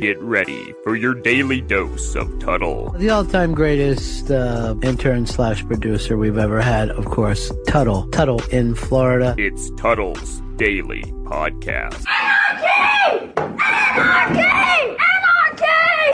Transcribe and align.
Get 0.00 0.20
ready 0.22 0.74
for 0.84 0.94
your 0.94 1.12
daily 1.14 1.60
dose 1.60 2.14
of 2.14 2.38
Tuttle. 2.38 2.90
The 2.98 3.10
all-time 3.10 3.52
greatest 3.52 4.30
uh, 4.30 4.76
intern 4.82 5.26
slash 5.26 5.66
producer 5.66 6.16
we've 6.16 6.38
ever 6.38 6.60
had, 6.60 6.90
of 6.90 7.06
course, 7.06 7.50
Tuttle. 7.66 8.06
Tuttle 8.10 8.40
in 8.52 8.76
Florida. 8.76 9.34
It's 9.38 9.70
Tuttle's 9.70 10.40
Daily 10.56 11.02
Podcast. 11.24 12.04
Anarchy! 12.08 13.32
Anarchy! 13.36 14.96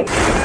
Anarchy! 0.06 0.43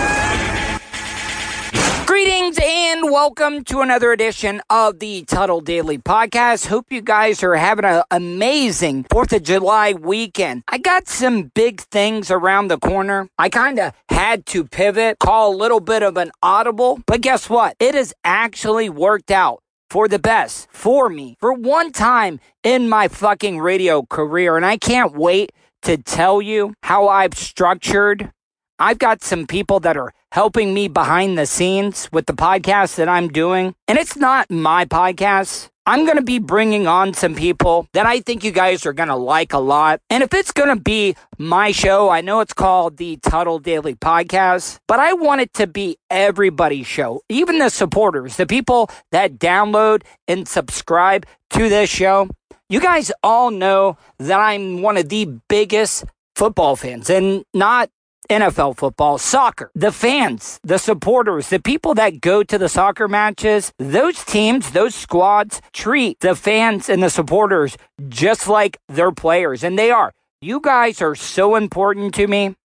Greetings 2.21 2.59
and 2.61 3.03
welcome 3.03 3.63
to 3.63 3.79
another 3.79 4.11
edition 4.11 4.61
of 4.69 4.99
the 4.99 5.23
Tuttle 5.23 5.61
Daily 5.61 5.97
Podcast. 5.97 6.67
Hope 6.67 6.91
you 6.91 7.01
guys 7.01 7.43
are 7.43 7.55
having 7.55 7.85
an 7.85 8.03
amazing 8.11 9.05
4th 9.05 9.37
of 9.37 9.43
July 9.43 9.93
weekend. 9.93 10.63
I 10.67 10.79
got 10.79 11.07
some 11.07 11.43
big 11.43 11.79
things 11.79 12.29
around 12.29 12.67
the 12.67 12.77
corner. 12.77 13.29
I 13.37 13.47
kind 13.47 13.79
of 13.79 13.93
had 14.09 14.45
to 14.47 14.65
pivot, 14.65 15.19
call 15.19 15.55
a 15.55 15.55
little 15.55 15.79
bit 15.79 16.03
of 16.03 16.17
an 16.17 16.31
audible, 16.43 16.99
but 17.05 17.21
guess 17.21 17.49
what? 17.49 17.77
It 17.79 17.95
has 17.95 18.13
actually 18.25 18.89
worked 18.89 19.31
out 19.31 19.63
for 19.89 20.09
the 20.09 20.19
best 20.19 20.67
for 20.73 21.07
me 21.07 21.37
for 21.39 21.53
one 21.53 21.93
time 21.93 22.41
in 22.63 22.89
my 22.89 23.07
fucking 23.07 23.59
radio 23.59 24.03
career. 24.03 24.57
And 24.57 24.65
I 24.65 24.75
can't 24.75 25.13
wait 25.13 25.53
to 25.83 25.95
tell 25.95 26.41
you 26.41 26.73
how 26.83 27.07
I've 27.07 27.35
structured. 27.35 28.29
I've 28.77 28.99
got 28.99 29.23
some 29.23 29.47
people 29.47 29.79
that 29.79 29.95
are 29.95 30.11
helping 30.31 30.73
me 30.73 30.87
behind 30.87 31.37
the 31.37 31.45
scenes 31.45 32.09
with 32.11 32.25
the 32.25 32.33
podcast 32.33 32.95
that 32.95 33.09
I'm 33.09 33.29
doing. 33.29 33.75
And 33.87 33.97
it's 33.97 34.15
not 34.15 34.49
my 34.49 34.85
podcast. 34.85 35.69
I'm 35.85 36.05
going 36.05 36.17
to 36.17 36.23
be 36.23 36.37
bringing 36.37 36.85
on 36.85 37.15
some 37.15 37.33
people 37.33 37.87
that 37.93 38.05
I 38.05 38.19
think 38.19 38.43
you 38.43 38.51
guys 38.51 38.85
are 38.85 38.93
going 38.93 39.09
to 39.09 39.15
like 39.15 39.53
a 39.53 39.57
lot. 39.57 40.01
And 40.11 40.21
if 40.21 40.35
it's 40.35 40.51
going 40.51 40.69
to 40.69 40.79
be 40.79 41.15
my 41.39 41.71
show, 41.71 42.09
I 42.09 42.21
know 42.21 42.41
it's 42.41 42.53
called 42.53 42.97
the 42.97 43.17
Tuttle 43.17 43.57
Daily 43.57 43.95
Podcast, 43.95 44.77
but 44.87 44.99
I 44.99 45.13
want 45.13 45.41
it 45.41 45.51
to 45.55 45.65
be 45.65 45.97
everybody's 46.11 46.85
show, 46.85 47.21
even 47.27 47.57
the 47.57 47.69
supporters, 47.69 48.37
the 48.37 48.45
people 48.45 48.91
that 49.11 49.39
download 49.39 50.03
and 50.27 50.47
subscribe 50.47 51.25
to 51.51 51.69
this 51.69 51.89
show. 51.89 52.29
You 52.69 52.79
guys 52.79 53.11
all 53.23 53.49
know 53.49 53.97
that 54.19 54.39
I'm 54.39 54.83
one 54.83 54.95
of 54.95 55.09
the 55.09 55.39
biggest 55.47 56.05
football 56.35 56.75
fans 56.75 57.09
and 57.09 57.43
not 57.51 57.89
NFL 58.29 58.77
football, 58.77 59.17
soccer, 59.17 59.71
the 59.73 59.91
fans, 59.91 60.59
the 60.63 60.77
supporters, 60.77 61.49
the 61.49 61.59
people 61.59 61.95
that 61.95 62.21
go 62.21 62.43
to 62.43 62.57
the 62.57 62.69
soccer 62.69 63.07
matches, 63.07 63.73
those 63.79 64.23
teams, 64.23 64.71
those 64.71 64.93
squads 64.95 65.61
treat 65.73 66.19
the 66.19 66.35
fans 66.35 66.89
and 66.89 67.01
the 67.01 67.09
supporters 67.09 67.77
just 68.07 68.47
like 68.47 68.77
their 68.87 69.11
players. 69.11 69.63
And 69.63 69.77
they 69.77 69.91
are. 69.91 70.13
You 70.41 70.59
guys 70.61 71.01
are 71.01 71.15
so 71.15 71.55
important 71.55 72.13
to 72.15 72.27
me. 72.27 72.55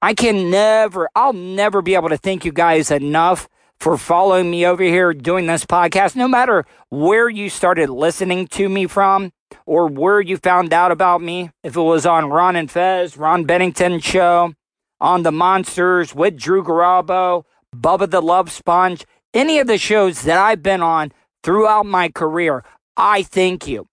I 0.00 0.14
can 0.14 0.50
never, 0.50 1.08
I'll 1.14 1.32
never 1.32 1.82
be 1.82 1.94
able 1.94 2.08
to 2.08 2.16
thank 2.16 2.44
you 2.44 2.52
guys 2.52 2.90
enough 2.90 3.48
for 3.78 3.96
following 3.96 4.50
me 4.50 4.66
over 4.66 4.82
here 4.82 5.14
doing 5.14 5.46
this 5.46 5.64
podcast, 5.64 6.16
no 6.16 6.26
matter 6.26 6.64
where 6.88 7.28
you 7.28 7.48
started 7.48 7.88
listening 7.88 8.48
to 8.48 8.68
me 8.68 8.86
from 8.86 9.32
or 9.66 9.86
where 9.86 10.20
you 10.20 10.36
found 10.36 10.72
out 10.72 10.90
about 10.90 11.22
me. 11.22 11.50
If 11.62 11.76
it 11.76 11.80
was 11.80 12.06
on 12.06 12.30
Ron 12.30 12.56
and 12.56 12.70
Fez, 12.70 13.16
Ron 13.16 13.44
Bennington 13.44 14.00
show, 14.00 14.54
on 15.00 15.22
the 15.22 15.32
Monsters 15.32 16.14
with 16.14 16.36
Drew 16.36 16.62
Garabo, 16.62 17.44
Bubba 17.74 18.10
the 18.10 18.22
Love 18.22 18.50
Sponge, 18.50 19.04
any 19.34 19.58
of 19.58 19.66
the 19.66 19.78
shows 19.78 20.22
that 20.22 20.38
I've 20.38 20.62
been 20.62 20.82
on 20.82 21.12
throughout 21.42 21.86
my 21.86 22.08
career, 22.08 22.64
I 22.96 23.22
thank 23.22 23.68
you. 23.68 23.86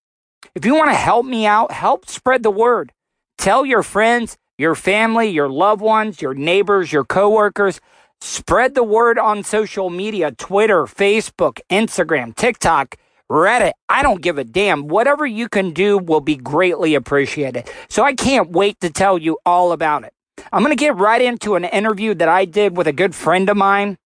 If 0.54 0.64
you 0.64 0.74
want 0.74 0.90
to 0.90 0.96
help 0.96 1.26
me 1.26 1.46
out, 1.46 1.70
help 1.72 2.08
spread 2.08 2.42
the 2.42 2.50
word. 2.50 2.92
Tell 3.38 3.66
your 3.66 3.82
friends, 3.82 4.36
your 4.58 4.74
family, 4.74 5.28
your 5.28 5.48
loved 5.48 5.82
ones, 5.82 6.22
your 6.22 6.34
neighbors, 6.34 6.92
your 6.92 7.04
coworkers. 7.04 7.80
Spread 8.20 8.74
the 8.74 8.82
word 8.82 9.18
on 9.18 9.44
social 9.44 9.90
media 9.90 10.32
Twitter, 10.32 10.84
Facebook, 10.84 11.60
Instagram, 11.70 12.34
TikTok, 12.34 12.96
Reddit. 13.30 13.72
I 13.88 14.02
don't 14.02 14.22
give 14.22 14.38
a 14.38 14.44
damn. 14.44 14.88
Whatever 14.88 15.26
you 15.26 15.48
can 15.48 15.72
do 15.72 15.98
will 15.98 16.22
be 16.22 16.36
greatly 16.36 16.94
appreciated. 16.94 17.70
So 17.90 18.02
I 18.02 18.14
can't 18.14 18.50
wait 18.50 18.80
to 18.80 18.90
tell 18.90 19.18
you 19.18 19.38
all 19.44 19.72
about 19.72 20.04
it. 20.04 20.12
I'm 20.52 20.62
going 20.62 20.76
to 20.76 20.80
get 20.80 20.96
right 20.96 21.20
into 21.20 21.54
an 21.54 21.64
interview 21.64 22.14
that 22.14 22.28
I 22.28 22.44
did 22.44 22.76
with 22.76 22.86
a 22.86 22.92
good 22.92 23.14
friend 23.14 23.48
of 23.48 23.56
mine. 23.56 23.98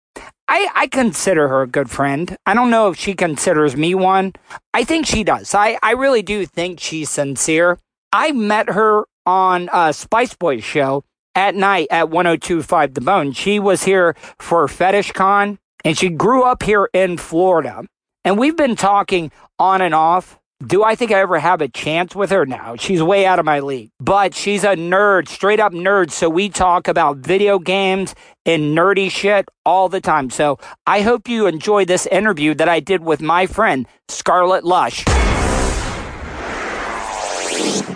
I, 0.47 0.67
I 0.73 0.87
consider 0.87 1.47
her 1.47 1.61
a 1.61 1.67
good 1.67 1.89
friend. 1.89 2.35
I 2.45 2.53
don't 2.53 2.71
know 2.71 2.89
if 2.89 2.97
she 2.97 3.13
considers 3.13 3.75
me 3.75 3.93
one. 3.93 4.33
I 4.73 4.83
think 4.83 5.05
she 5.05 5.23
does. 5.23 5.53
I, 5.53 5.77
I 5.83 5.91
really 5.91 6.23
do 6.23 6.45
think 6.45 6.79
she's 6.79 7.09
sincere. 7.09 7.77
I 8.11 8.31
met 8.31 8.69
her 8.69 9.05
on 9.25 9.69
a 9.71 9.93
Spice 9.93 10.33
Boys 10.33 10.63
show 10.63 11.03
at 11.35 11.53
night 11.53 11.87
at 11.91 12.09
1025 12.09 12.95
The 12.95 13.01
Bone. 13.01 13.31
She 13.31 13.59
was 13.59 13.83
here 13.83 14.15
for 14.39 14.67
Fetish 14.67 15.11
Con 15.11 15.59
and 15.85 15.97
she 15.97 16.09
grew 16.09 16.43
up 16.43 16.63
here 16.63 16.89
in 16.93 17.17
Florida. 17.17 17.85
And 18.25 18.37
we've 18.37 18.57
been 18.57 18.75
talking 18.75 19.31
on 19.59 19.81
and 19.81 19.93
off 19.93 20.39
do 20.65 20.83
I 20.83 20.95
think 20.95 21.11
I 21.11 21.19
ever 21.21 21.39
have 21.39 21.61
a 21.61 21.69
chance 21.69 22.13
with 22.13 22.31
her? 22.31 22.45
now? 22.45 22.75
She's 22.75 23.01
way 23.01 23.25
out 23.25 23.39
of 23.39 23.45
my 23.45 23.61
league. 23.61 23.91
But 23.99 24.33
she's 24.33 24.63
a 24.63 24.75
nerd, 24.75 25.29
straight 25.29 25.59
up 25.59 25.71
nerd. 25.71 26.11
So 26.11 26.29
we 26.29 26.49
talk 26.49 26.87
about 26.87 27.17
video 27.17 27.59
games 27.59 28.13
and 28.45 28.77
nerdy 28.77 29.09
shit 29.09 29.47
all 29.65 29.87
the 29.87 30.01
time. 30.01 30.29
So 30.29 30.59
I 30.85 31.01
hope 31.01 31.29
you 31.29 31.47
enjoy 31.47 31.85
this 31.85 32.05
interview 32.07 32.53
that 32.55 32.67
I 32.67 32.81
did 32.81 33.03
with 33.03 33.21
my 33.21 33.45
friend, 33.45 33.87
Scarlett 34.09 34.65
Lush. 34.65 35.05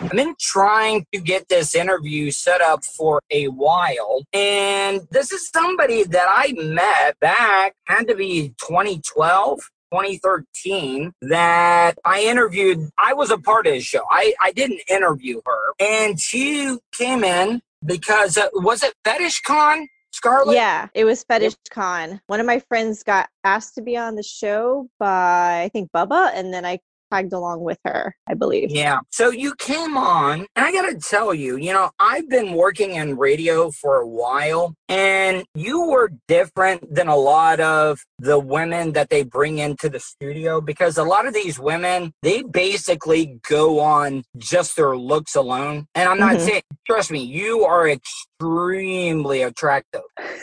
I've 0.01 0.12
been 0.12 0.35
trying 0.40 1.06
to 1.13 1.19
get 1.19 1.50
this 1.50 1.75
interview 1.75 2.31
set 2.31 2.62
up 2.62 2.85
for 2.85 3.19
a 3.31 3.47
while, 3.47 4.22
and 4.31 5.01
this 5.09 5.31
is 5.31 5.50
somebody 5.50 6.03
that 6.03 6.28
I 6.30 6.53
met 6.62 7.19
back, 7.19 7.74
had 7.85 8.07
to 8.07 8.16
be 8.16 8.53
2012. 8.59 9.59
2013 9.93 11.13
that 11.21 11.95
I 12.03 12.23
interviewed. 12.23 12.89
I 12.97 13.13
was 13.13 13.29
a 13.29 13.37
part 13.37 13.67
of 13.67 13.75
his 13.75 13.85
show. 13.85 14.01
I, 14.09 14.33
I 14.41 14.51
didn't 14.51 14.81
interview 14.89 15.41
her. 15.45 15.73
And 15.79 16.19
she 16.19 16.77
came 16.91 17.23
in 17.23 17.61
because, 17.85 18.37
uh, 18.37 18.47
was 18.53 18.81
it 18.81 18.95
Fetish 19.05 19.41
Con? 19.41 19.87
Scarlett? 20.11 20.55
Yeah, 20.55 20.87
it 20.93 21.05
was 21.05 21.23
Fetish 21.23 21.55
Con. 21.71 22.21
One 22.27 22.39
of 22.39 22.45
my 22.45 22.59
friends 22.59 23.03
got 23.03 23.29
asked 23.43 23.75
to 23.75 23.81
be 23.81 23.97
on 23.97 24.15
the 24.15 24.23
show 24.23 24.87
by 24.99 25.63
I 25.63 25.69
think 25.69 25.91
Bubba, 25.91 26.31
and 26.33 26.53
then 26.53 26.65
I 26.65 26.79
tagged 27.13 27.34
along 27.34 27.62
with 27.62 27.79
her, 27.85 28.16
I 28.28 28.34
believe. 28.34 28.72
Yeah. 28.72 29.00
So 29.12 29.29
you 29.29 29.56
came 29.56 29.97
on, 29.97 30.46
and 30.56 30.66
I 30.66 30.72
got 30.72 30.90
to 30.90 30.96
tell 30.96 31.34
you, 31.34 31.57
you 31.57 31.74
know, 31.74 31.91
I've 32.00 32.29
been 32.29 32.53
working 32.53 32.96
in 32.96 33.18
radio 33.18 33.72
for 33.72 33.97
a 33.97 34.07
while, 34.07 34.75
and 34.90 35.44
you 35.56 35.88
were 35.88 36.12
different 36.28 36.94
than 36.94 37.07
a 37.07 37.16
lot 37.16 37.59
of 37.59 38.00
the 38.19 38.40
women 38.40 38.94
that 38.94 39.09
they 39.09 39.24
bring 39.24 39.59
into 39.59 39.90
the 39.90 40.00
studio 40.00 40.62
because 40.62 40.97
a 40.97 41.03
lot 41.03 41.28
of 41.28 41.34
these 41.34 41.59
women, 41.59 42.13
they 42.22 42.41
basically 42.44 43.40
go 43.47 43.80
on 43.80 44.24
just 44.38 44.75
their 44.75 44.95
looks 44.95 45.35
alone. 45.35 45.85
And 45.95 46.09
I'm 46.09 46.19
not 46.19 46.35
mm-hmm. 46.35 46.45
saying, 46.45 46.62
trust 46.85 47.12
me, 47.12 47.24
you 47.24 47.63
are 47.63 47.88
extremely 47.88 49.41
attractive. 49.41 50.01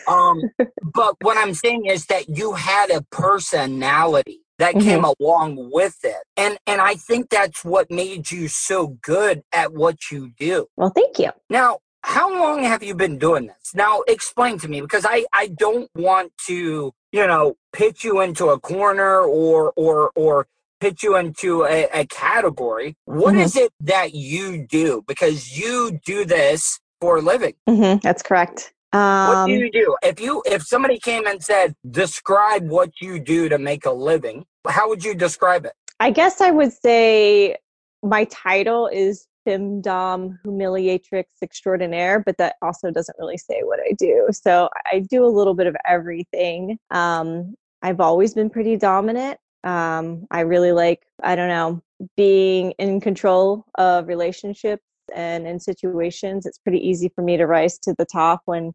Um, 0.09 0.43
but 0.83 1.17
what 1.23 1.37
I'm 1.37 1.55
saying 1.55 1.87
is 1.87 2.07
that 2.07 2.29
you 2.29 2.53
had 2.53 2.91
a 2.91 3.03
personality 3.11 4.41
that 4.61 4.75
mm-hmm. 4.75 4.89
came 4.89 5.05
along 5.05 5.71
with 5.73 5.99
it. 6.05 6.23
And 6.37 6.59
and 6.67 6.81
I 6.81 6.95
think 6.95 7.31
that's 7.31 7.65
what 7.65 7.91
made 7.91 8.31
you 8.31 8.47
so 8.47 8.99
good 9.03 9.43
at 9.53 9.73
what 9.73 10.11
you 10.11 10.33
do. 10.39 10.67
Well, 10.77 10.93
thank 10.95 11.19
you. 11.19 11.31
Now, 11.49 11.79
how 12.03 12.31
long 12.31 12.63
have 12.63 12.83
you 12.83 12.95
been 12.95 13.19
doing 13.19 13.47
this? 13.47 13.75
Now, 13.75 14.03
explain 14.07 14.59
to 14.59 14.69
me 14.69 14.81
because 14.81 15.05
I 15.09 15.25
I 15.33 15.49
don't 15.49 15.91
want 15.95 16.33
to, 16.47 16.93
you 17.11 17.27
know, 17.27 17.55
pitch 17.73 18.05
you 18.05 18.21
into 18.21 18.51
a 18.51 18.61
corner 18.61 19.21
or 19.21 19.73
or 19.77 20.13
or 20.15 20.47
pitch 20.81 21.03
you 21.03 21.17
into 21.17 21.65
a, 21.65 21.89
a 21.93 22.07
category. 22.07 22.97
What 23.07 23.35
mm-hmm. 23.35 23.43
is 23.43 23.57
it 23.57 23.73
that 23.81 24.15
you 24.15 24.67
do? 24.67 25.03
Because 25.07 25.59
you 25.59 26.01
do 26.05 26.25
this 26.25 26.81
for 27.01 27.19
a 27.19 27.23
living. 27.23 27.55
Mm-hmm. 27.69 27.99
That's 28.03 28.23
correct. 28.23 28.73
Um, 28.93 29.29
what 29.29 29.47
do 29.47 29.55
um, 29.55 29.61
you 29.61 29.71
do? 29.71 29.97
If 30.03 30.21
you 30.21 30.43
if 30.47 30.67
somebody 30.67 30.99
came 30.99 31.27
and 31.27 31.43
said, 31.43 31.75
describe 31.91 32.69
what 32.69 32.91
you 33.01 33.21
do 33.21 33.49
to 33.49 33.59
make 33.59 33.87
a 33.87 33.93
living, 33.93 34.45
how 34.69 34.89
would 34.89 35.05
you 35.05 35.15
describe 35.15 35.65
it? 35.65 35.73
I 36.01 36.11
guess 36.11 36.41
I 36.41 36.51
would 36.51 36.73
say 36.73 37.57
my 38.03 38.25
title 38.25 38.89
is 38.89 39.27
femdom 39.47 40.39
humiliatrix 40.45 41.25
extraordinaire, 41.43 42.21
but 42.21 42.37
that 42.39 42.57
also 42.63 42.91
doesn't 42.91 43.17
really 43.19 43.39
say 43.39 43.63
what 43.63 43.81
I 43.81 43.93
do. 43.99 44.27
So 44.33 44.69
I 44.93 45.01
do 45.01 45.25
a 45.25 45.29
little 45.29 45.55
bit 45.55 45.67
of 45.67 45.77
everything. 45.87 46.79
Um, 46.91 47.55
I've 47.83 48.01
always 48.01 48.35
been 48.35 48.51
pretty 48.51 48.77
dominant. 48.77 49.39
Um, 49.65 50.27
I 50.31 50.41
really 50.41 50.73
like, 50.73 51.03
I 51.23 51.37
don't 51.37 51.49
know, 51.49 51.83
being 52.17 52.73
in 52.73 53.01
control 53.01 53.67
of 53.77 54.09
relationships 54.09 54.83
and 55.15 55.47
in 55.47 55.59
situations. 55.61 56.47
It's 56.47 56.59
pretty 56.59 56.87
easy 56.87 57.11
for 57.15 57.23
me 57.23 57.37
to 57.37 57.47
rise 57.47 57.79
to 57.81 57.95
the 57.99 58.07
top 58.07 58.43
when 58.45 58.73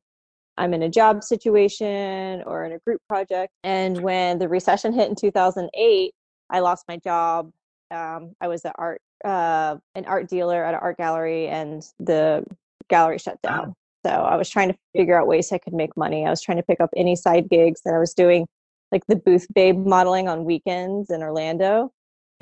I'm 0.58 0.74
in 0.74 0.84
a 0.84 0.90
job 0.90 1.24
situation 1.24 2.44
or 2.46 2.66
in 2.66 2.72
a 2.72 2.80
group 2.80 3.02
project. 3.10 3.52
And 3.64 4.02
when 4.02 4.40
the 4.40 4.48
recession 4.48 4.94
hit 4.94 5.10
in 5.10 5.16
2008, 5.16 6.14
I 6.50 6.60
lost 6.60 6.86
my 6.88 6.98
job. 6.98 7.52
Um, 7.92 8.34
I 8.42 8.48
was 8.48 8.64
an 8.66 8.72
art 8.76 9.02
uh, 9.24 9.78
an 9.96 10.06
art 10.06 10.30
dealer 10.30 10.64
at 10.64 10.74
an 10.74 10.80
art 10.82 10.98
gallery, 10.98 11.48
and 11.48 11.84
the 12.00 12.44
gallery 12.90 13.18
shut 13.18 13.42
down. 13.42 13.74
So 14.06 14.12
I 14.12 14.36
was 14.36 14.50
trying 14.50 14.70
to 14.70 14.78
figure 14.96 15.20
out 15.20 15.28
ways 15.28 15.52
I 15.52 15.58
could 15.58 15.74
make 15.74 15.96
money. 15.98 16.28
I 16.28 16.30
was 16.30 16.42
trying 16.42 16.58
to 16.58 16.64
pick 16.64 16.80
up 16.80 16.92
any 16.96 17.16
side 17.16 17.50
gigs 17.50 17.82
that 17.86 17.94
I 17.96 17.98
was 17.98 18.14
doing 18.14 18.46
like 18.92 19.02
the 19.08 19.16
booth 19.16 19.48
babe 19.54 19.84
modeling 19.84 20.28
on 20.30 20.46
weekends 20.46 21.10
in 21.10 21.24
Orlando. 21.24 21.92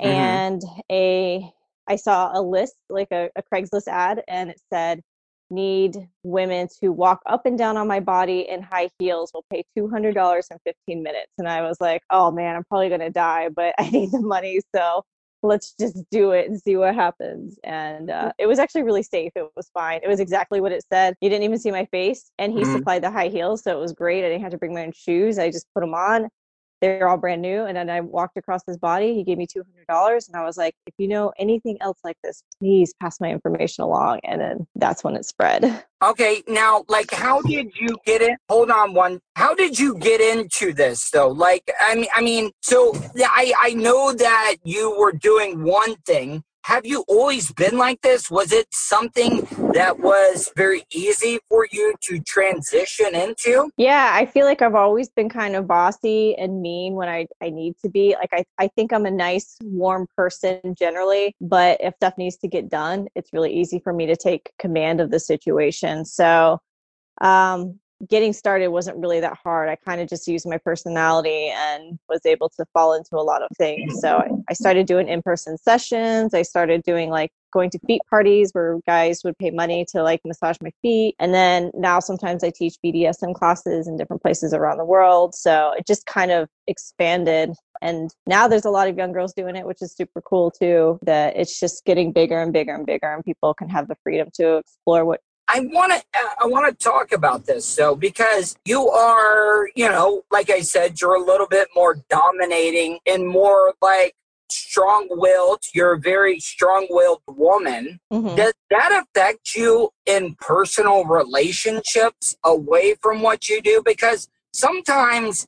Mhm. 0.02 0.06
And 0.06 0.62
a 0.90 1.50
I 1.86 1.96
saw 1.96 2.30
a 2.38 2.40
list, 2.40 2.74
like 2.88 3.08
a, 3.12 3.30
a 3.36 3.42
Craigslist 3.42 3.88
ad, 3.88 4.22
and 4.28 4.50
it 4.50 4.60
said, 4.72 5.00
need 5.54 6.08
women 6.22 6.68
to 6.80 6.90
walk 6.90 7.20
up 7.26 7.46
and 7.46 7.56
down 7.58 7.76
on 7.76 7.86
my 7.88 8.00
body 8.00 8.40
in 8.48 8.62
high 8.62 8.90
heels 8.98 9.30
will 9.34 9.44
pay 9.50 9.64
$200 9.78 10.50
in 10.50 10.58
15 10.66 11.02
minutes. 11.02 11.32
And 11.38 11.48
I 11.48 11.62
was 11.62 11.78
like, 11.80 12.02
oh 12.10 12.30
man, 12.30 12.56
I'm 12.56 12.64
probably 12.64 12.88
going 12.88 13.00
to 13.00 13.10
die, 13.10 13.48
but 13.48 13.74
I 13.78 13.90
need 13.90 14.12
the 14.12 14.20
money. 14.20 14.60
So 14.74 15.02
let's 15.42 15.74
just 15.78 15.98
do 16.10 16.32
it 16.32 16.48
and 16.48 16.60
see 16.60 16.76
what 16.76 16.94
happens. 16.94 17.58
And 17.64 18.10
uh, 18.10 18.32
it 18.38 18.46
was 18.46 18.58
actually 18.58 18.82
really 18.82 19.02
safe. 19.02 19.32
It 19.36 19.46
was 19.56 19.70
fine. 19.74 20.00
It 20.02 20.08
was 20.08 20.20
exactly 20.20 20.60
what 20.60 20.72
it 20.72 20.84
said. 20.92 21.14
You 21.20 21.28
didn't 21.28 21.44
even 21.44 21.58
see 21.58 21.70
my 21.70 21.84
face. 21.86 22.30
And 22.38 22.52
he 22.52 22.64
Mhm. 22.64 22.72
supplied 22.72 23.02
the 23.02 23.10
high 23.10 23.28
heels. 23.28 23.62
So 23.62 23.76
it 23.76 23.80
was 23.80 23.92
great. 23.92 24.24
I 24.24 24.28
didn't 24.28 24.42
have 24.42 24.52
to 24.52 24.58
bring 24.58 24.74
my 24.74 24.84
own 24.84 24.92
shoes. 24.92 25.38
I 25.38 25.50
just 25.50 25.66
put 25.74 25.80
them 25.82 25.94
on. 25.94 26.28
They're 26.84 27.08
all 27.08 27.16
brand 27.16 27.40
new. 27.40 27.64
And 27.64 27.74
then 27.74 27.88
I 27.88 28.02
walked 28.02 28.36
across 28.36 28.60
his 28.66 28.76
body. 28.76 29.14
He 29.14 29.24
gave 29.24 29.38
me 29.38 29.46
$200. 29.46 30.26
And 30.28 30.36
I 30.36 30.44
was 30.44 30.58
like, 30.58 30.74
if 30.86 30.92
you 30.98 31.08
know 31.08 31.32
anything 31.38 31.78
else 31.80 31.98
like 32.04 32.18
this, 32.22 32.42
please 32.58 32.92
pass 33.00 33.22
my 33.22 33.30
information 33.30 33.84
along. 33.84 34.20
And 34.24 34.38
then 34.38 34.66
that's 34.74 35.02
when 35.02 35.16
it 35.16 35.24
spread. 35.24 35.82
Okay, 36.04 36.42
now, 36.46 36.84
like, 36.86 37.10
how 37.10 37.40
did 37.40 37.70
you 37.80 37.96
get 38.04 38.20
it? 38.20 38.38
Hold 38.50 38.70
on, 38.70 38.92
one. 38.92 39.20
How 39.36 39.54
did 39.54 39.78
you 39.78 39.96
get 39.96 40.20
into 40.20 40.74
this, 40.74 41.08
though? 41.08 41.28
Like, 41.28 41.70
I 41.80 41.94
mean, 41.94 42.08
I 42.14 42.20
mean, 42.20 42.50
so 42.60 42.94
I 43.16 43.54
I 43.58 43.72
know 43.72 44.12
that 44.12 44.56
you 44.64 44.94
were 44.98 45.12
doing 45.12 45.64
one 45.64 45.94
thing. 46.04 46.44
Have 46.64 46.86
you 46.86 47.04
always 47.08 47.52
been 47.52 47.76
like 47.76 48.00
this? 48.00 48.30
Was 48.30 48.50
it 48.50 48.66
something 48.72 49.46
that 49.74 49.98
was 49.98 50.50
very 50.56 50.82
easy 50.94 51.38
for 51.50 51.68
you 51.70 51.94
to 52.04 52.20
transition 52.20 53.14
into? 53.14 53.68
Yeah, 53.76 54.12
I 54.14 54.24
feel 54.24 54.46
like 54.46 54.62
I've 54.62 54.74
always 54.74 55.10
been 55.10 55.28
kind 55.28 55.56
of 55.56 55.66
bossy 55.66 56.34
and 56.36 56.62
mean 56.62 56.94
when 56.94 57.06
I, 57.06 57.26
I 57.42 57.50
need 57.50 57.74
to 57.82 57.90
be. 57.90 58.16
Like, 58.18 58.30
I, 58.32 58.44
I 58.58 58.68
think 58.68 58.94
I'm 58.94 59.04
a 59.04 59.10
nice, 59.10 59.58
warm 59.62 60.06
person 60.16 60.58
generally, 60.74 61.36
but 61.38 61.76
if 61.82 61.96
stuff 61.96 62.14
needs 62.16 62.38
to 62.38 62.48
get 62.48 62.70
done, 62.70 63.08
it's 63.14 63.34
really 63.34 63.52
easy 63.52 63.78
for 63.78 63.92
me 63.92 64.06
to 64.06 64.16
take 64.16 64.50
command 64.58 65.02
of 65.02 65.10
the 65.10 65.20
situation. 65.20 66.06
So, 66.06 66.60
um, 67.20 67.78
getting 68.08 68.32
started 68.32 68.68
wasn't 68.68 68.96
really 68.98 69.20
that 69.20 69.38
hard. 69.42 69.68
I 69.68 69.76
kind 69.76 70.00
of 70.00 70.08
just 70.08 70.26
used 70.28 70.46
my 70.48 70.58
personality 70.58 71.52
and 71.54 71.98
was 72.08 72.24
able 72.26 72.48
to 72.50 72.64
fall 72.72 72.94
into 72.94 73.16
a 73.16 73.22
lot 73.22 73.42
of 73.42 73.48
things. 73.56 74.00
So 74.00 74.18
I, 74.18 74.28
I 74.50 74.52
started 74.52 74.86
doing 74.86 75.08
in 75.08 75.22
person 75.22 75.56
sessions. 75.58 76.34
I 76.34 76.42
started 76.42 76.82
doing 76.82 77.10
like 77.10 77.30
going 77.52 77.70
to 77.70 77.78
feet 77.86 78.02
parties 78.10 78.50
where 78.52 78.80
guys 78.86 79.22
would 79.24 79.38
pay 79.38 79.50
money 79.50 79.86
to 79.92 80.02
like 80.02 80.20
massage 80.24 80.56
my 80.60 80.72
feet. 80.82 81.14
And 81.20 81.32
then 81.32 81.70
now 81.72 82.00
sometimes 82.00 82.42
I 82.42 82.50
teach 82.50 82.74
BDSM 82.84 83.34
classes 83.34 83.86
in 83.86 83.96
different 83.96 84.22
places 84.22 84.52
around 84.52 84.78
the 84.78 84.84
world. 84.84 85.34
So 85.34 85.72
it 85.78 85.86
just 85.86 86.04
kind 86.04 86.32
of 86.32 86.48
expanded. 86.66 87.52
And 87.80 88.10
now 88.26 88.48
there's 88.48 88.64
a 88.64 88.70
lot 88.70 88.88
of 88.88 88.96
young 88.98 89.12
girls 89.12 89.32
doing 89.32 89.56
it, 89.56 89.66
which 89.66 89.82
is 89.82 89.94
super 89.94 90.20
cool 90.20 90.50
too. 90.50 90.98
That 91.02 91.36
it's 91.36 91.60
just 91.60 91.84
getting 91.84 92.12
bigger 92.12 92.40
and 92.40 92.52
bigger 92.52 92.74
and 92.74 92.86
bigger, 92.86 93.12
and 93.12 93.24
people 93.24 93.52
can 93.54 93.68
have 93.68 93.88
the 93.88 93.96
freedom 94.02 94.28
to 94.34 94.56
explore 94.56 95.04
what 95.04 95.20
I 95.54 95.60
want 95.60 95.92
to 95.92 96.02
I 96.40 96.46
want 96.46 96.66
to 96.66 96.84
talk 96.84 97.12
about 97.12 97.46
this 97.46 97.64
so 97.64 97.94
because 97.94 98.56
you 98.64 98.88
are, 98.88 99.68
you 99.76 99.88
know, 99.88 100.22
like 100.32 100.50
I 100.50 100.62
said, 100.62 101.00
you're 101.00 101.14
a 101.14 101.24
little 101.24 101.46
bit 101.46 101.68
more 101.76 102.02
dominating 102.10 102.98
and 103.06 103.24
more 103.28 103.72
like 103.80 104.16
strong-willed. 104.50 105.60
You're 105.72 105.92
a 105.92 106.00
very 106.00 106.40
strong-willed 106.40 107.22
woman. 107.28 108.00
Mhm. 108.12 108.34
Does 108.34 108.52
that 108.70 109.04
affect 109.04 109.54
you 109.54 109.90
in 110.06 110.34
personal 110.40 111.04
relationships 111.04 112.34
away 112.44 112.96
from 113.00 113.22
what 113.22 113.48
you 113.48 113.62
do 113.62 113.80
because 113.84 114.28
sometimes 114.52 115.46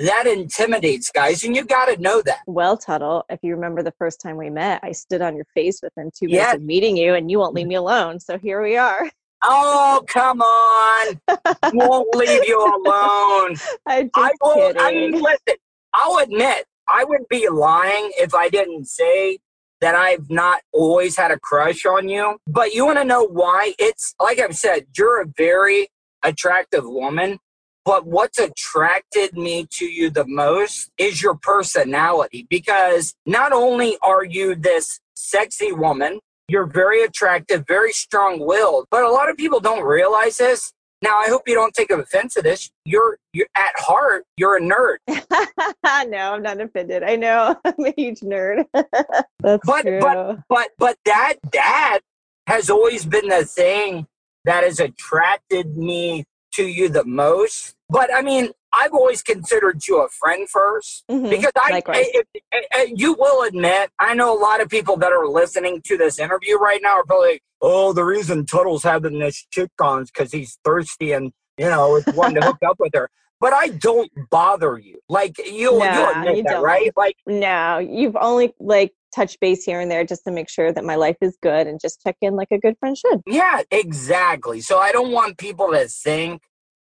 that 0.00 0.26
intimidates 0.26 1.12
guys 1.12 1.44
and 1.44 1.54
you 1.54 1.64
got 1.64 1.84
to 1.84 1.96
know 2.02 2.20
that. 2.22 2.40
Well, 2.48 2.76
Tuttle, 2.76 3.24
if 3.28 3.38
you 3.44 3.54
remember 3.54 3.84
the 3.84 3.94
first 3.98 4.20
time 4.20 4.36
we 4.36 4.50
met, 4.50 4.80
I 4.82 4.90
stood 4.90 5.22
on 5.22 5.36
your 5.36 5.46
face 5.54 5.78
within 5.80 6.10
two 6.18 6.26
minutes 6.26 6.54
of 6.54 6.62
meeting 6.62 6.96
you, 6.96 7.14
and 7.14 7.30
you 7.30 7.38
won't 7.38 7.54
leave 7.54 7.68
me 7.68 7.76
alone. 7.76 8.18
So 8.18 8.36
here 8.36 8.60
we 8.60 8.76
are. 8.76 9.08
Oh, 9.44 10.02
come 10.08 10.40
on. 10.40 11.20
Won't 11.74 12.14
leave 12.16 12.44
you 12.46 12.58
alone. 12.58 13.56
I'm 13.86 14.06
just 14.06 14.10
I 14.16 14.30
will. 14.42 14.72
I 14.78 14.92
mean, 14.92 15.12
listen. 15.12 15.56
I'll 15.92 16.18
admit 16.18 16.64
I 16.88 17.04
would 17.04 17.28
be 17.28 17.48
lying 17.48 18.10
if 18.18 18.34
I 18.34 18.48
didn't 18.48 18.86
say 18.86 19.38
that 19.80 19.94
I've 19.94 20.30
not 20.30 20.62
always 20.72 21.16
had 21.16 21.30
a 21.30 21.38
crush 21.38 21.84
on 21.84 22.08
you. 22.08 22.38
But 22.46 22.74
you 22.74 22.86
want 22.86 22.98
to 22.98 23.04
know 23.04 23.24
why? 23.24 23.74
It's 23.78 24.14
like 24.20 24.38
I've 24.40 24.56
said. 24.56 24.86
You're 24.96 25.22
a 25.22 25.26
very 25.36 25.88
attractive 26.22 26.84
woman. 26.84 27.38
But 27.84 28.06
what's 28.06 28.38
attracted 28.38 29.34
me 29.34 29.66
to 29.72 29.84
you 29.84 30.08
the 30.08 30.26
most 30.26 30.90
is 30.96 31.22
your 31.22 31.34
personality. 31.34 32.46
Because 32.48 33.14
not 33.26 33.52
only 33.52 33.98
are 34.02 34.24
you 34.24 34.54
this 34.54 35.00
sexy 35.14 35.70
woman, 35.70 36.20
you're 36.48 36.66
very 36.66 37.02
attractive, 37.02 37.64
very 37.66 37.92
strong 37.92 38.40
willed. 38.40 38.86
But 38.90 39.04
a 39.04 39.10
lot 39.10 39.30
of 39.30 39.36
people 39.36 39.60
don't 39.60 39.82
realize 39.84 40.38
this. 40.38 40.72
Now, 41.02 41.18
I 41.18 41.28
hope 41.28 41.42
you 41.46 41.54
don't 41.54 41.74
take 41.74 41.90
offense 41.90 42.34
to 42.34 42.42
this. 42.42 42.70
You're, 42.86 43.18
you're 43.34 43.48
at 43.56 43.72
heart, 43.76 44.24
you're 44.38 44.56
a 44.56 44.60
nerd. 44.60 44.96
no, 46.08 46.32
I'm 46.32 46.42
not 46.42 46.60
offended. 46.60 47.02
I 47.02 47.16
know 47.16 47.54
I'm 47.64 47.74
a 47.84 47.92
huge 47.96 48.20
nerd. 48.20 48.64
That's 48.72 49.66
But- 49.66 49.82
true. 49.82 50.00
But 50.48 50.68
but 50.78 50.96
that 51.04 51.34
that 51.52 52.00
has 52.46 52.70
always 52.70 53.04
been 53.04 53.28
the 53.28 53.44
thing 53.44 54.06
that 54.44 54.64
has 54.64 54.80
attracted 54.80 55.76
me 55.76 56.24
to 56.54 56.66
you 56.66 56.88
the 56.88 57.04
most. 57.04 57.74
But 57.90 58.12
I 58.14 58.22
mean, 58.22 58.50
I've 58.76 58.92
always 58.92 59.22
considered 59.22 59.80
you 59.86 60.02
a 60.02 60.08
friend 60.08 60.48
first 60.48 61.04
Mhm. 61.10 61.30
because 61.30 61.52
I, 61.56 61.82
I, 61.86 62.22
I, 62.52 62.62
I, 62.72 62.92
you 62.94 63.14
will 63.14 63.42
admit, 63.46 63.90
I 63.98 64.14
know 64.14 64.36
a 64.36 64.40
lot 64.40 64.60
of 64.60 64.68
people 64.68 64.96
that 64.98 65.12
are 65.12 65.26
listening 65.28 65.82
to 65.86 65.96
this 65.96 66.18
interview 66.18 66.56
right 66.56 66.80
now 66.82 66.94
are 66.96 67.04
probably, 67.04 67.32
like, 67.32 67.42
oh, 67.62 67.92
the 67.92 68.04
reason 68.04 68.46
Tuttle's 68.46 68.82
having 68.82 69.18
this 69.18 69.46
chick 69.50 69.70
on 69.80 70.02
is 70.02 70.10
because 70.10 70.32
he's 70.32 70.58
thirsty 70.64 71.12
and 71.12 71.32
you 71.58 71.66
know 71.66 71.96
is 71.96 72.04
wanting 72.14 72.40
to 72.40 72.46
hook 72.46 72.58
up 72.66 72.76
with 72.78 72.92
her. 72.94 73.08
But 73.40 73.52
I 73.52 73.68
don't 73.68 74.10
bother 74.30 74.78
you. 74.78 74.98
Like 75.08 75.36
you, 75.38 75.52
you 75.54 75.82
admit 75.82 76.36
you 76.38 76.42
that, 76.44 76.50
don't. 76.50 76.64
right? 76.64 76.90
Like 76.96 77.16
no, 77.26 77.78
you've 77.78 78.16
only 78.16 78.54
like 78.58 78.92
touched 79.14 79.38
base 79.40 79.64
here 79.64 79.80
and 79.80 79.90
there 79.90 80.04
just 80.04 80.24
to 80.24 80.32
make 80.32 80.48
sure 80.48 80.72
that 80.72 80.84
my 80.84 80.96
life 80.96 81.16
is 81.20 81.36
good 81.42 81.66
and 81.66 81.78
just 81.80 82.00
check 82.02 82.16
in 82.20 82.34
like 82.34 82.48
a 82.50 82.58
good 82.58 82.76
friend 82.78 82.96
should. 82.98 83.20
Yeah, 83.26 83.62
exactly. 83.70 84.60
So 84.60 84.78
I 84.78 84.92
don't 84.92 85.12
want 85.12 85.38
people 85.38 85.70
to 85.72 85.86
think 85.86 86.42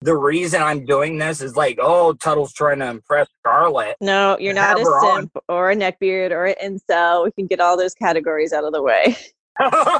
the 0.06 0.16
reason 0.16 0.62
I'm 0.62 0.86
doing 0.86 1.18
this 1.18 1.42
is 1.42 1.56
like, 1.56 1.80
oh, 1.82 2.14
Tuttle's 2.14 2.54
trying 2.54 2.78
to 2.80 2.88
impress 2.88 3.28
Scarlett. 3.40 3.98
No, 4.00 4.38
you're 4.40 4.54
not 4.54 4.80
a 4.80 4.84
her 4.84 5.06
on. 5.06 5.22
simp 5.22 5.38
or 5.50 5.72
a 5.72 5.76
neckbeard 5.76 6.30
or 6.30 6.46
an 6.46 6.56
incel. 6.64 7.26
We 7.26 7.32
can 7.32 7.48
get 7.48 7.60
all 7.60 7.76
those 7.76 7.96
categories 7.96 8.54
out 8.54 8.64
of 8.64 8.72
the 8.72 8.84
way. 8.84 9.18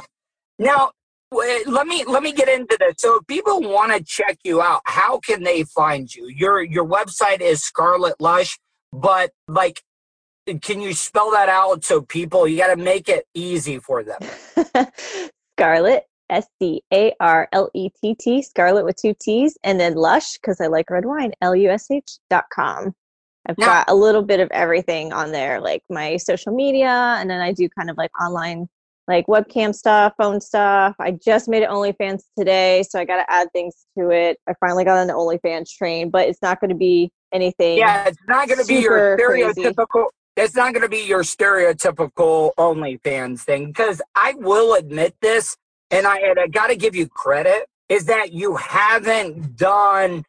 now, 0.60 0.92
let 1.32 1.88
me 1.88 2.04
let 2.04 2.22
me 2.22 2.32
get 2.32 2.48
into 2.48 2.76
this. 2.78 2.94
So 2.98 3.16
if 3.16 3.26
people 3.26 3.60
want 3.60 3.92
to 3.92 4.04
check 4.04 4.38
you 4.44 4.62
out, 4.62 4.80
how 4.84 5.18
can 5.18 5.42
they 5.42 5.64
find 5.64 6.14
you? 6.14 6.28
Your 6.28 6.62
your 6.62 6.86
website 6.86 7.40
is 7.40 7.64
Scarlett 7.64 8.20
Lush, 8.20 8.58
but 8.92 9.32
like 9.48 9.82
can 10.62 10.80
you 10.80 10.94
spell 10.94 11.32
that 11.32 11.48
out 11.48 11.84
so 11.84 12.00
people 12.00 12.46
you 12.46 12.56
got 12.56 12.72
to 12.72 12.80
make 12.80 13.08
it 13.08 13.24
easy 13.34 13.80
for 13.80 14.04
them. 14.04 14.20
Scarlett, 15.58 16.04
S 16.30 16.46
C 16.60 16.82
A 16.92 17.12
R 17.20 17.48
L 17.52 17.70
E 17.74 17.88
T 18.00 18.14
T, 18.14 18.42
Scarlett 18.42 18.84
with 18.84 18.96
two 18.96 19.14
T's, 19.20 19.56
and 19.64 19.78
then 19.80 19.94
Lush, 19.94 20.34
because 20.34 20.60
I 20.60 20.66
like 20.66 20.90
red 20.90 21.04
wine, 21.04 21.32
L 21.40 21.54
U 21.54 21.70
S 21.70 21.90
H 21.90 22.18
dot 22.30 22.44
com. 22.52 22.94
I've 23.48 23.58
Now- 23.58 23.66
got 23.66 23.90
a 23.90 23.94
little 23.94 24.22
bit 24.22 24.40
of 24.40 24.48
everything 24.50 25.12
on 25.12 25.30
there, 25.32 25.60
like 25.60 25.82
my 25.88 26.16
social 26.16 26.52
media, 26.52 27.16
and 27.18 27.30
then 27.30 27.40
I 27.40 27.52
do 27.52 27.68
kind 27.78 27.90
of 27.90 27.96
like 27.96 28.10
online, 28.20 28.68
like 29.06 29.26
webcam 29.28 29.72
stuff, 29.72 30.14
phone 30.18 30.40
stuff. 30.40 30.96
I 30.98 31.12
just 31.12 31.48
made 31.48 31.62
it 31.62 31.68
OnlyFans 31.70 32.22
today, 32.36 32.82
so 32.82 32.98
I 32.98 33.04
got 33.04 33.18
to 33.24 33.32
add 33.32 33.46
things 33.52 33.86
to 33.96 34.10
it. 34.10 34.38
I 34.48 34.54
finally 34.58 34.84
got 34.84 34.98
on 34.98 35.06
the 35.06 35.12
OnlyFans 35.12 35.70
train, 35.70 36.10
but 36.10 36.28
it's 36.28 36.42
not 36.42 36.60
going 36.60 36.70
to 36.70 36.76
be 36.76 37.12
anything. 37.32 37.78
Yeah, 37.78 38.08
it's 38.08 38.18
not 38.26 38.48
going 38.48 38.58
to 38.60 38.66
be 38.66 38.80
your 38.80 39.16
Super 39.16 39.30
crazy. 39.30 39.62
stereotypical. 39.62 40.06
It's 40.36 40.56
not 40.56 40.72
going 40.74 40.82
to 40.82 40.88
be 40.88 41.06
your 41.06 41.22
stereotypical 41.22 42.50
OnlyFans 42.58 43.40
thing 43.40 43.66
because 43.66 44.02
I 44.14 44.34
will 44.36 44.74
admit 44.74 45.14
this, 45.22 45.56
and 45.90 46.06
I, 46.06 46.18
and 46.18 46.38
I 46.38 46.46
got 46.48 46.68
to 46.68 46.76
give 46.76 46.94
you 46.94 47.08
credit 47.08 47.66
is 47.88 48.06
that 48.06 48.32
you 48.32 48.56
haven't 48.56 49.56
done 49.56 50.24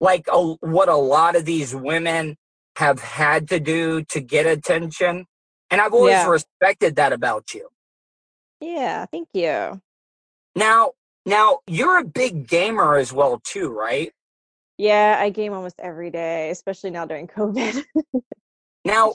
like 0.00 0.26
a, 0.32 0.54
what 0.60 0.88
a 0.88 0.96
lot 0.96 1.36
of 1.36 1.44
these 1.44 1.74
women 1.74 2.36
have 2.76 3.00
had 3.00 3.48
to 3.50 3.60
do 3.60 4.02
to 4.04 4.20
get 4.20 4.46
attention, 4.46 5.26
and 5.70 5.80
I've 5.80 5.92
always 5.92 6.12
Yeah. 6.12 6.28
respected 6.28 6.96
that 6.96 7.12
about 7.12 7.52
you. 7.54 7.68
Yeah, 8.60 9.06
thank 9.06 9.28
you. 9.34 9.80
Now, 10.54 10.92
now 11.26 11.60
you're 11.66 11.98
a 11.98 12.04
big 12.04 12.46
gamer 12.48 12.96
as 12.96 13.12
well 13.12 13.40
too, 13.44 13.68
right? 13.70 14.12
Yeah, 14.78 15.18
I 15.20 15.28
game 15.30 15.52
almost 15.52 15.78
every 15.78 16.10
day, 16.10 16.50
especially 16.50 16.90
now 16.90 17.04
during 17.06 17.26
COVID. 17.28 17.84
Now, 18.82 19.14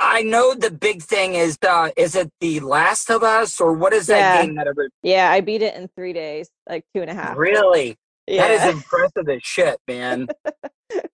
I 0.00 0.22
know 0.22 0.54
the 0.54 0.70
big 0.70 1.02
thing 1.02 1.34
is 1.34 1.58
uh 1.66 1.90
is 1.96 2.14
it 2.14 2.30
the 2.40 2.60
Last 2.60 3.10
of 3.10 3.22
Us 3.22 3.60
or 3.60 3.72
what 3.72 3.92
is 3.92 4.06
that 4.06 4.18
Yeah. 4.18 4.42
game 4.44 4.54
that 4.56 4.66
ever 4.68 4.88
Yeah, 5.02 5.30
I 5.30 5.40
beat 5.40 5.62
it 5.62 5.74
in 5.74 5.88
three 5.96 6.12
days, 6.12 6.48
like 6.68 6.84
two 6.94 7.02
and 7.02 7.10
a 7.10 7.14
half. 7.14 7.36
really? 7.36 7.96
Yeah. 8.26 8.46
That 8.48 8.68
is 8.68 8.74
impressive 8.74 9.28
as 9.28 9.42
shit, 9.42 9.78
man. 9.88 10.28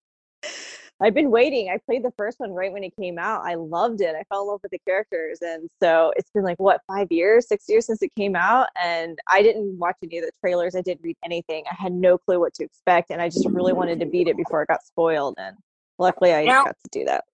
I've 1.01 1.13
been 1.13 1.29
waiting. 1.29 1.69
I 1.69 1.77
played 1.85 2.03
the 2.03 2.13
first 2.17 2.39
one 2.39 2.51
right 2.51 2.71
when 2.71 2.83
it 2.83 2.93
came 2.95 3.17
out. 3.19 3.41
I 3.45 3.55
loved 3.55 3.99
it. 3.99 4.15
I 4.15 4.23
fell 4.29 4.43
in 4.43 4.47
love 4.47 4.61
with 4.63 4.71
the 4.71 4.79
characters. 4.87 5.39
And 5.41 5.69
so 5.81 6.13
it's 6.15 6.29
been 6.33 6.43
like, 6.43 6.57
what, 6.57 6.79
five 6.87 7.07
years, 7.11 7.49
six 7.49 7.65
years 7.67 7.85
since 7.85 8.01
it 8.01 8.11
came 8.15 8.33
out? 8.33 8.67
And 8.81 9.19
I 9.29 9.41
didn't 9.41 9.77
watch 9.77 9.97
any 10.03 10.19
of 10.19 10.23
the 10.25 10.31
trailers. 10.39 10.73
I 10.73 10.79
didn't 10.81 11.01
read 11.03 11.17
anything. 11.25 11.65
I 11.69 11.75
had 11.77 11.91
no 11.91 12.17
clue 12.17 12.39
what 12.39 12.53
to 12.55 12.63
expect. 12.63 13.09
And 13.11 13.21
I 13.21 13.27
just 13.27 13.45
really 13.49 13.73
wanted 13.73 13.99
to 13.99 14.05
beat 14.05 14.29
it 14.29 14.37
before 14.37 14.61
it 14.61 14.67
got 14.69 14.85
spoiled. 14.85 15.35
And 15.37 15.57
luckily, 15.99 16.33
I 16.33 16.45
Now- 16.45 16.63
got 16.63 16.77
to 16.81 16.89
do 16.99 17.03
that. 17.05 17.25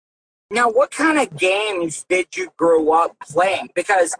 Now, 0.50 0.68
what 0.68 0.90
kind 0.90 1.18
of 1.18 1.36
games 1.36 2.04
did 2.08 2.36
you 2.36 2.50
grow 2.56 2.92
up 2.92 3.16
playing? 3.20 3.70
Because, 3.74 4.16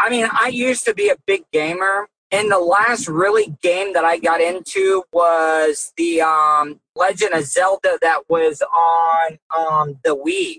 I 0.00 0.10
mean, 0.10 0.26
I 0.32 0.48
used 0.48 0.84
to 0.86 0.94
be 0.94 1.08
a 1.10 1.16
big 1.26 1.44
gamer, 1.52 2.08
and 2.32 2.50
the 2.50 2.58
last 2.58 3.08
really 3.08 3.56
game 3.62 3.92
that 3.92 4.04
I 4.04 4.18
got 4.18 4.40
into 4.40 5.04
was 5.12 5.92
the 5.96 6.22
um, 6.22 6.80
Legend 6.96 7.34
of 7.34 7.44
Zelda 7.44 7.98
that 8.02 8.28
was 8.28 8.62
on 8.62 9.38
um, 9.56 9.98
the 10.02 10.16
Wii. 10.16 10.58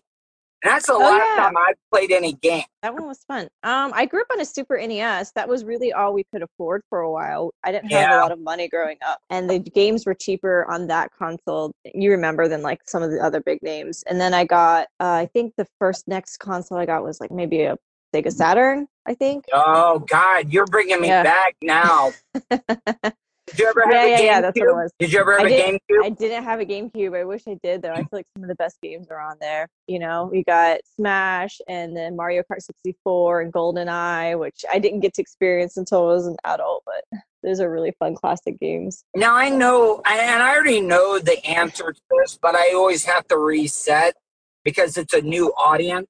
And 0.64 0.72
that's 0.72 0.88
the 0.88 0.94
last 0.94 1.04
Oh, 1.04 1.36
yeah. 1.38 1.44
time 1.44 1.58
I 1.58 1.74
played 1.92 2.12
any 2.12 2.34
game. 2.34 2.64
That 2.84 2.94
one 2.94 3.06
was 3.08 3.24
fun. 3.28 3.44
Um, 3.64 3.92
I 3.96 4.06
grew 4.06 4.22
up 4.22 4.28
on 4.32 4.40
a 4.42 4.46
Super 4.46 4.78
NES. 4.78 5.32
That 5.36 5.48
was 5.48 5.64
really 5.66 5.92
all 5.94 6.14
we 6.14 6.24
could 6.32 6.42
afford 6.44 6.82
for 6.90 7.00
a 7.02 7.12
while. 7.12 7.52
I 7.64 7.72
didn't 7.72 7.92
have 7.92 8.10
Yeah. 8.10 8.20
a 8.20 8.22
lot 8.22 8.32
of 8.32 8.40
money 8.40 8.68
growing 8.68 8.98
up, 9.06 9.20
and 9.30 9.50
the 9.50 9.60
games 9.60 10.06
were 10.06 10.14
cheaper 10.16 10.66
on 10.70 10.88
that 10.88 11.12
console. 11.18 11.72
You 11.94 12.12
remember 12.12 12.48
than 12.48 12.62
like 12.62 12.82
some 12.88 13.02
of 13.04 13.12
the 13.12 13.20
other 13.24 13.40
big 13.42 13.62
names. 13.62 14.04
And 14.08 14.20
then 14.20 14.34
I 14.34 14.46
got, 14.46 14.88
uh, 15.00 15.12
I 15.14 15.30
think 15.34 15.54
the 15.58 15.68
first 15.80 16.08
next 16.08 16.38
console 16.38 16.78
I 16.78 16.86
got 16.86 17.04
was 17.04 17.20
like 17.20 17.32
maybe 17.32 17.62
a 17.64 17.78
Sega 18.16 18.32
Saturn. 18.32 18.88
I 19.06 19.14
think. 19.16 19.46
Oh, 19.54 20.00
God, 20.00 20.52
you're 20.54 20.68
bringing 20.68 21.02
me 21.02 21.08
Yeah. 21.08 21.24
back 21.24 21.56
now. 21.64 22.12
Did 23.52 23.60
you 23.60 23.68
ever 23.68 23.82
have 23.84 23.94
yeah, 23.94 24.04
a 24.04 24.10
yeah, 24.10 24.18
GameCube? 24.18 24.26
yeah. 24.26 24.42
That's 24.42 24.60
what 24.60 24.70
it 24.70 24.74
was. 24.74 24.92
Did 25.00 25.14
you 25.14 25.20
ever 25.20 25.38
have 25.38 25.48
I 25.48 25.50
a 25.50 25.72
GameCube? 25.72 26.06
I 26.06 26.10
didn't 26.10 26.44
have 26.44 26.60
a 26.60 26.66
GameCube. 26.66 27.18
I 27.18 27.24
wish 27.24 27.44
I 27.48 27.58
did 27.62 27.82
though. 27.82 27.92
I 27.92 27.98
feel 27.98 28.08
like 28.14 28.28
some 28.36 28.44
of 28.44 28.50
the 28.50 28.56
best 28.56 28.78
games 28.82 29.08
are 29.10 29.20
on 29.20 29.38
there. 29.40 29.68
You 29.88 30.00
know, 30.00 30.30
we 30.32 30.44
got 30.44 30.80
Smash 30.96 31.60
and 31.68 31.96
then 31.96 32.16
Mario 32.16 32.44
Kart 32.44 32.62
64 32.62 33.42
and 33.42 33.54
GoldenEye, 33.54 34.40
which 34.40 34.64
I 34.72 34.80
didn't 34.80 35.02
get 35.02 35.14
to 35.16 35.22
experience 35.22 35.78
until 35.78 36.04
I 36.04 36.14
was 36.14 36.28
an 36.28 36.38
adult, 36.46 36.84
but 36.86 37.20
those 37.44 37.60
are 37.60 37.72
really 37.72 37.94
fun 38.00 38.16
classic 38.16 38.60
games. 38.60 39.04
Now 39.16 39.36
I 39.36 39.50
know, 39.50 40.02
and 40.06 40.42
I 40.42 40.54
already 40.54 40.82
know 40.82 41.20
the 41.20 41.44
answer 41.46 41.92
to 41.92 42.02
this, 42.20 42.38
but 42.42 42.56
I 42.56 42.74
always 42.74 43.06
have 43.06 43.28
to 43.28 43.38
reset 43.38 44.16
because 44.64 44.98
it's 44.98 45.14
a 45.14 45.22
new 45.22 45.48
audience. 45.54 46.08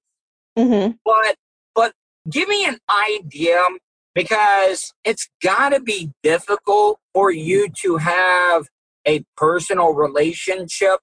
Mm-hmm. 0.58 0.94
But 1.06 1.36
but 1.74 1.94
give 2.30 2.50
me 2.50 2.66
an 2.66 2.78
idea 3.10 3.64
because 4.14 4.94
it's 5.04 5.30
got 5.42 5.70
to 5.70 5.80
be 5.80 6.12
difficult 6.24 7.00
for 7.14 7.32
you 7.32 7.70
to 7.82 7.98
have 7.98 8.68
a 9.08 9.24
personal 9.36 9.94
relationship 9.94 11.00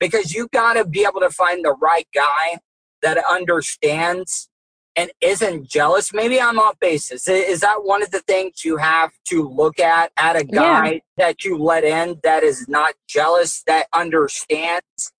because 0.00 0.34
you 0.34 0.48
got 0.52 0.74
to 0.74 0.84
be 0.84 1.02
able 1.02 1.20
to 1.20 1.30
find 1.30 1.64
the 1.64 1.74
right 1.80 2.08
guy 2.14 2.58
that 3.02 3.22
understands 3.30 4.48
and 4.94 5.10
isn't 5.20 5.68
jealous. 5.68 6.12
Maybe 6.12 6.40
I'm 6.40 6.58
off 6.58 6.78
basis. 6.78 7.26
Is 7.26 7.60
that 7.60 7.84
one 7.84 8.02
of 8.02 8.10
the 8.10 8.20
things 8.20 8.64
you 8.64 8.76
have 8.76 9.10
to 9.28 9.48
look 9.48 9.80
at 9.80 10.12
at 10.18 10.36
a 10.36 10.44
guy 10.44 11.00
that 11.16 11.44
you 11.44 11.56
let 11.56 11.84
in 11.84 12.20
that 12.22 12.42
is 12.42 12.68
not 12.68 12.94
jealous, 13.08 13.62
that 13.66 13.86
understands 13.94 15.12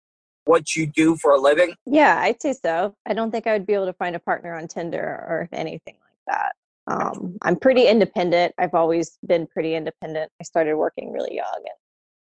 what 0.45 0.77
you 0.77 0.87
do 0.87 1.17
for 1.17 1.33
a 1.33 1.41
living? 1.41 1.75
Yeah, 1.87 2.19
I'd 2.21 2.43
say 2.43 2.53
so. 2.53 2.95
I 3.07 3.15
don't 3.15 3.31
think 3.31 3.47
I 3.47 3.53
would 3.53 3.67
be 3.67 3.73
able 3.73 3.87
to 3.87 3.93
find 3.95 4.15
a 4.15 4.21
partner 4.21 4.55
on 4.55 4.69
Tinder 4.69 4.99
or 4.99 5.49
anything 5.53 5.95
like 5.95 6.37
that. 6.37 6.55
Um, 6.87 7.37
I'm 7.43 7.57
pretty 7.57 7.87
independent. 7.87 8.55
I've 8.59 8.75
always 8.75 9.19
been 9.27 9.47
pretty 9.47 9.75
independent. 9.75 10.31
I 10.41 10.45
started 10.45 10.75
working 10.77 11.13
really 11.13 11.37
young 11.37 11.55
and 11.57 11.77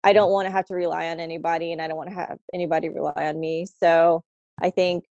I 0.04 0.12
don't 0.12 0.30
want 0.30 0.46
to 0.46 0.52
have 0.52 0.66
to 0.66 0.74
rely 0.74 1.08
on 1.08 1.18
anybody 1.18 1.72
and 1.72 1.82
I 1.82 1.88
don't 1.88 1.96
want 1.96 2.10
to 2.10 2.14
have 2.14 2.38
anybody 2.54 2.88
rely 2.88 3.12
on 3.16 3.40
me. 3.40 3.66
So 3.80 4.22
I 4.62 4.70
think 4.70 5.04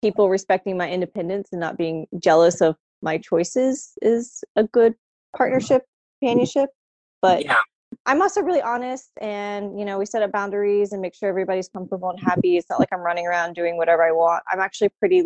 people 0.00 0.30
respecting 0.30 0.76
my 0.76 0.90
independence 0.90 1.48
and 1.52 1.60
not 1.60 1.76
being 1.76 2.06
jealous 2.18 2.60
of 2.60 2.76
my 3.02 3.18
choices 3.18 3.92
is 4.00 4.42
a 4.56 4.64
good 4.64 4.94
partnership, 5.36 5.82
companionship. 6.20 6.70
But 7.20 7.44
Yeah. 7.44 7.56
I'm 8.06 8.22
also 8.22 8.42
really 8.42 8.62
honest 8.62 9.10
and 9.20 9.78
you 9.78 9.84
know 9.84 9.98
we 9.98 10.06
set 10.06 10.22
up 10.22 10.30
boundaries 10.32 10.92
and 10.92 11.00
make 11.00 11.14
sure 11.14 11.28
everybody's 11.28 11.68
comfortable 11.68 12.10
and 12.10 12.20
happy. 12.20 12.56
It's 12.56 12.68
not 12.70 12.78
like 12.78 12.88
I'm 12.92 13.00
running 13.00 13.26
around 13.26 13.54
doing 13.54 13.76
whatever 13.76 14.02
I 14.02 14.12
want. 14.12 14.42
I'm 14.50 14.60
actually 14.60 14.90
pretty 14.98 15.24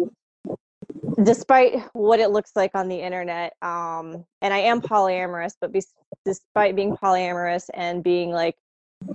despite 1.23 1.81
what 1.93 2.21
it 2.21 2.31
looks 2.31 2.53
like 2.57 2.71
on 2.75 2.89
the 2.89 3.01
internet 3.01 3.53
um 3.63 4.25
and 4.41 4.53
I 4.55 4.59
am 4.59 4.81
polyamorous 4.81 5.53
but 5.61 5.73
bes- 5.73 5.93
despite 6.25 6.77
being 6.77 6.97
polyamorous 6.97 7.65
and 7.75 8.03
being 8.03 8.31
like 8.31 8.57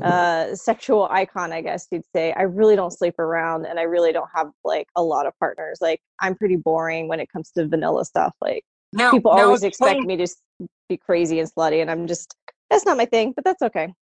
a 0.01 0.49
sexual 0.53 1.07
icon 1.09 1.53
I 1.53 1.61
guess 1.61 1.87
you'd 1.91 2.03
say 2.13 2.33
I 2.33 2.43
really 2.43 2.75
don't 2.75 2.91
sleep 2.91 3.17
around 3.19 3.65
and 3.65 3.79
I 3.79 3.83
really 3.83 4.11
don't 4.11 4.29
have 4.35 4.51
like 4.65 4.87
a 4.97 5.01
lot 5.03 5.25
of 5.25 5.33
partners. 5.39 5.77
Like 5.79 6.01
I'm 6.21 6.35
pretty 6.35 6.57
boring 6.57 7.07
when 7.07 7.19
it 7.19 7.29
comes 7.31 7.51
to 7.51 7.65
vanilla 7.67 8.03
stuff. 8.03 8.33
Like 8.41 8.63
Now, 8.91 9.11
people 9.11 9.33
now 9.33 9.45
always 9.45 9.63
expect 9.63 9.99
explain- 9.99 10.07
me 10.07 10.17
to 10.25 10.67
be 10.89 10.97
crazy 10.97 11.39
and 11.39 11.49
slutty 11.49 11.81
and 11.81 11.89
I'm 11.89 12.05
just 12.05 12.35
that's 12.69 12.85
not 12.85 12.97
my 12.97 13.05
thing, 13.05 13.31
but 13.33 13.45
that's 13.45 13.61
okay. 13.61 13.93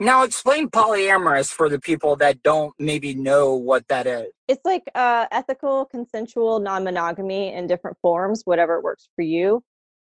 Now 0.00 0.22
explain 0.22 0.68
polyamorous 0.70 1.52
for 1.52 1.68
the 1.68 1.80
people 1.80 2.14
that 2.16 2.42
don't 2.42 2.72
maybe 2.78 3.14
know 3.14 3.54
what 3.54 3.88
that 3.88 4.06
is. 4.06 4.28
It's 4.46 4.64
like 4.64 4.84
uh, 4.94 5.26
ethical, 5.32 5.86
consensual 5.86 6.60
non-monogamy 6.60 7.52
in 7.52 7.66
different 7.66 7.96
forms, 8.00 8.42
whatever 8.44 8.80
works 8.80 9.08
for 9.16 9.22
you. 9.22 9.62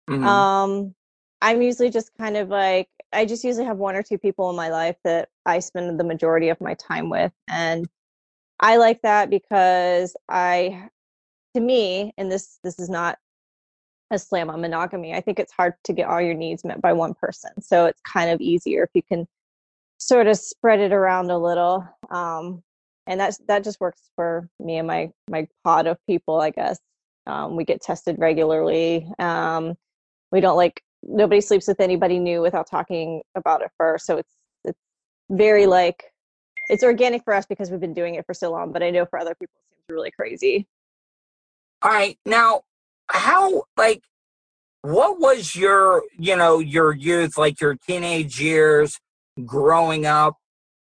Mhm. 0.09 0.25
Um, 0.25 0.95
I'm 1.41 1.63
usually 1.63 1.91
just 1.91 2.11
kind 2.19 2.37
of 2.37 2.49
like 2.49 2.89
I 3.13 3.25
just 3.25 3.45
usually 3.45 3.67
have 3.67 3.79
one 3.79 3.95
or 3.95 4.03
two 4.03 4.19
people 4.19 4.51
in 4.51 4.57
my 4.57 4.69
life 4.69 4.97
that 5.05 5.29
I 5.45 5.61
spend 5.61 5.99
the 5.99 6.05
majority 6.05 6.49
of 6.49 6.61
my 6.61 6.75
time 6.75 7.09
with, 7.09 7.33
and 7.49 7.89
I 8.59 8.79
like 8.79 9.03
that 9.03 9.31
because 9.31 10.17
I, 10.29 10.89
to 11.55 11.61
me, 11.61 12.13
and 12.19 12.31
this 12.31 12.59
this 12.65 12.79
is 12.79 12.89
not 12.91 13.19
a 14.11 14.19
slam 14.19 14.51
on 14.51 14.61
monogamy. 14.61 15.15
I 15.15 15.21
think 15.21 15.39
it's 15.39 15.53
hard 15.53 15.75
to 15.85 15.93
get 15.93 16.09
all 16.09 16.21
your 16.21 16.35
needs 16.35 16.65
met 16.65 16.81
by 16.81 16.93
one 16.93 17.15
person, 17.15 17.61
so 17.61 17.87
it's 17.87 18.01
kind 18.03 18.31
of 18.31 18.41
easier 18.41 18.83
if 18.83 18.91
you 18.95 19.03
can 19.03 19.29
sort 19.99 20.27
of 20.27 20.37
spread 20.37 20.81
it 20.81 20.93
around 20.93 21.31
a 21.31 21.39
little. 21.39 21.87
Um, 22.11 22.63
and 23.07 23.21
that's 23.21 23.39
that 23.47 23.65
just 23.65 23.81
works 23.81 24.11
for 24.17 24.49
me 24.59 24.79
and 24.79 24.87
my 24.87 25.11
my 25.31 25.47
pod 25.65 25.87
of 25.87 25.99
people, 26.07 26.41
I 26.41 26.51
guess. 26.51 26.79
Um, 27.27 27.57
we 27.57 27.65
get 27.65 27.81
tested 27.81 28.17
regularly. 28.19 29.09
Um, 29.19 29.75
we 30.33 30.41
don't 30.41 30.57
like 30.57 30.83
nobody 31.03 31.41
sleeps 31.41 31.69
with 31.69 31.81
anybody 31.81 32.19
new 32.19 32.43
without 32.43 32.69
talking 32.69 33.23
about 33.35 33.63
it 33.63 33.71
first. 33.79 34.07
So 34.07 34.19
it's 34.19 34.35
it's 34.65 34.79
very 35.31 35.67
like 35.67 36.05
it's 36.69 36.83
organic 36.83 37.23
for 37.25 37.33
us 37.35 37.47
because 37.47 37.71
we've 37.71 37.81
been 37.81 37.95
doing 37.95 38.17
it 38.17 38.27
for 38.27 38.35
so 38.35 38.51
long. 38.51 38.73
But 38.73 38.83
I 38.83 38.91
know 38.91 39.07
for 39.07 39.19
other 39.19 39.35
people 39.35 39.55
it 39.57 39.75
seems 39.75 39.95
really 39.95 40.11
crazy. 40.11 40.67
All 41.83 41.91
right. 41.91 42.19
Now, 42.25 42.63
how, 43.09 43.65
like, 43.77 44.03
what 44.83 45.21
was 45.21 45.55
your, 45.55 46.03
you 46.19 46.37
know, 46.37 46.59
your 46.59 46.93
youth, 46.93 47.37
like 47.37 47.61
your 47.61 47.75
teenage 47.75 48.41
years 48.41 48.99
growing 49.45 50.07
up? 50.07 50.37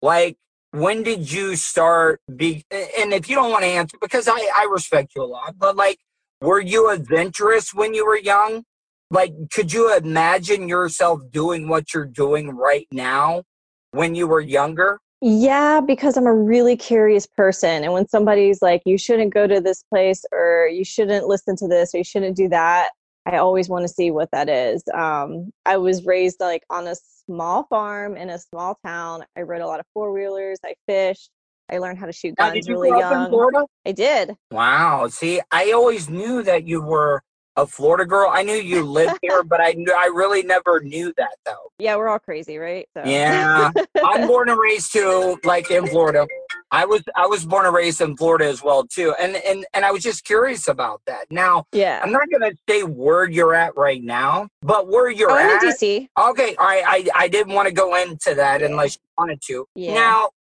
Like, 0.01 0.37
when 0.73 1.03
did 1.03 1.31
you 1.31 1.55
start 1.57 2.21
be, 2.35 2.65
and 2.71 3.13
if 3.13 3.29
you 3.29 3.37
don't 3.37 3.51
want 3.51 3.63
to 3.63 3.69
answer, 3.69 3.97
because 4.01 4.27
I, 4.27 4.33
I 4.33 4.69
respect 4.71 5.13
you 5.15 5.23
a 5.23 5.25
lot, 5.25 5.55
but 5.59 5.77
like, 5.77 5.99
were 6.41 6.61
you 6.61 6.91
adventurous 6.91 7.73
when 7.73 7.95
you 7.95 8.07
were 8.07 8.19
young? 8.19 8.65
Like, 9.11 9.33
could 9.53 9.73
you 9.73 9.95
imagine 9.95 10.69
yourself 10.69 11.21
doing 11.31 11.69
what 11.69 11.93
you're 11.93 12.07
doing 12.07 12.51
right 12.51 12.89
now 12.91 13.43
when 13.91 14.15
you 14.15 14.27
were 14.27 14.41
younger? 14.41 14.99
Yeah, 15.21 15.81
because 15.81 16.17
I'm 16.17 16.27
a 16.27 16.35
really 16.35 16.77
curious 16.77 17.27
person. 17.27 17.85
And 17.85 17.93
when 17.93 18.09
somebody's 18.09 18.61
like, 18.61 18.83
you 18.85 18.99
shouldn't 18.99 19.33
go 19.33 19.47
to 19.47 19.61
this 19.61 19.85
place 19.85 20.25
or 20.33 20.67
you 20.67 20.85
shouldn't 20.85 21.29
listen 21.29 21.55
to 21.57 21.69
this 21.69 21.95
or 21.95 21.99
you 21.99 22.05
shouldn't 22.05 22.37
do 22.37 22.49
that, 22.49 22.89
I 23.27 23.37
always 23.37 23.69
want 23.69 23.83
to 23.83 23.89
see 23.89 24.11
what 24.11 24.31
that 24.33 24.49
is. 24.49 24.83
Um, 24.93 25.53
I 25.65 25.77
was 25.77 26.05
raised 26.05 26.41
like 26.41 26.63
on 26.71 26.89
a 26.89 26.97
small 27.27 27.65
farm 27.65 28.17
in 28.17 28.31
a 28.31 28.39
small 28.39 28.79
town. 28.85 29.25
I 29.37 29.43
rode 29.43 29.63
a 29.63 29.67
lot 29.67 29.81
of 29.81 29.87
four 29.95 30.13
wheelers. 30.13 30.59
I 30.65 30.75
fished. 30.89 31.31
I 31.71 31.79
learned 31.79 31.99
how 31.99 32.07
to 32.07 32.13
shoot 32.13 32.35
Now, 32.39 32.47
guns 32.47 32.55
did 32.55 32.67
you 32.67 32.75
really 32.75 32.91
grow 32.91 33.01
up 33.01 33.13
in 33.13 33.19
young. 33.19 33.31
Florida? 33.31 33.67
I 33.87 33.93
did. 33.93 34.35
Wow. 34.51 35.07
See, 35.09 35.41
I 35.51 35.73
always 35.73 36.11
knew 36.11 36.43
that 36.43 36.67
you 36.67 36.83
were 36.83 37.23
a 37.57 37.67
Florida 37.67 38.05
girl. 38.05 38.31
I 38.33 38.43
knew 38.43 38.55
you 38.55 38.83
lived 38.83 39.19
here, 39.23 39.43
but 39.49 39.61
I 39.61 39.73
knew 39.73 39.93
I 39.97 40.07
really 40.07 40.43
never 40.43 40.81
knew 40.81 41.13
that 41.17 41.37
though. 41.47 41.71
Yeah, 41.79 41.97
we're 41.97 42.09
all 42.09 42.19
crazy, 42.19 42.59
right? 42.59 42.87
So. 42.97 43.05
Yeah. 43.05 43.71
I'm 44.05 44.27
born 44.29 44.49
and 44.49 44.59
raised 44.59 44.93
too, 44.93 45.39
like 45.45 45.71
in 45.71 45.87
Florida. 45.87 46.27
I 46.73 46.87
was 46.87 47.03
I 47.15 47.27
was 47.27 47.45
born 47.45 47.67
and 47.67 47.75
raised 47.75 48.01
in 48.01 48.17
Florida 48.17 48.47
as 48.47 48.63
well 48.63 48.85
too. 48.85 49.15
And 49.21 49.37
and 49.37 49.65
and 49.75 49.85
I 49.85 49.91
was 49.93 50.03
just 50.03 50.25
curious 50.25 50.67
about 50.69 51.03
that. 51.07 51.27
Now, 51.31 51.65
yeah. 51.73 52.01
I'm 52.03 52.11
not 52.11 52.29
gonna 52.33 52.53
say 52.69 52.83
where 52.83 53.29
you're 53.29 53.55
at 53.55 53.77
right 53.77 54.03
now, 54.03 54.49
but 54.63 54.89
where 54.89 55.11
you're 55.11 55.31
Oh, 55.31 55.37
I'm 55.37 55.51
at. 55.51 55.63
in 55.63 55.69
DC. 55.71 56.09
Okay, 56.19 56.57
I, 56.59 56.83
I 57.15 57.25
I 57.25 57.29
didn't 57.29 57.53
want 57.53 57.69
to 57.69 57.75
go 57.75 57.95
into 57.95 58.35
that 58.35 58.61
Yeah. 58.61 58.67
unless 58.69 58.95
you 58.97 59.01
wanted 59.19 59.41
to. 59.49 59.67
Yeah. 59.75 59.95
Now, 59.95 60.31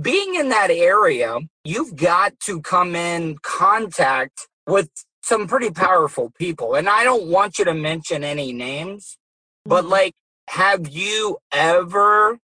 being 0.00 0.34
in 0.36 0.48
that 0.48 0.70
area, 0.70 1.38
you've 1.64 1.94
got 1.96 2.32
to 2.46 2.60
come 2.62 2.96
in 2.96 3.36
contact 3.42 4.48
with 4.66 4.88
some 5.22 5.46
pretty 5.46 5.70
powerful 5.70 6.32
people. 6.38 6.74
And 6.74 6.88
I 6.88 7.04
don't 7.04 7.26
want 7.26 7.58
you 7.58 7.64
to 7.66 7.74
mention 7.74 8.24
any 8.24 8.52
names, 8.52 9.16
but 9.64 9.84
Mhm. 9.84 9.90
like, 9.90 10.14
have 10.48 10.88
you 10.88 11.38
ever, 11.52 12.38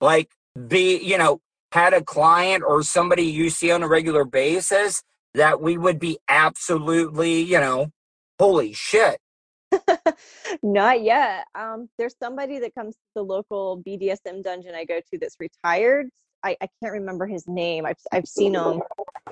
like, 0.00 0.30
be, 0.66 0.98
you 0.98 1.16
know, 1.18 1.40
had 1.72 1.92
a 1.92 2.02
client 2.02 2.62
or 2.66 2.82
somebody 2.82 3.24
you 3.24 3.50
see 3.50 3.70
on 3.70 3.82
a 3.82 3.88
regular 3.88 4.24
basis 4.24 5.02
that 5.34 5.60
we 5.60 5.76
would 5.76 5.98
be 5.98 6.18
absolutely, 6.28 7.42
you 7.42 7.60
know, 7.60 7.88
holy 8.38 8.72
shit. 8.72 9.18
Not 10.62 11.02
yet. 11.02 11.44
Um, 11.54 11.88
there's 11.98 12.16
somebody 12.20 12.58
that 12.60 12.74
comes 12.74 12.94
to 12.94 13.00
the 13.16 13.22
local 13.22 13.82
BDSM 13.86 14.42
dungeon 14.42 14.74
I 14.74 14.84
go 14.84 15.00
to 15.00 15.18
that's 15.18 15.36
retired. 15.38 16.08
I, 16.44 16.56
I 16.60 16.68
can't 16.80 16.92
remember 16.92 17.26
his 17.26 17.46
name. 17.48 17.84
I've 17.84 17.98
I've 18.12 18.26
seen 18.26 18.54
him, 18.54 18.80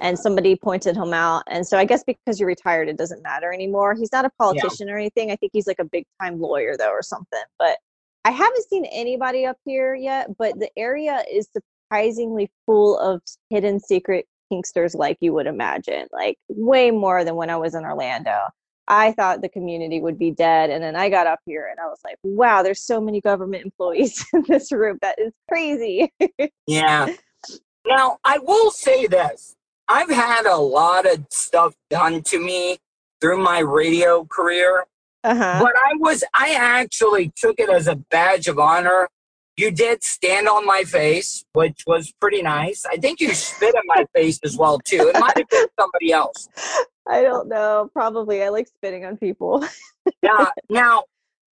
and 0.00 0.18
somebody 0.18 0.56
pointed 0.56 0.96
him 0.96 1.14
out. 1.14 1.44
And 1.46 1.66
so 1.66 1.78
I 1.78 1.84
guess 1.84 2.02
because 2.02 2.40
you're 2.40 2.48
retired, 2.48 2.88
it 2.88 2.98
doesn't 2.98 3.22
matter 3.22 3.52
anymore. 3.52 3.94
He's 3.94 4.10
not 4.10 4.24
a 4.24 4.30
politician 4.38 4.90
or 4.90 4.98
anything. 4.98 5.30
I 5.30 5.36
think 5.36 5.52
he's 5.54 5.68
like 5.68 5.78
a 5.78 5.84
big 5.84 6.04
time 6.20 6.40
lawyer 6.40 6.76
though, 6.76 6.90
or 6.90 7.02
something. 7.02 7.42
But 7.58 7.78
I 8.24 8.32
haven't 8.32 8.68
seen 8.68 8.84
anybody 8.86 9.46
up 9.46 9.56
here 9.64 9.94
yet. 9.94 10.36
But 10.36 10.58
the 10.58 10.68
area 10.76 11.22
is 11.32 11.48
surprisingly 11.90 12.50
full 12.64 12.98
of 12.98 13.20
hidden 13.50 13.80
secret 13.80 14.26
kinksters, 14.52 14.94
like 14.94 15.16
you 15.20 15.32
would 15.32 15.46
imagine. 15.46 16.06
Like 16.12 16.36
way 16.48 16.90
more 16.90 17.24
than 17.24 17.36
when 17.36 17.50
I 17.50 17.56
was 17.56 17.74
in 17.74 17.84
Orlando. 17.84 18.36
I 18.88 19.12
thought 19.12 19.42
the 19.42 19.48
community 19.48 20.00
would 20.00 20.16
be 20.18 20.30
dead. 20.30 20.70
And 20.70 20.82
then 20.82 20.94
I 20.94 21.08
got 21.08 21.26
up 21.26 21.40
here 21.44 21.68
and 21.70 21.80
I 21.80 21.86
was 21.86 21.98
like, 22.04 22.16
wow, 22.22 22.62
there's 22.62 22.82
so 22.84 23.00
many 23.00 23.20
government 23.20 23.64
employees 23.64 24.24
in 24.32 24.44
this 24.48 24.70
room. 24.70 24.98
That 25.02 25.18
is 25.18 25.32
crazy. 25.48 26.12
Yeah. 26.68 27.14
Now, 27.84 28.18
I 28.24 28.38
will 28.38 28.70
say 28.70 29.06
this 29.06 29.56
I've 29.88 30.10
had 30.10 30.46
a 30.46 30.56
lot 30.56 31.06
of 31.06 31.24
stuff 31.30 31.74
done 31.90 32.22
to 32.24 32.40
me 32.44 32.78
through 33.20 33.38
my 33.42 33.60
radio 33.60 34.24
career, 34.24 34.84
Uh 35.24 35.34
huh. 35.34 35.58
but 35.62 35.72
I 35.76 35.92
was, 35.98 36.22
I 36.34 36.54
actually 36.54 37.32
took 37.36 37.58
it 37.58 37.68
as 37.70 37.86
a 37.88 37.96
badge 37.96 38.46
of 38.48 38.58
honor. 38.58 39.08
You 39.56 39.70
did 39.70 40.04
stand 40.04 40.48
on 40.48 40.66
my 40.66 40.82
face, 40.82 41.44
which 41.54 41.84
was 41.86 42.12
pretty 42.20 42.42
nice. 42.42 42.84
I 42.84 42.96
think 42.96 43.20
you 43.20 43.32
spit 43.32 43.74
in 43.74 43.80
my 43.86 44.04
face 44.14 44.38
as 44.44 44.56
well, 44.56 44.78
too. 44.78 45.10
It 45.14 45.18
might 45.18 45.36
have 45.36 45.48
been 45.48 45.66
somebody 45.80 46.12
else. 46.12 46.48
I 47.08 47.22
don't 47.22 47.48
know. 47.48 47.88
Probably. 47.92 48.42
I 48.42 48.50
like 48.50 48.68
spitting 48.68 49.04
on 49.04 49.16
people. 49.16 49.64
Yeah. 50.22 50.50
Now, 50.68 51.04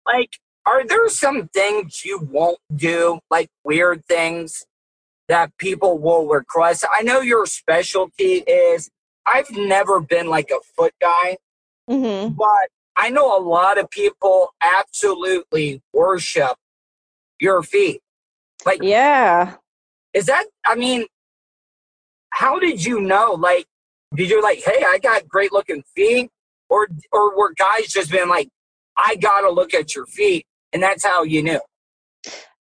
like, 0.06 0.30
are 0.66 0.86
there 0.86 1.08
some 1.08 1.48
things 1.48 2.04
you 2.04 2.18
won't 2.30 2.58
do, 2.74 3.20
like 3.30 3.48
weird 3.64 4.04
things 4.06 4.64
that 5.28 5.56
people 5.58 5.98
will 5.98 6.26
request? 6.26 6.84
I 6.94 7.02
know 7.02 7.20
your 7.20 7.46
specialty 7.46 8.42
is, 8.46 8.90
I've 9.26 9.50
never 9.50 10.00
been 10.00 10.26
like 10.26 10.50
a 10.50 10.60
foot 10.76 10.92
guy, 11.00 11.36
hmm 11.88 12.28
but 12.28 12.68
I 12.96 13.10
know 13.10 13.36
a 13.36 13.42
lot 13.42 13.78
of 13.78 13.90
people 13.90 14.54
absolutely 14.62 15.82
worship 15.92 16.56
your 17.40 17.62
feet. 17.62 18.00
Like, 18.64 18.80
Yeah. 18.82 19.56
is 20.12 20.26
that, 20.26 20.46
I 20.66 20.74
mean, 20.74 21.06
how 22.30 22.58
did 22.58 22.84
you 22.84 23.00
know? 23.00 23.32
Like, 23.32 23.66
did 24.14 24.30
you 24.30 24.42
like, 24.42 24.62
hey, 24.64 24.84
I 24.86 24.98
got 24.98 25.28
great 25.28 25.52
looking 25.52 25.82
feet? 25.94 26.30
Or, 26.70 26.88
or 27.12 27.36
were 27.36 27.52
guys 27.54 27.88
just 27.88 28.10
being 28.10 28.28
like, 28.28 28.48
I 28.96 29.16
gotta 29.16 29.50
look 29.50 29.74
at 29.74 29.94
your 29.94 30.06
feet, 30.06 30.46
and 30.72 30.82
that's 30.82 31.04
how 31.04 31.22
you 31.24 31.42
knew? 31.42 31.60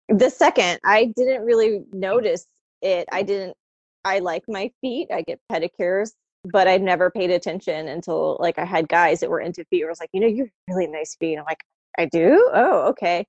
The 0.09 0.31
second, 0.31 0.79
I 0.85 1.13
didn't 1.17 1.43
really 1.45 1.85
notice 1.93 2.47
it. 2.81 3.09
I 3.13 3.23
didn't. 3.23 3.57
I 4.05 4.19
like 4.19 4.43
my 4.49 4.71
feet. 4.81 5.09
I 5.13 5.23
get 5.23 5.41
pedicures, 5.51 6.11
but 6.45 6.67
I 6.69 6.77
never 6.79 7.11
paid 7.11 7.31
attention 7.31 7.89
until 7.89 8.37
like 8.41 8.59
I 8.59 8.65
had 8.65 8.89
guys 8.89 9.21
that 9.21 9.31
were 9.31 9.41
into 9.41 9.65
feet. 9.67 9.83
Where 9.83 9.89
I 9.89 9.93
was 9.93 10.01
like, 10.01 10.11
you 10.13 10.21
know, 10.21 10.27
you 10.27 10.45
have 10.45 10.51
really 10.69 10.87
nice 10.89 11.17
feet. 11.17 11.37
I'm 11.37 11.45
like, 11.45 11.63
I 11.99 12.07
do. 12.07 12.51
Oh, 12.53 12.89
okay. 12.91 13.25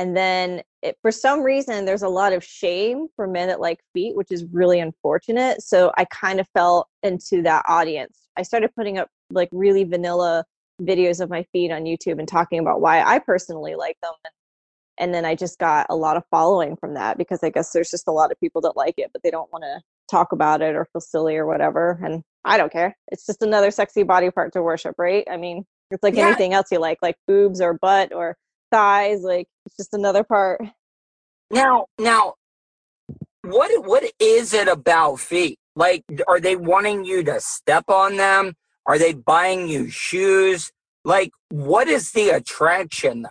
And 0.00 0.16
then 0.16 0.62
it, 0.80 0.96
for 1.02 1.12
some 1.12 1.42
reason, 1.42 1.84
there's 1.84 2.00
a 2.00 2.08
lot 2.08 2.32
of 2.32 2.42
shame 2.42 3.08
for 3.16 3.26
men 3.26 3.48
that 3.48 3.60
like 3.60 3.80
feet, 3.92 4.16
which 4.16 4.28
is 4.30 4.46
really 4.50 4.80
unfortunate. 4.80 5.60
So 5.60 5.92
I 5.98 6.06
kind 6.06 6.40
of 6.40 6.48
fell 6.54 6.88
into 7.02 7.42
that 7.42 7.66
audience. 7.68 8.18
I 8.34 8.42
started 8.42 8.70
putting 8.74 8.96
up 8.96 9.08
like 9.30 9.50
really 9.52 9.84
vanilla 9.84 10.46
videos 10.80 11.20
of 11.20 11.28
my 11.28 11.42
feet 11.52 11.70
on 11.70 11.82
YouTube 11.84 12.18
and 12.18 12.26
talking 12.26 12.60
about 12.60 12.80
why 12.80 13.02
I 13.02 13.18
personally 13.18 13.74
like 13.74 13.98
them. 14.02 14.14
And 14.96 15.12
then 15.12 15.26
I 15.26 15.34
just 15.34 15.58
got 15.58 15.84
a 15.90 15.96
lot 15.96 16.16
of 16.16 16.22
following 16.30 16.76
from 16.76 16.94
that 16.94 17.18
because 17.18 17.40
I 17.42 17.50
guess 17.50 17.72
there's 17.72 17.90
just 17.90 18.08
a 18.08 18.12
lot 18.12 18.32
of 18.32 18.40
people 18.40 18.62
that 18.62 18.76
like 18.78 18.94
it, 18.96 19.10
but 19.12 19.22
they 19.22 19.30
don't 19.30 19.52
want 19.52 19.64
to 19.64 19.82
talk 20.10 20.32
about 20.32 20.62
it 20.62 20.76
or 20.76 20.88
feel 20.94 21.02
silly 21.02 21.36
or 21.36 21.44
whatever. 21.44 22.00
And 22.02 22.22
I 22.46 22.56
don't 22.56 22.72
care. 22.72 22.96
It's 23.08 23.26
just 23.26 23.42
another 23.42 23.70
sexy 23.70 24.04
body 24.04 24.30
part 24.30 24.54
to 24.54 24.62
worship, 24.62 24.94
right? 24.96 25.28
I 25.30 25.36
mean, 25.36 25.66
it's 25.90 26.02
like 26.02 26.14
Yeah. 26.14 26.24
anything 26.24 26.54
else 26.54 26.68
you 26.72 26.78
like, 26.78 27.00
like 27.02 27.16
boobs 27.26 27.60
or 27.60 27.74
butt 27.74 28.14
or 28.14 28.38
thighs. 28.70 29.22
Like 29.22 29.48
it's 29.66 29.76
just 29.76 29.94
another 29.94 30.24
part. 30.24 30.62
Now, 31.50 31.86
now, 31.98 32.34
what 33.42 33.84
what 33.86 34.04
is 34.20 34.54
it 34.54 34.68
about 34.68 35.20
feet? 35.20 35.58
Like, 35.76 36.04
are 36.28 36.40
they 36.40 36.56
wanting 36.56 37.04
you 37.04 37.22
to 37.24 37.40
step 37.40 37.84
on 37.88 38.16
them? 38.16 38.54
Are 38.86 38.98
they 38.98 39.14
buying 39.14 39.68
you 39.68 39.88
shoes? 39.88 40.70
Like, 41.04 41.30
what 41.50 41.88
is 41.88 42.12
the 42.12 42.30
attraction 42.30 43.22
though? 43.22 43.28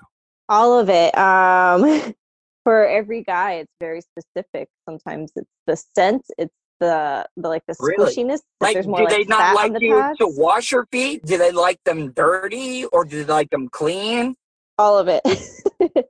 All 0.48 0.80
of 0.80 0.90
it. 0.90 1.16
Um, 1.18 2.14
for 2.64 2.88
every 2.88 3.24
guy, 3.24 3.54
it's 3.54 3.74
very 3.80 4.02
specific. 4.02 4.68
Sometimes 4.88 5.32
it's 5.36 5.50
the 5.68 5.76
scent. 5.76 6.24
It's 6.38 6.54
the 6.80 7.26
the 7.38 7.48
like 7.50 7.64
the 7.68 7.76
Really? 7.80 8.14
squishiness. 8.16 8.40
Like, 8.60 8.82
do 8.82 8.88
more 8.90 9.08
they 9.08 9.20
like 9.20 9.28
not 9.30 9.56
like 9.56 9.74
the 9.74 9.82
you 9.82 9.94
pads. 9.96 10.18
to 10.20 10.28
wash 10.28 10.72
your 10.72 10.88
feet? 10.92 11.26
Do 11.26 11.38
they 11.38 11.52
like 11.52 11.80
them 11.84 12.12
dirty 12.12 12.86
or 12.86 13.06
do 13.06 13.24
they 13.24 13.32
like 13.34 13.50
them 13.50 13.70
clean? 13.70 14.36
All 14.80 14.98
of 14.98 15.08
it. 15.10 15.22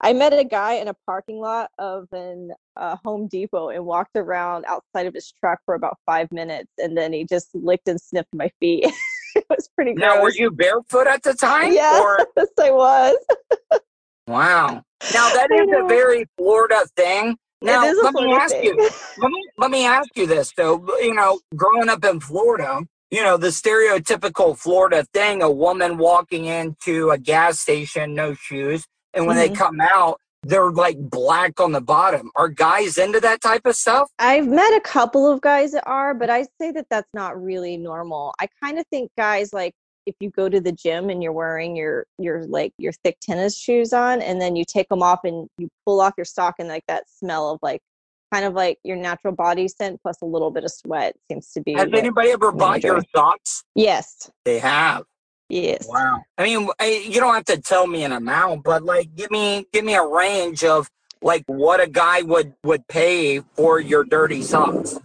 I 0.00 0.12
met 0.12 0.32
a 0.32 0.44
guy 0.44 0.74
in 0.74 0.88
a 0.88 0.94
parking 1.06 1.38
lot 1.38 1.70
of 1.78 2.08
an 2.12 2.52
uh, 2.76 2.96
Home 3.04 3.28
Depot 3.28 3.68
and 3.68 3.84
walked 3.84 4.16
around 4.16 4.64
outside 4.66 5.06
of 5.06 5.14
his 5.14 5.32
truck 5.38 5.60
for 5.64 5.74
about 5.74 5.96
five 6.06 6.32
minutes, 6.32 6.72
and 6.78 6.96
then 6.96 7.12
he 7.12 7.24
just 7.24 7.48
licked 7.54 7.88
and 7.88 8.00
sniffed 8.00 8.34
my 8.34 8.50
feet. 8.58 8.84
it 9.36 9.44
was 9.50 9.68
pretty 9.76 9.94
gross. 9.94 10.14
Now, 10.14 10.22
were 10.22 10.32
you 10.32 10.50
barefoot 10.50 11.06
at 11.06 11.22
the 11.22 11.34
time? 11.34 11.72
Yes, 11.72 12.00
Or 12.00 12.18
I 12.60 12.70
was. 12.70 13.16
wow. 14.26 14.82
Now 15.12 15.28
that 15.30 15.48
is 15.52 15.68
a 15.84 15.86
very 15.88 16.26
Florida 16.36 16.84
thing. 16.96 17.36
Now 17.60 17.84
it 17.84 17.90
is 17.90 17.98
a 17.98 18.02
let 18.02 18.14
me 18.14 18.32
ask 18.34 18.54
thing. 18.54 18.64
you. 18.64 18.90
let 19.18 19.30
me 19.30 19.48
let 19.58 19.70
me 19.70 19.86
ask 19.86 20.08
you 20.16 20.26
this 20.26 20.52
though. 20.56 20.84
You 21.00 21.14
know, 21.14 21.38
growing 21.54 21.88
up 21.88 22.04
in 22.04 22.18
Florida, 22.18 22.80
you 23.12 23.22
know 23.22 23.36
the 23.36 23.48
stereotypical 23.48 24.58
Florida 24.58 25.04
thing: 25.12 25.42
a 25.42 25.50
woman 25.50 25.98
walking 25.98 26.46
into 26.46 27.10
a 27.10 27.18
gas 27.18 27.60
station, 27.60 28.14
no 28.14 28.34
shoes, 28.34 28.86
and 29.14 29.26
when 29.26 29.36
they 29.36 29.50
Mhm. 29.50 29.54
come 29.54 29.80
out, 29.80 30.18
they're 30.42 30.72
like 30.72 30.96
black 30.98 31.60
on 31.60 31.72
the 31.72 31.80
bottom. 31.80 32.30
Are 32.34 32.48
guys 32.48 32.98
into 32.98 33.20
that 33.20 33.42
type 33.42 33.66
of 33.66 33.76
stuff? 33.76 34.10
I've 34.18 34.48
met 34.48 34.74
a 34.74 34.80
couple 34.80 35.30
of 35.30 35.40
guys 35.42 35.72
that 35.72 35.86
are, 35.86 36.14
but 36.14 36.30
I 36.30 36.46
say 36.60 36.72
that 36.72 36.86
that's 36.90 37.10
not 37.14 37.40
really 37.40 37.76
normal. 37.76 38.34
I 38.40 38.48
kind 38.62 38.78
of 38.78 38.86
think 38.88 39.10
guys 39.16 39.52
like 39.52 39.74
if 40.06 40.14
you 40.18 40.30
go 40.30 40.48
to 40.48 40.60
the 40.60 40.72
gym 40.72 41.10
and 41.10 41.22
you're 41.22 41.32
wearing 41.32 41.76
your 41.76 42.06
your 42.18 42.44
like 42.46 42.72
your 42.78 42.92
thick 43.04 43.18
tennis 43.20 43.56
shoes 43.56 43.92
on 43.92 44.20
and 44.22 44.40
then 44.40 44.56
you 44.56 44.64
take 44.64 44.88
them 44.88 45.02
off 45.02 45.20
and 45.24 45.48
you 45.58 45.68
pull 45.86 46.00
off 46.00 46.14
your 46.16 46.24
sock 46.24 46.56
and 46.58 46.68
like 46.68 46.84
that 46.88 47.04
smell 47.08 47.50
of 47.50 47.58
like 47.62 47.80
kind 48.32 48.44
of 48.44 48.54
like 48.54 48.78
your 48.82 48.96
natural 48.96 49.34
body 49.34 49.68
scent 49.68 50.00
plus 50.02 50.16
a 50.22 50.24
little 50.26 50.50
bit 50.50 50.64
of 50.64 50.70
sweat 50.70 51.14
seems 51.30 51.50
to 51.52 51.60
be 51.60 51.74
Has 51.74 51.88
anybody 51.92 52.30
ever 52.30 52.50
bought 52.52 52.82
your 52.82 53.02
socks? 53.14 53.64
yes 53.74 54.30
They 54.44 54.58
have. 54.58 55.04
yes 55.48 55.86
Wow. 55.88 56.22
I 56.38 56.44
mean, 56.44 56.68
I, 56.80 57.04
you 57.08 57.20
don't 57.20 57.34
have 57.34 57.44
to 57.46 57.60
tell 57.60 57.86
me 57.86 58.04
an 58.04 58.12
amount, 58.12 58.64
but 58.64 58.82
like, 58.84 59.14
give 59.14 59.30
me 59.30 59.66
give 59.72 59.84
me 59.84 59.94
a 59.94 60.06
range 60.06 60.64
of 60.64 60.88
like 61.20 61.44
what 61.46 61.80
a 61.80 61.86
guy 61.86 62.22
would 62.22 62.54
would 62.64 62.86
pay 62.88 63.40
for 63.54 63.78
your 63.80 64.02
dirty 64.04 64.42
socks. 64.42 64.98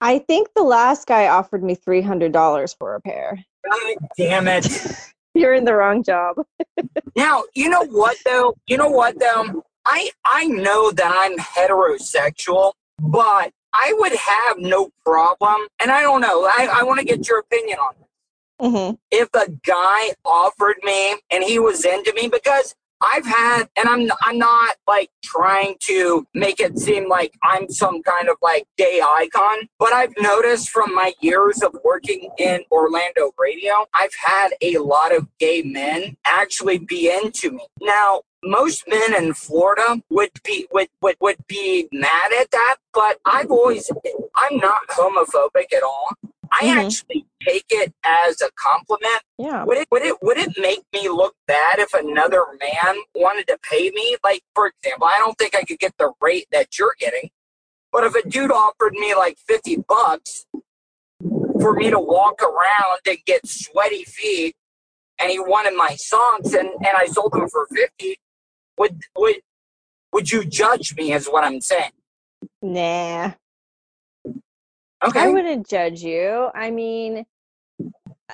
i 0.00 0.18
think 0.18 0.48
the 0.56 0.62
last 0.62 1.06
guy 1.06 1.28
offered 1.28 1.62
me 1.62 1.76
$300 1.76 2.76
for 2.78 2.94
a 2.96 3.00
pair 3.00 3.44
God 3.70 3.96
damn 4.16 4.48
it! 4.48 4.66
you're 5.34 5.54
in 5.54 5.64
the 5.64 5.74
wrong 5.74 6.02
job 6.02 6.36
Now 7.16 7.44
you 7.54 7.68
know 7.68 7.84
what 7.84 8.16
though. 8.24 8.54
You 8.66 8.76
know 8.76 8.88
what 8.88 9.18
though. 9.20 9.62
I 9.86 10.10
I 10.24 10.46
know 10.46 10.90
that 10.92 11.12
I'm 11.14 11.36
heterosexual, 11.38 12.72
but 12.98 13.52
I 13.72 13.92
would 13.98 14.12
have 14.14 14.58
no 14.58 14.90
problem. 15.04 15.66
And 15.80 15.90
I 15.90 16.00
don't 16.02 16.20
know. 16.20 16.44
I 16.44 16.68
I 16.72 16.82
want 16.84 17.00
to 17.00 17.04
get 17.06 17.28
your 17.28 17.40
opinion 17.40 17.78
on. 17.78 17.94
it. 18.00 18.66
hmm 18.66 18.94
if 19.10 19.28
a 19.34 19.50
guy 19.66 20.12
offered 20.24 20.76
me 20.82 21.16
and 21.30 21.44
he 21.44 21.58
was 21.58 21.84
into 21.84 22.12
me 22.14 22.28
because 22.28 22.74
I've 23.00 23.26
had 23.26 23.64
and 23.76 23.88
I'm 23.88 24.08
I'm 24.22 24.38
not 24.38 24.76
like 24.86 25.10
trying 25.22 25.76
to 25.88 26.26
make 26.34 26.60
it 26.60 26.78
seem 26.78 27.08
like 27.08 27.34
I'm 27.42 27.68
some 27.68 28.02
kind 28.02 28.28
of 28.28 28.36
like 28.40 28.64
gay 28.78 29.00
icon, 29.06 29.68
but 29.78 29.92
I've 29.92 30.14
noticed 30.18 30.70
from 30.70 30.94
my 30.94 31.12
years 31.20 31.62
of 31.62 31.76
working 31.84 32.30
in 32.38 32.64
Orlando 32.70 33.32
radio, 33.38 33.86
I've 33.94 34.14
had 34.14 34.50
a 34.62 34.78
lot 34.78 35.14
of 35.14 35.26
gay 35.38 35.62
men 35.62 36.16
actually 36.26 36.78
be 36.78 37.10
into 37.10 37.50
me. 37.50 37.66
Now, 37.82 38.22
most 38.44 38.84
men 38.88 39.14
in 39.14 39.34
Florida 39.34 40.02
would 40.10 40.30
be 40.44 40.66
would, 40.72 40.88
would 41.02 41.16
would 41.20 41.46
be 41.46 41.88
mad 41.92 42.32
at 42.40 42.50
that, 42.50 42.76
but 42.92 43.18
I've 43.24 43.50
always 43.50 43.90
I'm 44.36 44.56
not 44.58 44.86
homophobic 44.90 45.72
at 45.74 45.82
all. 45.82 46.08
I 46.52 46.66
Mhm. 46.66 46.86
actually 46.86 47.26
take 47.46 47.66
it 47.70 47.92
as 48.04 48.40
a 48.40 48.50
compliment. 48.56 49.22
Yeah. 49.38 49.64
Would 49.64 49.78
it 49.78 49.88
would 49.90 50.02
it 50.02 50.22
would 50.22 50.36
it 50.38 50.56
make 50.58 50.84
me 50.92 51.08
look 51.08 51.34
bad 51.46 51.78
if 51.78 51.92
another 51.94 52.44
man 52.60 52.98
wanted 53.14 53.46
to 53.48 53.58
pay 53.58 53.90
me? 53.90 54.16
Like 54.22 54.42
for 54.54 54.68
example, 54.68 55.08
I 55.08 55.18
don't 55.18 55.36
think 55.38 55.54
I 55.54 55.62
could 55.62 55.78
get 55.78 55.96
the 55.98 56.12
rate 56.20 56.46
that 56.52 56.78
you're 56.78 56.94
getting, 56.98 57.30
but 57.92 58.04
if 58.04 58.14
a 58.14 58.28
dude 58.28 58.52
offered 58.52 58.92
me 58.94 59.14
like 59.14 59.38
fifty 59.38 59.76
bucks 59.76 60.46
for 61.60 61.72
me 61.74 61.90
to 61.90 61.98
walk 61.98 62.42
around 62.42 63.00
and 63.06 63.18
get 63.26 63.46
sweaty 63.46 64.04
feet, 64.04 64.54
and 65.18 65.30
he 65.30 65.38
wanted 65.40 65.74
my 65.74 65.94
songs, 65.96 66.54
and 66.54 66.68
and 66.68 66.96
I 66.96 67.06
sold 67.06 67.32
them 67.32 67.48
for 67.48 67.66
fifty, 67.72 68.18
would 68.78 69.00
would 69.16 69.36
would 70.12 70.30
you 70.30 70.44
judge 70.44 70.94
me? 70.96 71.12
Is 71.12 71.26
what 71.26 71.44
I'm 71.44 71.60
saying. 71.60 71.92
Nah. 72.62 73.32
Okay. 75.04 75.20
I 75.20 75.28
wouldn't 75.28 75.68
judge 75.68 76.00
you. 76.00 76.50
I 76.54 76.70
mean, 76.70 77.24
uh, 77.80 78.32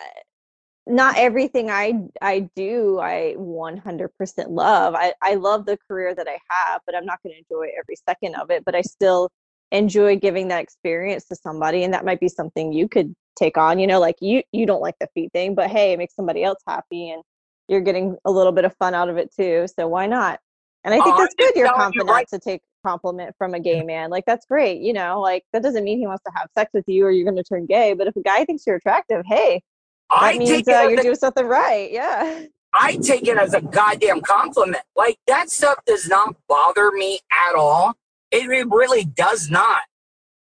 not 0.87 1.17
everything 1.17 1.71
I 1.71 1.95
I 2.21 2.49
do 2.55 2.99
I 3.01 3.35
100% 3.39 4.11
love. 4.49 4.95
I 4.95 5.15
I 5.23 5.35
love 5.35 5.67
the 5.67 5.79
career 5.89 6.15
that 6.15 6.29
I 6.29 6.39
have, 6.49 6.81
but 6.87 6.95
I'm 6.95 7.07
not 7.07 7.21
going 7.23 7.35
to 7.35 7.39
enjoy 7.39 7.73
every 7.79 7.97
second 8.09 8.37
of 8.37 8.51
it, 8.51 8.65
but 8.65 8.75
I 8.75 8.83
still 8.83 9.31
enjoy 9.73 10.17
giving 10.17 10.49
that 10.49 10.63
experience 10.63 11.25
to 11.27 11.37
somebody 11.37 11.85
and 11.85 11.95
that 11.95 12.05
might 12.05 12.21
be 12.21 12.29
something 12.29 12.73
you 12.73 12.89
could 12.89 13.15
take 13.37 13.57
on, 13.57 13.79
you 13.79 13.87
know, 13.87 14.01
like 14.01 14.17
you 14.21 14.43
you 14.53 14.67
don't 14.67 14.81
like 14.81 14.97
the 15.01 15.09
feet 15.15 15.33
thing, 15.33 15.55
but 15.55 15.71
hey, 15.71 15.93
it 15.93 15.99
makes 15.99 16.15
somebody 16.15 16.43
else 16.45 16.61
happy 16.67 17.11
and 17.11 17.23
you're 17.71 17.81
getting 17.81 18.17
a 18.25 18.31
little 18.31 18.53
bit 18.53 18.65
of 18.65 18.75
fun 18.77 18.95
out 18.95 19.09
of 19.09 19.17
it 19.17 19.33
too. 19.35 19.67
So 19.79 19.87
why 19.87 20.07
not? 20.07 20.41
And 20.85 20.93
I 20.93 20.99
think 20.99 21.15
Oh, 21.15 21.19
that's 21.19 21.35
good 21.35 21.53
you're 21.55 21.67
you 21.67 21.73
confident 21.73 22.11
right- 22.11 22.27
to 22.29 22.39
take 22.39 22.63
compliment 22.85 23.35
from 23.39 23.55
a 23.55 23.61
gay 23.61 23.83
man. 23.85 24.11
Like 24.11 24.25
that's 24.27 24.45
great, 24.47 24.81
you 24.81 24.93
know, 24.93 25.21
like 25.21 25.45
that 25.53 25.63
doesn't 25.63 25.85
mean 25.85 25.99
he 25.99 26.07
wants 26.07 26.25
to 26.25 26.33
have 26.35 26.49
sex 26.57 26.71
with 26.75 26.85
you 26.89 27.05
or 27.07 27.11
you're 27.13 27.25
going 27.25 27.37
to 27.37 27.45
turn 27.45 27.67
gay, 27.67 27.93
but 27.95 28.09
if 28.09 28.17
a 28.17 28.23
guy 28.23 28.45
thinks 28.45 28.65
you're 28.67 28.77
attractive, 28.77 29.23
hey, 29.27 29.63
that 30.11 30.23
I 30.23 30.39
means 30.39 30.51
take 30.51 30.69
uh, 30.69 30.81
it 30.83 30.91
you're 30.91 31.01
a, 31.01 31.03
doing 31.03 31.15
something 31.15 31.47
right. 31.47 31.91
Yeah. 31.93 32.43
I 32.75 32.97
take 32.97 33.27
it 33.29 33.37
as 33.39 33.55
a 33.55 33.61
goddamn 33.61 34.21
compliment. 34.21 34.83
Like 34.97 35.19
that 35.29 35.51
stuff 35.51 35.79
does 35.87 36.09
not 36.09 36.35
bother 36.49 36.91
me 36.91 37.21
at 37.49 37.55
all. 37.55 37.95
It, 38.33 38.49
it 38.51 38.69
really 38.69 39.05
does 39.05 39.49
not. 39.51 39.83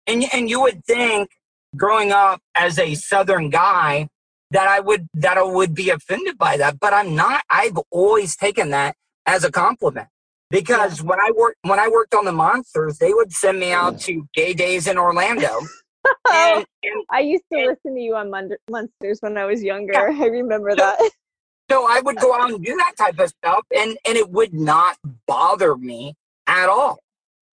And 0.06 0.24
and 0.32 0.48
you 0.48 0.60
would 0.62 0.84
think 0.86 1.30
growing 1.76 2.12
up 2.12 2.40
as 2.54 2.78
a 2.78 2.94
southern 2.94 3.50
guy 3.50 4.08
that 4.50 4.68
I 4.68 4.80
would 4.80 5.08
that 5.14 5.36
I 5.36 5.42
would 5.42 5.74
be 5.74 5.90
offended 5.90 6.38
by 6.38 6.56
that, 6.56 6.80
but 6.80 6.92
I'm 6.92 7.14
not. 7.14 7.42
I've 7.50 7.78
always 7.90 8.36
taken 8.36 8.70
that 8.70 8.96
as 9.26 9.44
a 9.44 9.50
compliment. 9.50 10.08
Because 10.50 11.02
when 11.02 11.20
I 11.20 11.30
worked 11.36 11.58
when 11.62 11.78
I 11.78 11.88
worked 11.88 12.14
on 12.14 12.24
the 12.24 12.32
monsters, 12.32 12.98
they 12.98 13.12
would 13.12 13.32
send 13.32 13.60
me 13.60 13.72
out 13.72 14.00
to 14.00 14.26
gay 14.32 14.54
days 14.54 14.86
in 14.86 14.96
Orlando. 14.96 15.60
and, 16.30 16.64
and 16.82 17.04
I 17.10 17.20
used 17.20 17.44
to 17.52 17.58
And- 17.58 17.66
listen 17.68 17.94
to 17.94 18.00
you 18.00 18.16
on 18.16 18.30
Mon- 18.30 18.56
Monsters 18.70 19.18
when 19.20 19.36
I 19.36 19.44
was 19.44 19.62
younger. 19.62 19.94
I 19.94 20.26
remember 20.26 20.74
that. 20.74 20.98
so 21.70 21.86
I 21.86 22.00
would 22.00 22.16
go 22.16 22.34
out 22.34 22.50
and 22.50 22.64
do 22.64 22.74
that 22.76 22.94
type 22.96 23.18
of 23.18 23.28
stuff 23.28 23.66
and, 23.76 23.98
and 24.06 24.16
it 24.16 24.30
would 24.30 24.54
not 24.54 24.96
bother 25.26 25.76
me 25.76 26.14
at 26.46 26.70
all. 26.70 26.98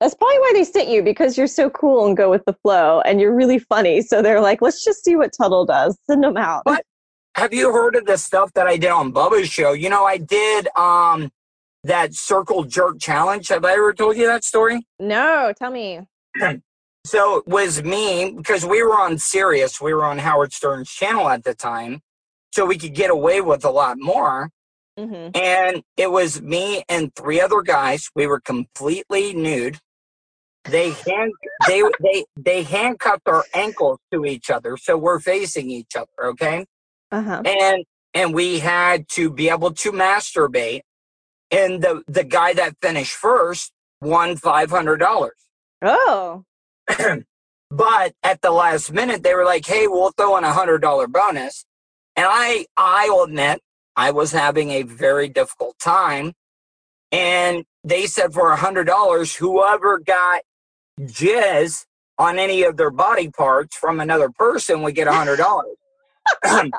That's 0.00 0.14
probably 0.14 0.38
why 0.38 0.50
they 0.54 0.64
sent 0.64 0.88
you 0.88 1.02
because 1.02 1.38
you're 1.38 1.46
so 1.46 1.70
cool 1.70 2.06
and 2.06 2.16
go 2.16 2.28
with 2.30 2.44
the 2.46 2.52
flow 2.62 3.00
and 3.02 3.20
you're 3.20 3.34
really 3.34 3.58
funny. 3.58 4.02
So 4.02 4.22
they're 4.22 4.40
like, 4.40 4.60
let's 4.60 4.84
just 4.84 5.04
see 5.04 5.16
what 5.16 5.32
Tuttle 5.36 5.64
does. 5.64 5.96
Send 6.06 6.22
them 6.24 6.36
out. 6.36 6.62
What? 6.64 6.84
Have 7.36 7.52
you 7.54 7.72
heard 7.72 7.96
of 7.96 8.04
the 8.04 8.16
stuff 8.16 8.52
that 8.54 8.66
I 8.66 8.76
did 8.76 8.90
on 8.90 9.12
Bubba's 9.12 9.48
show? 9.48 9.72
You 9.72 9.90
know, 9.90 10.04
I 10.04 10.18
did 10.18 10.68
um 10.76 11.30
that 11.84 12.14
circle 12.14 12.64
jerk 12.64 12.98
challenge. 12.98 13.48
Have 13.48 13.64
I 13.64 13.72
ever 13.72 13.92
told 13.92 14.16
you 14.16 14.26
that 14.26 14.44
story? 14.44 14.86
No, 14.98 15.52
tell 15.58 15.70
me. 15.70 16.00
So 17.06 17.36
it 17.36 17.46
was 17.46 17.82
me 17.82 18.32
because 18.34 18.64
we 18.64 18.82
were 18.82 18.98
on 18.98 19.18
Sirius. 19.18 19.78
We 19.78 19.92
were 19.92 20.06
on 20.06 20.16
Howard 20.16 20.54
Stern's 20.54 20.88
channel 20.88 21.28
at 21.28 21.44
the 21.44 21.54
time. 21.54 22.00
So 22.54 22.64
we 22.64 22.78
could 22.78 22.94
get 22.94 23.10
away 23.10 23.42
with 23.42 23.62
a 23.64 23.70
lot 23.70 23.98
more. 23.98 24.48
hmm 24.98 25.28
And 25.34 25.82
it 25.98 26.10
was 26.10 26.40
me 26.40 26.82
and 26.88 27.14
three 27.14 27.42
other 27.42 27.60
guys. 27.60 28.08
We 28.14 28.26
were 28.26 28.40
completely 28.40 29.34
nude. 29.34 29.80
They 30.64 30.90
hand 31.06 31.32
they 31.66 31.82
they 32.00 32.24
they 32.36 32.62
handcuffed 32.62 33.28
our 33.28 33.44
ankles 33.54 33.98
to 34.12 34.24
each 34.24 34.50
other, 34.50 34.76
so 34.76 34.96
we're 34.96 35.20
facing 35.20 35.70
each 35.70 35.96
other, 35.96 36.28
okay? 36.30 36.66
Uh 37.10 37.22
huh. 37.22 37.42
And 37.44 37.84
and 38.14 38.34
we 38.34 38.60
had 38.60 39.08
to 39.10 39.30
be 39.30 39.50
able 39.50 39.72
to 39.72 39.92
masturbate. 39.92 40.82
And 41.50 41.82
the 41.82 42.02
the 42.08 42.24
guy 42.24 42.54
that 42.54 42.76
finished 42.80 43.14
first 43.14 43.72
won 44.00 44.36
five 44.36 44.70
hundred 44.70 44.98
dollars. 44.98 45.36
Oh, 45.82 46.44
but 47.70 48.14
at 48.22 48.40
the 48.42 48.50
last 48.50 48.92
minute, 48.92 49.22
they 49.22 49.34
were 49.34 49.44
like, 49.44 49.66
"Hey, 49.66 49.86
we'll 49.86 50.12
throw 50.12 50.36
in 50.36 50.44
a 50.44 50.52
hundred 50.52 50.78
dollar 50.80 51.06
bonus." 51.06 51.64
And 52.16 52.26
I, 52.28 52.66
I'll 52.76 53.24
admit, 53.24 53.60
I 53.96 54.12
was 54.12 54.30
having 54.30 54.70
a 54.70 54.82
very 54.82 55.28
difficult 55.28 55.78
time, 55.80 56.32
and 57.10 57.64
they 57.82 58.06
said 58.06 58.32
for 58.32 58.50
a 58.50 58.56
hundred 58.56 58.84
dollars, 58.84 59.34
whoever 59.34 59.98
got 59.98 60.42
jizz 61.00 61.84
on 62.18 62.38
any 62.38 62.62
of 62.62 62.76
their 62.76 62.90
body 62.90 63.30
parts 63.30 63.76
from 63.76 64.00
another 64.00 64.30
person 64.30 64.82
would 64.82 64.94
get 64.94 65.08
a 65.08 65.12
hundred 65.12 65.36
dollars. 65.38 65.76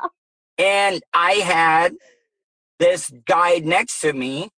and 0.58 1.02
I 1.14 1.32
had 1.34 1.94
this 2.78 3.12
guy 3.26 3.58
next 3.58 4.00
to 4.00 4.12
me. 4.12 4.50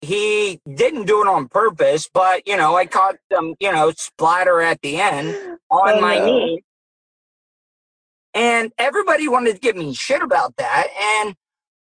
He 0.00 0.60
didn't 0.72 1.06
do 1.06 1.22
it 1.22 1.28
on 1.28 1.48
purpose, 1.48 2.08
but 2.12 2.46
you 2.46 2.56
know, 2.56 2.76
I 2.76 2.86
caught 2.86 3.16
some, 3.32 3.54
you 3.60 3.72
know, 3.72 3.92
splatter 3.96 4.60
at 4.60 4.80
the 4.82 4.96
end 4.98 5.38
on 5.70 5.98
Oh, 5.98 6.00
my 6.00 6.18
no. 6.18 6.24
knee. 6.26 6.62
And 8.34 8.72
everybody 8.78 9.28
wanted 9.28 9.54
to 9.54 9.58
give 9.60 9.76
me 9.76 9.94
shit 9.94 10.22
about 10.22 10.56
that. 10.56 10.86
And, 11.20 11.34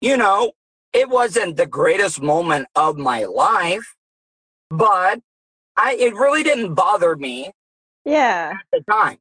you 0.01 0.17
know, 0.17 0.53
it 0.93 1.09
wasn't 1.09 1.57
the 1.57 1.67
greatest 1.67 2.21
moment 2.23 2.69
of 2.77 2.97
my 2.99 3.25
life, 3.25 3.97
but 4.71 5.21
I 5.79 5.97
it 5.99 6.15
really 6.15 6.43
didn't 6.43 6.75
bother 6.75 7.17
me 7.17 7.53
yeah. 8.05 8.55
at 8.55 8.67
the 8.73 8.93
time. 8.93 9.19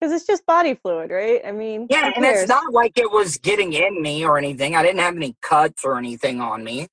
Because 0.00 0.12
it's 0.12 0.26
just 0.26 0.44
body 0.44 0.74
fluid, 0.74 1.10
right? 1.10 1.40
I 1.46 1.52
mean, 1.52 1.86
Yeah, 1.88 2.10
and 2.14 2.24
it's 2.24 2.48
not 2.48 2.72
like 2.72 2.98
it 2.98 3.10
was 3.10 3.38
getting 3.38 3.72
in 3.72 4.02
me 4.02 4.26
or 4.26 4.36
anything. 4.36 4.76
I 4.76 4.82
didn't 4.82 5.00
have 5.00 5.16
any 5.16 5.36
cuts 5.40 5.84
or 5.84 5.96
anything 5.96 6.40
on 6.40 6.62
me. 6.62 6.88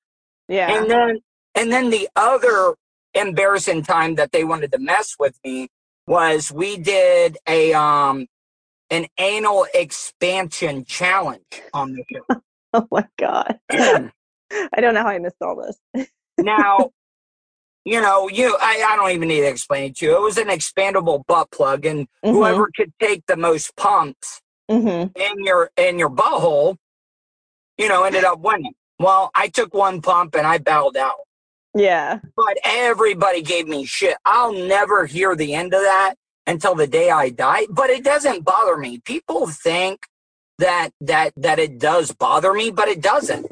Yeah. 0.48 0.74
And 0.74 0.90
then 0.90 1.20
and 1.54 1.72
then 1.72 1.90
the 1.90 2.08
other 2.16 2.74
embarrassing 3.14 3.82
time 3.82 4.14
that 4.14 4.32
they 4.32 4.44
wanted 4.44 4.72
to 4.72 4.78
mess 4.78 5.16
with 5.18 5.38
me 5.44 5.68
was 6.06 6.50
we 6.50 6.78
did 6.78 7.36
a 7.48 7.74
um 7.74 8.26
an 8.90 9.06
anal 9.18 9.66
expansion 9.74 10.84
challenge 10.84 11.62
on 11.72 11.92
the 11.92 12.04
show. 12.10 12.40
oh 12.72 12.88
my 12.90 13.06
God. 13.18 13.58
I 13.70 14.80
don't 14.80 14.94
know 14.94 15.02
how 15.02 15.08
I 15.08 15.18
missed 15.18 15.36
all 15.42 15.56
this. 15.56 16.08
now, 16.38 16.90
you 17.84 18.00
know, 18.00 18.28
you 18.28 18.56
I, 18.60 18.84
I 18.88 18.96
don't 18.96 19.10
even 19.10 19.28
need 19.28 19.40
to 19.40 19.48
explain 19.48 19.90
it 19.90 19.96
to 19.98 20.06
you. 20.06 20.16
It 20.16 20.20
was 20.22 20.38
an 20.38 20.48
expandable 20.48 21.24
butt 21.26 21.50
plug, 21.50 21.84
and 21.86 22.06
Mm-hmm. 22.24 22.36
whoever 22.36 22.70
could 22.76 22.92
take 23.00 23.24
the 23.26 23.36
most 23.36 23.76
pumps 23.76 24.40
hmm 24.70 25.04
in 25.14 25.44
your 25.44 25.70
in 25.76 25.98
your 25.98 26.10
butthole, 26.10 26.76
you 27.78 27.88
know, 27.88 28.04
ended 28.04 28.24
up 28.24 28.40
winning. 28.40 28.72
Well, 28.98 29.30
I 29.34 29.48
took 29.48 29.74
one 29.74 30.00
pump 30.00 30.34
and 30.36 30.46
I 30.46 30.58
bowed 30.58 30.96
out. 30.96 31.16
Yeah. 31.74 32.20
But 32.36 32.56
everybody 32.64 33.42
gave 33.42 33.68
me 33.68 33.84
shit. 33.84 34.16
I'll 34.24 34.52
never 34.52 35.06
hear 35.06 35.36
the 35.36 35.54
end 35.54 35.74
of 35.74 35.80
that 35.82 36.14
until 36.46 36.74
the 36.74 36.86
day 36.86 37.10
I 37.10 37.30
die. 37.30 37.66
But 37.70 37.90
it 37.90 38.04
doesn't 38.04 38.44
bother 38.44 38.76
me. 38.76 39.00
People 39.00 39.46
think 39.48 40.06
that 40.58 40.90
that 41.00 41.32
that 41.36 41.58
it 41.58 41.78
does 41.78 42.12
bother 42.12 42.52
me, 42.54 42.70
but 42.70 42.88
it 42.88 43.02
doesn't. 43.02 43.46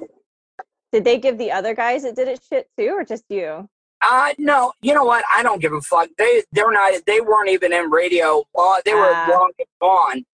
Did 0.93 1.05
they 1.05 1.19
give 1.19 1.39
the 1.39 1.53
other 1.53 1.75
guys 1.75 2.03
that 2.05 2.17
did 2.17 2.29
it 2.29 2.41
shit 2.49 2.69
too, 2.79 2.91
or 2.97 3.05
just 3.05 3.25
you? 3.29 3.69
Uh 4.03 4.33
no, 4.39 4.73
you 4.83 4.95
know 4.95 5.05
what? 5.05 5.25
I 5.35 5.43
don't 5.43 5.61
give 5.61 5.73
a 5.73 5.81
fuck. 5.81 6.09
They 6.19 6.43
they're 6.53 6.73
not 6.73 6.93
they 7.07 7.21
weren't 7.21 7.49
even 7.51 7.73
in 7.73 7.91
radio. 7.91 8.45
Uh, 8.59 8.81
they 8.85 8.95
were 8.95 9.13
Ah. 9.15 9.29
long 9.31 9.53
gone. 9.81 10.25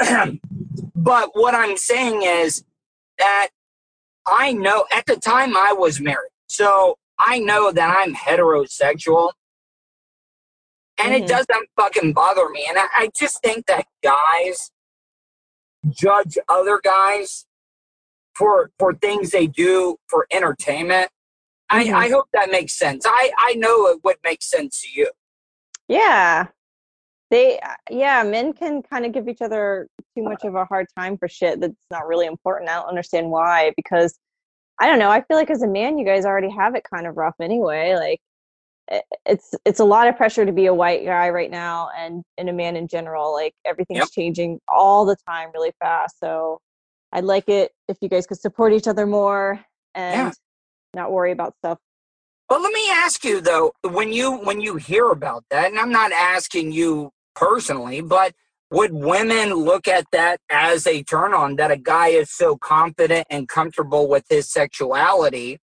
but 0.96 1.30
what 1.34 1.54
I'm 1.54 1.76
saying 1.76 2.22
is 2.22 2.64
that 3.18 3.48
I 4.26 4.52
know 4.52 4.84
at 4.92 5.06
the 5.06 5.16
time 5.16 5.56
I 5.56 5.72
was 5.72 6.00
married. 6.00 6.30
So 6.48 6.98
I 7.18 7.38
know 7.38 7.70
that 7.72 7.96
I'm 8.04 8.14
heterosexual. 8.14 9.32
And 10.98 11.14
it 11.14 11.24
Mhm. 11.24 11.28
doesn't 11.28 11.68
fucking 11.76 12.12
bother 12.12 12.48
me. 12.48 12.66
And 12.68 12.78
I, 12.78 12.86
I 12.96 13.10
just 13.18 13.40
think 13.42 13.66
that 13.66 13.86
guys 14.02 14.70
judge 15.90 16.38
other 16.48 16.80
guys 16.82 17.46
for 18.34 18.70
for 18.78 18.94
things 18.94 19.30
they 19.30 19.46
do 19.46 19.96
for 20.08 20.26
entertainment. 20.30 21.10
Mhm. 21.72 21.94
I, 21.94 22.06
I 22.06 22.10
hope 22.10 22.26
that 22.32 22.50
makes 22.50 22.74
sense. 22.74 23.04
I, 23.06 23.32
I 23.38 23.54
know 23.54 23.86
it 23.88 24.00
would 24.04 24.16
make 24.24 24.42
sense 24.42 24.82
to 24.82 24.88
you. 24.94 25.10
Yeah. 25.88 26.46
They, 27.30 27.58
yeah, 27.90 28.22
men 28.24 28.52
can 28.52 28.82
kind 28.82 29.06
of 29.06 29.12
give 29.12 29.26
each 29.26 29.40
other 29.40 29.88
too 30.14 30.22
much 30.22 30.44
of 30.44 30.54
a 30.54 30.66
hard 30.66 30.86
time 30.96 31.16
for 31.16 31.28
shit 31.28 31.60
that's 31.60 31.86
not 31.90 32.06
really 32.06 32.26
important. 32.26 32.68
I 32.70 32.74
don't 32.74 32.88
understand 32.88 33.30
why, 33.30 33.72
because 33.76 34.18
I 34.78 34.86
don't 34.86 34.98
know. 34.98 35.10
I 35.10 35.22
feel 35.22 35.36
like 35.38 35.50
as 35.50 35.62
a 35.62 35.66
man, 35.68 35.96
you 35.96 36.04
guys 36.04 36.26
already 36.26 36.50
have 36.50 36.74
it 36.74 36.84
kind 36.92 37.06
of 37.06 37.16
rough 37.16 37.36
anyway. 37.40 37.94
Like 37.94 38.20
it's 39.24 39.54
it's 39.64 39.80
a 39.80 39.84
lot 39.84 40.08
of 40.08 40.16
pressure 40.16 40.44
to 40.44 40.52
be 40.52 40.66
a 40.66 40.74
white 40.74 41.04
guy 41.04 41.30
right 41.30 41.50
now 41.50 41.88
and 41.96 42.22
and 42.36 42.50
a 42.50 42.52
man 42.52 42.76
in 42.76 42.88
general. 42.88 43.32
Like 43.32 43.54
everything's 43.64 44.00
Yep. 44.00 44.08
changing 44.10 44.60
all 44.68 45.06
the 45.06 45.16
time 45.26 45.50
really 45.54 45.72
fast. 45.80 46.18
So 46.18 46.60
I'd 47.12 47.24
like 47.24 47.48
it 47.48 47.70
if 47.88 47.96
you 48.02 48.08
guys 48.08 48.26
could 48.26 48.40
support 48.40 48.72
each 48.72 48.88
other 48.88 49.06
more 49.06 49.60
and 49.94 50.34
not 50.94 51.12
worry 51.12 51.32
about 51.32 51.54
stuff. 51.58 51.78
But 52.48 52.60
let 52.60 52.72
me 52.72 52.84
ask 52.90 53.24
you 53.24 53.40
though, 53.40 53.72
when 53.82 54.12
you 54.12 54.32
when 54.32 54.60
you 54.60 54.76
hear 54.76 55.08
about 55.08 55.44
that, 55.50 55.70
and 55.70 55.78
I'm 55.78 55.92
not 55.92 56.12
asking 56.12 56.72
you 56.72 57.10
personally, 57.34 58.00
but 58.02 58.34
would 58.70 58.92
women 58.92 59.54
look 59.54 59.86
at 59.86 60.04
that 60.12 60.40
as 60.50 60.86
a 60.86 61.02
turn 61.02 61.34
on 61.34 61.56
that 61.56 61.70
a 61.70 61.76
guy 61.76 62.08
is 62.08 62.30
so 62.30 62.56
confident 62.56 63.26
and 63.30 63.48
comfortable 63.48 64.08
with 64.08 64.24
his 64.28 64.50
sexuality 64.50 65.58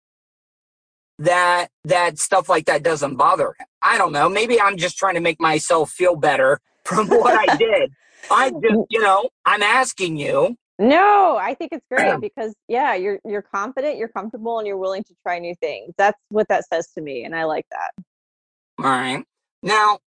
that 1.17 1.69
that 1.83 2.19
stuff 2.19 2.49
like 2.49 2.65
that 2.65 2.83
doesn't 2.83 3.15
bother 3.15 3.55
him? 3.59 3.65
I 3.81 3.97
don't 3.97 4.11
know. 4.11 4.29
Maybe 4.29 4.59
I'm 4.59 4.77
just 4.77 4.97
trying 4.97 5.15
to 5.15 5.21
make 5.21 5.39
myself 5.39 5.91
feel 5.91 6.15
better 6.15 6.59
from 6.85 7.07
what 7.07 7.33
I 7.49 7.55
did. 7.55 7.91
I 8.29 8.49
just, 8.63 8.85
you 8.89 9.01
know, 9.01 9.29
I'm 9.45 9.63
asking 9.63 10.17
you. 10.17 10.55
No, 10.77 11.37
I 11.37 11.53
think 11.53 11.71
it's 11.71 11.85
great 11.89 12.19
because 12.21 12.53
yeah, 12.67 12.95
you're 12.95 13.19
you're 13.25 13.41
confident, 13.41 13.97
you're 13.97 14.09
comfortable, 14.09 14.59
and 14.59 14.67
you're 14.67 14.77
willing 14.77 15.03
to 15.03 15.15
try 15.23 15.39
new 15.39 15.55
things. 15.61 15.93
That's 15.97 16.19
what 16.29 16.47
that 16.49 16.65
says 16.67 16.89
to 16.95 17.01
me, 17.01 17.23
and 17.23 17.35
I 17.35 17.45
like 17.45 17.65
that. 17.71 18.03
All 18.79 18.85
right. 18.85 19.23
Now, 19.63 19.99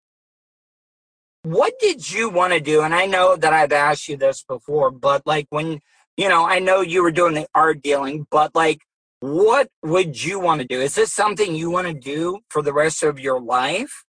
what 1.43 1.73
did 1.79 2.11
you 2.11 2.29
want 2.29 2.53
to 2.53 2.59
do? 2.59 2.81
And 2.81 2.93
I 2.93 3.05
know 3.05 3.35
that 3.37 3.53
I've 3.53 3.71
asked 3.71 4.09
you 4.09 4.17
this 4.17 4.43
before, 4.43 4.91
but 4.91 5.25
like 5.25 5.47
when, 5.49 5.79
you 6.17 6.27
know, 6.27 6.45
I 6.45 6.59
know 6.59 6.81
you 6.81 7.01
were 7.01 7.11
doing 7.11 7.33
the 7.33 7.47
art 7.55 7.81
dealing, 7.81 8.27
but 8.29 8.53
like, 8.53 8.81
what 9.21 9.69
would 9.81 10.21
you 10.21 10.39
want 10.39 10.61
to 10.61 10.67
do? 10.67 10.81
Is 10.81 10.95
this 10.95 11.13
something 11.13 11.55
you 11.55 11.71
want 11.71 11.87
to 11.87 11.93
do 11.93 12.39
for 12.49 12.61
the 12.61 12.73
rest 12.73 13.01
of 13.01 13.19
your 13.19 13.39
life? 13.39 14.03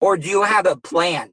Or 0.00 0.16
do 0.16 0.28
you 0.28 0.42
have 0.42 0.66
a 0.66 0.76
plan? 0.76 1.30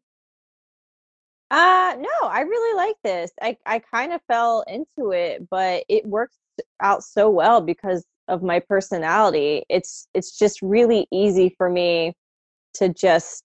Uh 1.54 1.96
no, 2.00 2.28
I 2.28 2.42
really 2.42 2.76
like 2.76 2.96
this. 3.04 3.32
I 3.40 3.56
I 3.68 3.78
kind 3.78 4.12
of 4.12 4.22
fell 4.28 4.64
into 4.68 5.12
it, 5.12 5.48
but 5.52 5.84
it 5.88 6.04
works 6.04 6.38
out 6.82 7.04
so 7.04 7.30
well 7.30 7.62
because 7.62 8.04
of 8.28 8.42
my 8.42 8.60
personality. 8.60 9.64
It's 9.70 10.08
it's 10.16 10.40
just 10.40 10.64
really 10.64 11.08
easy 11.12 11.54
for 11.56 11.70
me 11.70 12.16
to 12.76 12.90
just 12.90 13.44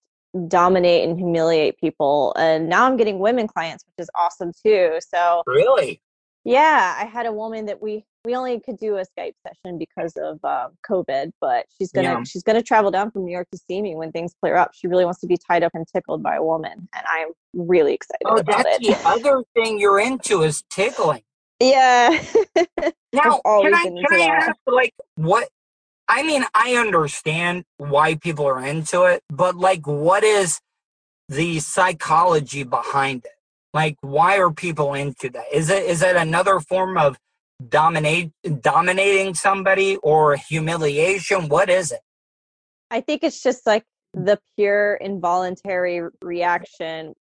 dominate 0.49 1.09
and 1.09 1.19
humiliate 1.19 1.79
people. 1.79 2.35
And 2.39 2.69
now 2.71 2.87
I'm 2.87 2.97
getting 2.97 3.19
women 3.19 3.47
clients, 3.47 3.85
which 3.87 4.03
is 4.05 4.11
awesome 4.15 4.53
too. 4.65 4.99
So 5.15 5.43
Really? 5.47 6.01
yeah, 6.45 6.97
I 6.99 7.05
had 7.05 7.27
a 7.27 7.33
woman 7.33 7.67
that 7.67 7.83
we 7.83 8.07
we 8.29 8.37
only 8.37 8.61
could 8.61 8.77
do 8.77 8.99
a 8.99 9.05
Skype 9.07 9.33
session 9.47 9.79
because 9.79 10.13
of 10.19 10.39
um, 10.45 10.73
COVID, 10.87 11.31
but 11.41 11.65
she's 11.79 11.91
gonna 11.91 12.09
Yeah. 12.09 12.23
she's 12.25 12.43
gonna 12.43 12.63
travel 12.63 12.91
down 12.91 13.11
from 13.11 13.25
New 13.25 13.33
York 13.33 13.49
to 13.53 13.59
see 13.59 13.81
me 13.81 13.97
when 13.97 14.13
things 14.13 14.35
clear 14.39 14.55
up. 14.57 14.73
She 14.75 14.87
really 14.87 15.07
wants 15.07 15.21
to 15.21 15.27
be 15.27 15.39
tied 15.39 15.63
up 15.63 15.73
and 15.75 15.87
tickled 15.89 16.23
by 16.23 16.37
a 16.37 16.43
woman, 16.43 16.87
and 16.95 17.07
I'm 17.09 17.29
really 17.55 17.95
excited 17.95 18.21
Oh, 18.27 18.37
about 18.37 18.65
that's 18.65 18.81
it. 18.81 18.83
the 18.83 19.09
other 19.09 19.43
thing 19.55 19.81
you're 19.81 19.99
into 19.99 20.43
is 20.43 20.63
tickling. 20.71 21.23
Yeah. 21.59 22.23
Now, 23.15 23.41
can 23.63 23.75
I 23.75 23.85
can 23.85 24.21
I 24.21 24.27
ask 24.27 24.53
like 24.67 24.93
what? 25.15 25.49
I 26.09 26.23
mean, 26.23 26.45
I 26.55 26.75
understand 26.75 27.65
why 27.79 28.17
people 28.17 28.45
are 28.47 28.63
into 28.63 29.05
it, 29.05 29.23
but 29.31 29.57
like, 29.57 29.87
what 29.87 30.23
is 30.25 30.61
the 31.31 31.59
psychology 31.61 32.65
behind 32.65 33.25
it? 33.25 33.33
Like, 33.73 33.97
why 34.03 34.37
are 34.39 34.51
people 34.51 34.93
into 34.93 35.31
that? 35.31 35.45
Is 35.51 35.71
it 35.71 35.85
is 35.85 36.03
it 36.03 36.17
another 36.17 36.61
form 36.61 36.99
of 36.99 37.17
dominate 37.67 38.33
dominating 38.61 39.35
somebody 39.35 39.97
or 39.97 40.37
humiliation? 40.37 41.49
What 41.49 41.69
is 41.71 41.93
it? 41.93 42.01
I 42.91 43.01
think 43.01 43.23
it's 43.25 43.43
just 43.43 43.67
like 43.67 43.85
the 44.15 44.39
pure 44.57 44.95
involuntary 44.95 46.03
reaction 46.23 47.15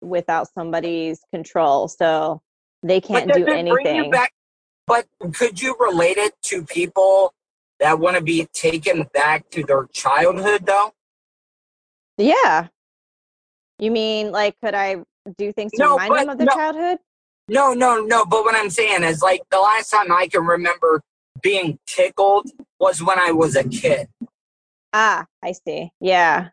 without 0.00 0.48
somebody's 0.52 1.20
control. 1.32 1.88
So 1.88 2.40
they 2.82 3.00
can't 3.00 3.26
do 3.32 3.44
does 3.44 3.54
it 3.54 3.66
bring 3.66 3.66
you 3.66 3.72
anything. 3.92 4.10
back- 4.10 4.32
but 4.86 5.06
could 5.34 5.60
you 5.60 5.76
relate 5.78 6.16
it 6.16 6.34
to 6.42 6.64
people 6.64 7.32
that 7.78 7.98
want 7.98 8.16
to 8.16 8.22
be 8.22 8.46
taken 8.52 9.04
back 9.14 9.48
to 9.50 9.62
their 9.64 9.86
childhood, 9.92 10.66
though? 10.66 10.92
Yeah. 12.18 12.68
You 13.78 13.90
mean 13.90 14.30
like 14.30 14.56
could 14.62 14.74
I 14.74 14.96
do 15.38 15.52
things 15.52 15.72
to 15.72 15.78
No, 15.78 15.92
remind 15.96 16.14
them 16.16 16.28
of 16.30 16.38
their 16.38 16.46
no. 16.46 16.54
childhood? 16.54 16.98
No, 17.50 17.74
no, 17.74 18.00
no. 18.00 18.24
But 18.24 18.44
what 18.44 18.54
I'm 18.54 18.70
saying 18.70 19.02
is, 19.02 19.22
like, 19.22 19.42
the 19.50 19.58
last 19.58 19.90
time 19.90 20.12
I 20.12 20.28
can 20.28 20.46
remember 20.46 21.02
being 21.42 21.78
tickled 21.84 22.48
was 22.78 23.02
when 23.02 23.18
I 23.18 23.32
was 23.32 23.56
a 23.56 23.64
kid. 23.64 24.08
Ah, 24.92 25.26
I 25.42 25.52
see. 25.52 25.90
Yeah. 26.00 26.50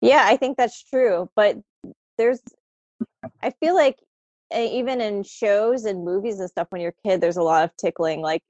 Yeah, 0.00 0.24
I 0.26 0.36
think 0.36 0.56
that's 0.56 0.82
true. 0.82 1.30
But 1.36 1.56
there's, 2.18 2.40
I 3.42 3.50
feel 3.60 3.76
like 3.76 3.98
uh, 4.52 4.58
even 4.58 5.00
in 5.00 5.22
shows 5.22 5.84
and 5.84 6.04
movies 6.04 6.40
and 6.40 6.50
stuff, 6.50 6.66
when 6.70 6.80
you're 6.80 6.94
a 7.04 7.08
kid, 7.08 7.20
there's 7.20 7.36
a 7.36 7.42
lot 7.42 7.62
of 7.62 7.70
tickling. 7.76 8.22
Like 8.22 8.42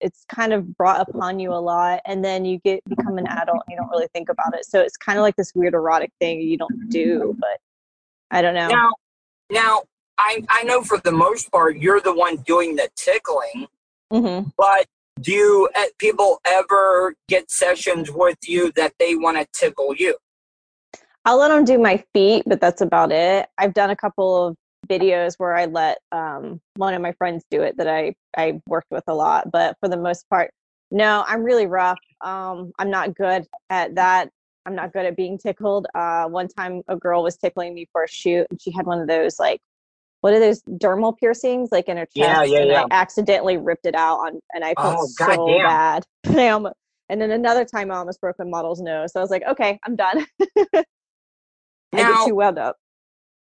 it's 0.00 0.24
kind 0.28 0.52
of 0.52 0.76
brought 0.76 1.08
upon 1.08 1.40
you 1.40 1.52
a 1.52 1.56
lot, 1.56 2.00
and 2.04 2.22
then 2.24 2.44
you 2.44 2.58
get 2.58 2.84
become 2.84 3.18
an 3.18 3.26
adult 3.26 3.62
and 3.66 3.70
you 3.70 3.76
don't 3.76 3.90
really 3.90 4.08
think 4.12 4.28
about 4.28 4.54
it. 4.54 4.66
So 4.66 4.80
it's 4.80 4.96
kind 4.96 5.18
of 5.18 5.22
like 5.22 5.36
this 5.36 5.54
weird 5.54 5.74
erotic 5.74 6.12
thing 6.20 6.40
you 6.40 6.58
don't 6.58 6.90
do. 6.90 7.34
But 7.38 7.58
I 8.30 8.42
don't 8.42 8.54
know. 8.54 8.68
Now, 8.68 8.90
now, 9.50 9.82
I 10.18 10.44
I 10.48 10.62
know 10.64 10.82
for 10.82 10.98
the 10.98 11.12
most 11.12 11.50
part 11.50 11.78
you're 11.78 12.00
the 12.00 12.14
one 12.14 12.36
doing 12.38 12.76
the 12.76 12.88
tickling, 12.96 13.66
hmm 14.10 14.40
but 14.56 14.86
do 15.20 15.32
you, 15.32 15.68
eh, 15.74 15.86
people 15.98 16.40
ever 16.44 17.14
get 17.28 17.50
sessions 17.50 18.10
with 18.10 18.38
you 18.46 18.70
that 18.76 18.92
they 18.98 19.16
want 19.16 19.36
to 19.36 19.46
tickle 19.52 19.94
you? 19.96 20.16
I'll 21.24 21.38
let 21.38 21.48
them 21.48 21.64
do 21.64 21.78
my 21.78 22.02
feet, 22.14 22.44
but 22.46 22.60
that's 22.60 22.80
about 22.80 23.10
it. 23.10 23.48
I've 23.58 23.74
done 23.74 23.90
a 23.90 23.96
couple 23.96 24.46
of 24.46 24.56
videos 24.88 25.34
where 25.38 25.54
I 25.56 25.66
let 25.66 25.98
um, 26.12 26.60
one 26.76 26.94
of 26.94 27.02
my 27.02 27.12
friends 27.12 27.44
do 27.50 27.62
it 27.62 27.76
that 27.78 27.88
I 27.88 28.14
I 28.36 28.60
worked 28.66 28.90
with 28.90 29.04
a 29.08 29.14
lot, 29.14 29.50
but 29.50 29.76
for 29.80 29.88
the 29.88 29.96
most 29.96 30.28
part, 30.30 30.50
no, 30.90 31.24
I'm 31.26 31.42
really 31.42 31.66
rough. 31.66 31.98
Um, 32.22 32.72
I'm 32.78 32.90
not 32.90 33.14
good 33.14 33.46
at 33.70 33.94
that. 33.96 34.30
I'm 34.66 34.74
not 34.74 34.92
good 34.92 35.06
at 35.06 35.16
being 35.16 35.38
tickled. 35.38 35.86
Uh, 35.94 36.26
one 36.26 36.48
time, 36.48 36.82
a 36.88 36.96
girl 36.96 37.22
was 37.22 37.36
tickling 37.36 37.74
me 37.74 37.88
for 37.92 38.04
a 38.04 38.08
shoot, 38.08 38.46
and 38.50 38.60
she 38.60 38.70
had 38.70 38.86
one 38.86 39.00
of 39.00 39.08
those 39.08 39.38
like, 39.38 39.60
what 40.20 40.32
are 40.32 40.40
those 40.40 40.62
dermal 40.62 41.16
piercings 41.16 41.70
like 41.70 41.88
in 41.88 41.96
her 41.96 42.06
chest? 42.06 42.16
Yeah, 42.16 42.42
yeah, 42.42 42.58
and 42.58 42.70
yeah. 42.70 42.84
I 42.90 42.94
accidentally 42.94 43.56
ripped 43.56 43.86
it 43.86 43.94
out 43.94 44.18
on, 44.18 44.40
and 44.52 44.64
oh, 44.64 44.66
I 44.66 44.74
felt 44.74 44.98
Oh, 45.00 45.06
so 45.06 45.58
bad. 45.58 46.04
I 46.26 46.48
almost, 46.48 46.74
and 47.08 47.20
then 47.20 47.30
another 47.30 47.64
time, 47.64 47.90
I 47.90 47.96
almost 47.96 48.20
broke 48.20 48.36
a 48.40 48.44
model's 48.44 48.80
nose. 48.80 49.12
So 49.12 49.20
I 49.20 49.22
was 49.22 49.30
like, 49.30 49.44
okay, 49.48 49.78
I'm 49.84 49.96
done. 49.96 50.26
I 50.58 50.84
Now- 51.92 52.12
get 52.12 52.28
too 52.28 52.34
wound 52.34 52.58
up. 52.58 52.76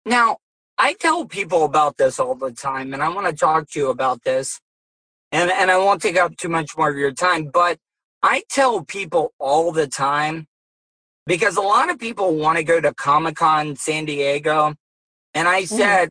Now, 0.06 0.38
I 0.78 0.94
tell 0.94 1.26
people 1.26 1.64
about 1.64 1.96
this 1.96 2.20
all 2.20 2.34
the 2.34 2.52
time, 2.52 2.94
and 2.94 3.02
I 3.02 3.08
want 3.08 3.26
to 3.26 3.32
talk 3.32 3.68
to 3.70 3.78
you 3.78 3.90
about 3.90 4.22
this. 4.22 4.60
And 5.32 5.50
and 5.50 5.70
I 5.70 5.76
won't 5.76 6.00
take 6.00 6.16
up 6.16 6.36
too 6.36 6.48
much 6.48 6.76
more 6.76 6.88
of 6.88 6.96
your 6.96 7.12
time, 7.12 7.50
but 7.52 7.78
I 8.22 8.44
tell 8.48 8.82
people 8.84 9.34
all 9.38 9.72
the 9.72 9.86
time 9.86 10.46
because 11.26 11.56
a 11.56 11.60
lot 11.60 11.90
of 11.90 11.98
people 11.98 12.36
want 12.36 12.56
to 12.56 12.64
go 12.64 12.80
to 12.80 12.94
Comic 12.94 13.36
Con 13.36 13.76
San 13.76 14.06
Diego, 14.06 14.74
and 15.34 15.46
I 15.46 15.64
mm-hmm. 15.64 15.76
said 15.76 16.08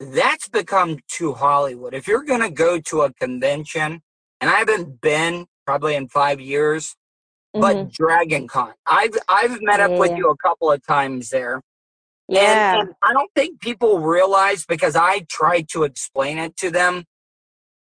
that's 0.00 0.48
become 0.48 0.98
too 1.08 1.34
Hollywood. 1.34 1.94
If 1.94 2.08
you're 2.08 2.24
going 2.24 2.40
to 2.40 2.50
go 2.50 2.80
to 2.80 3.02
a 3.02 3.12
convention, 3.12 4.00
and 4.40 4.50
I 4.50 4.56
haven't 4.56 5.00
been 5.02 5.46
probably 5.66 5.94
in 5.94 6.08
five 6.08 6.40
years, 6.40 6.96
but 7.52 7.76
Mhm. 7.76 7.92
Dragon 7.92 8.48
Con, 8.48 8.74
I've 8.86 9.16
I've 9.28 9.60
met 9.60 9.80
up 9.80 9.92
with 9.92 10.12
you 10.16 10.30
a 10.30 10.36
couple 10.36 10.70
of 10.72 10.84
times 10.86 11.30
there. 11.30 11.62
Yeah. 12.28 12.80
And, 12.80 12.94
I 13.02 13.12
don't 13.12 13.30
think 13.34 13.60
people 13.60 13.98
realize 13.98 14.64
because 14.64 14.94
I 14.96 15.26
tried 15.28 15.68
to 15.70 15.82
explain 15.82 16.38
it 16.38 16.56
to 16.58 16.70
them, 16.70 17.04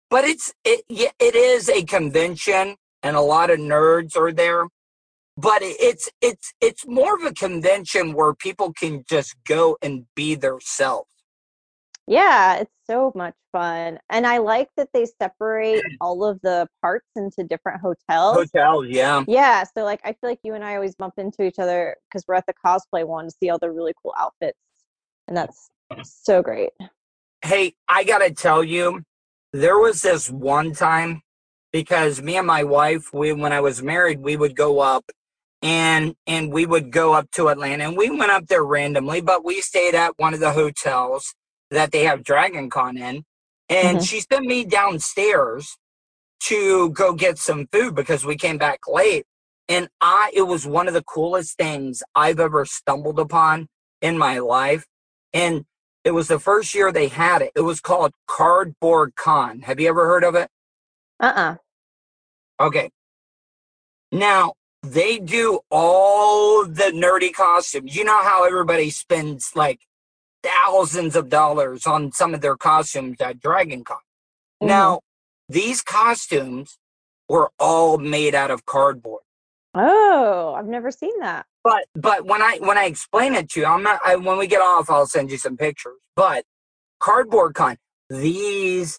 but 0.08 0.24
it's 0.24 0.54
it 0.64 0.84
yeah, 0.88 1.10
it 1.18 1.34
is 1.34 1.68
a 1.68 1.82
convention 1.82 2.76
and 3.02 3.16
a 3.16 3.20
lot 3.20 3.50
of 3.50 3.58
nerds 3.58 4.16
are 4.16 4.32
there. 4.32 4.68
But 5.36 5.62
it's 5.62 6.08
it's 6.22 6.54
it's 6.60 6.86
more 6.86 7.16
of 7.16 7.24
a 7.24 7.32
convention 7.34 8.14
where 8.14 8.34
people 8.34 8.72
can 8.72 9.04
just 9.08 9.34
go 9.46 9.76
and 9.82 10.06
be 10.14 10.34
themselves. 10.36 11.10
Yeah, 12.06 12.58
it's 12.58 12.72
so 12.88 13.12
much 13.16 13.34
fun. 13.50 13.98
And 14.10 14.26
I 14.26 14.38
like 14.38 14.68
that 14.76 14.88
they 14.92 15.06
separate 15.20 15.82
mm. 15.82 15.96
all 16.00 16.24
of 16.24 16.40
the 16.42 16.68
parts 16.80 17.08
into 17.16 17.42
different 17.42 17.80
hotels. 17.80 18.36
Hotels, 18.36 18.86
yeah. 18.88 19.24
Yeah, 19.26 19.64
so 19.64 19.82
like 19.82 20.00
I 20.04 20.12
feel 20.12 20.30
like 20.30 20.40
you 20.44 20.54
and 20.54 20.64
I 20.64 20.76
always 20.76 20.94
bump 20.94 21.14
into 21.16 21.42
each 21.42 21.58
other 21.58 21.96
because 22.08 22.24
we're 22.28 22.34
at 22.34 22.46
the 22.46 22.54
cosplay 22.64 23.04
one 23.04 23.26
to 23.26 23.30
see 23.30 23.50
all 23.50 23.58
the 23.58 23.70
really 23.70 23.92
cool 24.00 24.14
outfits. 24.18 24.58
And 25.26 25.36
that's 25.36 25.68
so 26.04 26.42
great. 26.42 26.70
Hey, 27.42 27.74
I 27.88 28.04
gotta 28.04 28.30
tell 28.30 28.62
you, 28.62 29.02
there 29.52 29.78
was 29.78 30.02
this 30.02 30.30
one 30.30 30.72
time 30.72 31.22
because 31.72 32.22
me 32.22 32.36
and 32.36 32.46
my 32.46 32.62
wife, 32.62 33.12
we 33.12 33.32
when 33.32 33.52
I 33.52 33.60
was 33.60 33.82
married, 33.82 34.20
we 34.20 34.36
would 34.36 34.54
go 34.54 34.78
up 34.78 35.04
and 35.60 36.14
and 36.28 36.52
we 36.52 36.66
would 36.66 36.92
go 36.92 37.14
up 37.14 37.32
to 37.32 37.48
Atlanta 37.48 37.84
and 37.84 37.96
we 37.96 38.10
went 38.10 38.30
up 38.30 38.46
there 38.46 38.64
randomly, 38.64 39.20
but 39.20 39.44
we 39.44 39.60
stayed 39.60 39.96
at 39.96 40.12
one 40.18 40.34
of 40.34 40.40
the 40.40 40.52
hotels 40.52 41.34
that 41.70 41.92
they 41.92 42.04
have 42.04 42.22
Dragon 42.22 42.70
Con 42.70 42.96
in. 42.96 43.24
And 43.68 43.98
Mhm. 43.98 44.08
she 44.08 44.20
sent 44.20 44.46
me 44.46 44.64
downstairs 44.64 45.76
to 46.40 46.90
go 46.90 47.12
get 47.14 47.38
some 47.38 47.66
food 47.72 47.94
because 47.94 48.24
we 48.24 48.36
came 48.36 48.58
back 48.58 48.80
late. 48.86 49.26
And 49.68 49.88
I, 50.00 50.30
it 50.34 50.42
was 50.42 50.66
one 50.66 50.86
of 50.86 50.94
the 50.94 51.02
coolest 51.02 51.56
things 51.56 52.02
I've 52.14 52.38
ever 52.38 52.64
stumbled 52.64 53.18
upon 53.18 53.68
in 54.00 54.16
my 54.16 54.38
life. 54.38 54.86
And 55.32 55.64
it 56.04 56.12
was 56.12 56.28
the 56.28 56.38
first 56.38 56.74
year 56.74 56.92
they 56.92 57.08
had 57.08 57.42
it. 57.42 57.50
It 57.56 57.62
was 57.62 57.80
called 57.80 58.12
Cardboard 58.28 59.16
Con. 59.16 59.60
Have 59.62 59.80
you 59.80 59.88
ever 59.88 60.06
heard 60.06 60.22
of 60.22 60.36
it? 60.36 60.48
Uh 61.18 61.32
uh 61.34 61.56
Okay. 62.60 62.90
Now, 64.12 64.52
they 64.82 65.18
do 65.18 65.60
all 65.70 66.64
the 66.64 66.92
nerdy 66.94 67.32
costumes. 67.32 67.96
You 67.96 68.04
know 68.04 68.22
how 68.22 68.44
everybody 68.44 68.90
spends 68.90 69.50
like 69.56 69.80
thousands 70.46 71.16
of 71.16 71.28
dollars 71.28 71.86
on 71.86 72.12
some 72.12 72.34
of 72.34 72.40
their 72.40 72.56
costumes 72.56 73.20
at 73.20 73.40
Dragon 73.40 73.84
Con. 73.84 73.98
Mhm. 74.62 74.68
Now, 74.68 75.00
these 75.48 75.82
costumes 75.82 76.78
were 77.28 77.50
all 77.58 77.98
made 77.98 78.34
out 78.34 78.50
of 78.50 78.64
cardboard. 78.66 79.22
Oh, 79.74 80.54
I've 80.56 80.66
never 80.66 80.90
seen 80.90 81.18
that. 81.20 81.46
But 81.64 81.86
but 81.94 82.24
when 82.24 82.42
I 82.42 82.58
when 82.60 82.78
I 82.78 82.84
explain 82.86 83.34
it 83.34 83.50
to 83.50 83.60
you, 83.60 83.66
I'm 83.66 83.82
not. 83.82 84.00
I, 84.04 84.16
when 84.16 84.38
we 84.38 84.46
get 84.46 84.60
off, 84.62 84.88
I'll 84.88 85.06
send 85.06 85.30
you 85.30 85.38
some 85.38 85.56
pictures. 85.56 86.00
But 86.14 86.44
cardboard 87.00 87.54
con 87.54 87.76
these 88.08 88.98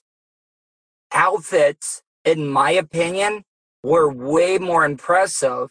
outfits, 1.13 2.03
in 2.25 2.47
my 2.49 2.71
opinion, 2.71 3.43
were 3.83 4.11
way 4.11 4.57
more 4.57 4.85
impressive 4.85 5.69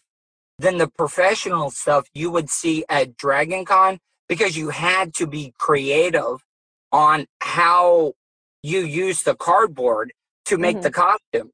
than 0.58 0.78
the 0.78 0.88
professional 0.88 1.70
stuff 1.70 2.08
you 2.14 2.30
would 2.30 2.50
see 2.50 2.84
at 2.88 3.16
Dragon 3.16 3.64
Con 3.64 3.98
because 4.28 4.56
you 4.56 4.70
had 4.70 5.14
to 5.14 5.26
be 5.26 5.52
creative 5.58 6.38
on 6.92 7.26
how 7.40 8.12
you 8.62 8.80
use 8.80 9.22
the 9.22 9.34
cardboard 9.34 10.12
to 10.46 10.56
make 10.58 10.78
Mhm. 10.78 10.82
the 10.82 10.90
costumes. 10.90 11.52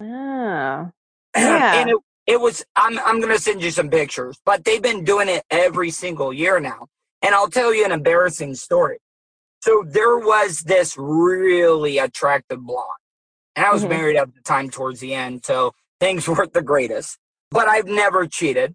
Oh. 0.00 0.90
Yeah. 1.36 1.80
and 1.80 1.90
it, 1.90 1.96
it 2.26 2.40
was 2.40 2.64
I'm 2.76 2.98
I'm 3.00 3.20
gonna 3.20 3.38
send 3.38 3.60
you 3.62 3.70
some 3.72 3.90
pictures, 3.90 4.38
but 4.44 4.64
they've 4.64 4.80
been 4.82 5.02
doing 5.04 5.28
it 5.28 5.44
every 5.50 5.90
single 5.90 6.32
year 6.32 6.60
now. 6.60 6.86
And 7.22 7.34
I'll 7.34 7.48
tell 7.50 7.74
you 7.74 7.84
an 7.84 7.90
embarrassing 7.92 8.54
story. 8.54 8.98
So 9.62 9.82
there 9.86 10.18
was 10.18 10.60
this 10.60 10.94
really 10.96 11.98
attractive 11.98 12.60
blonde. 12.60 12.86
And 13.56 13.64
I 13.66 13.72
was 13.72 13.84
Mhm. 13.84 13.88
married 13.90 14.16
at 14.16 14.32
the 14.34 14.40
time 14.42 14.70
towards 14.70 15.00
the 15.00 15.14
end, 15.14 15.44
so 15.44 15.72
things 16.00 16.28
weren't 16.28 16.52
the 16.52 16.62
greatest. 16.62 17.18
But 17.50 17.68
I've 17.68 17.86
never 17.86 18.26
cheated. 18.26 18.74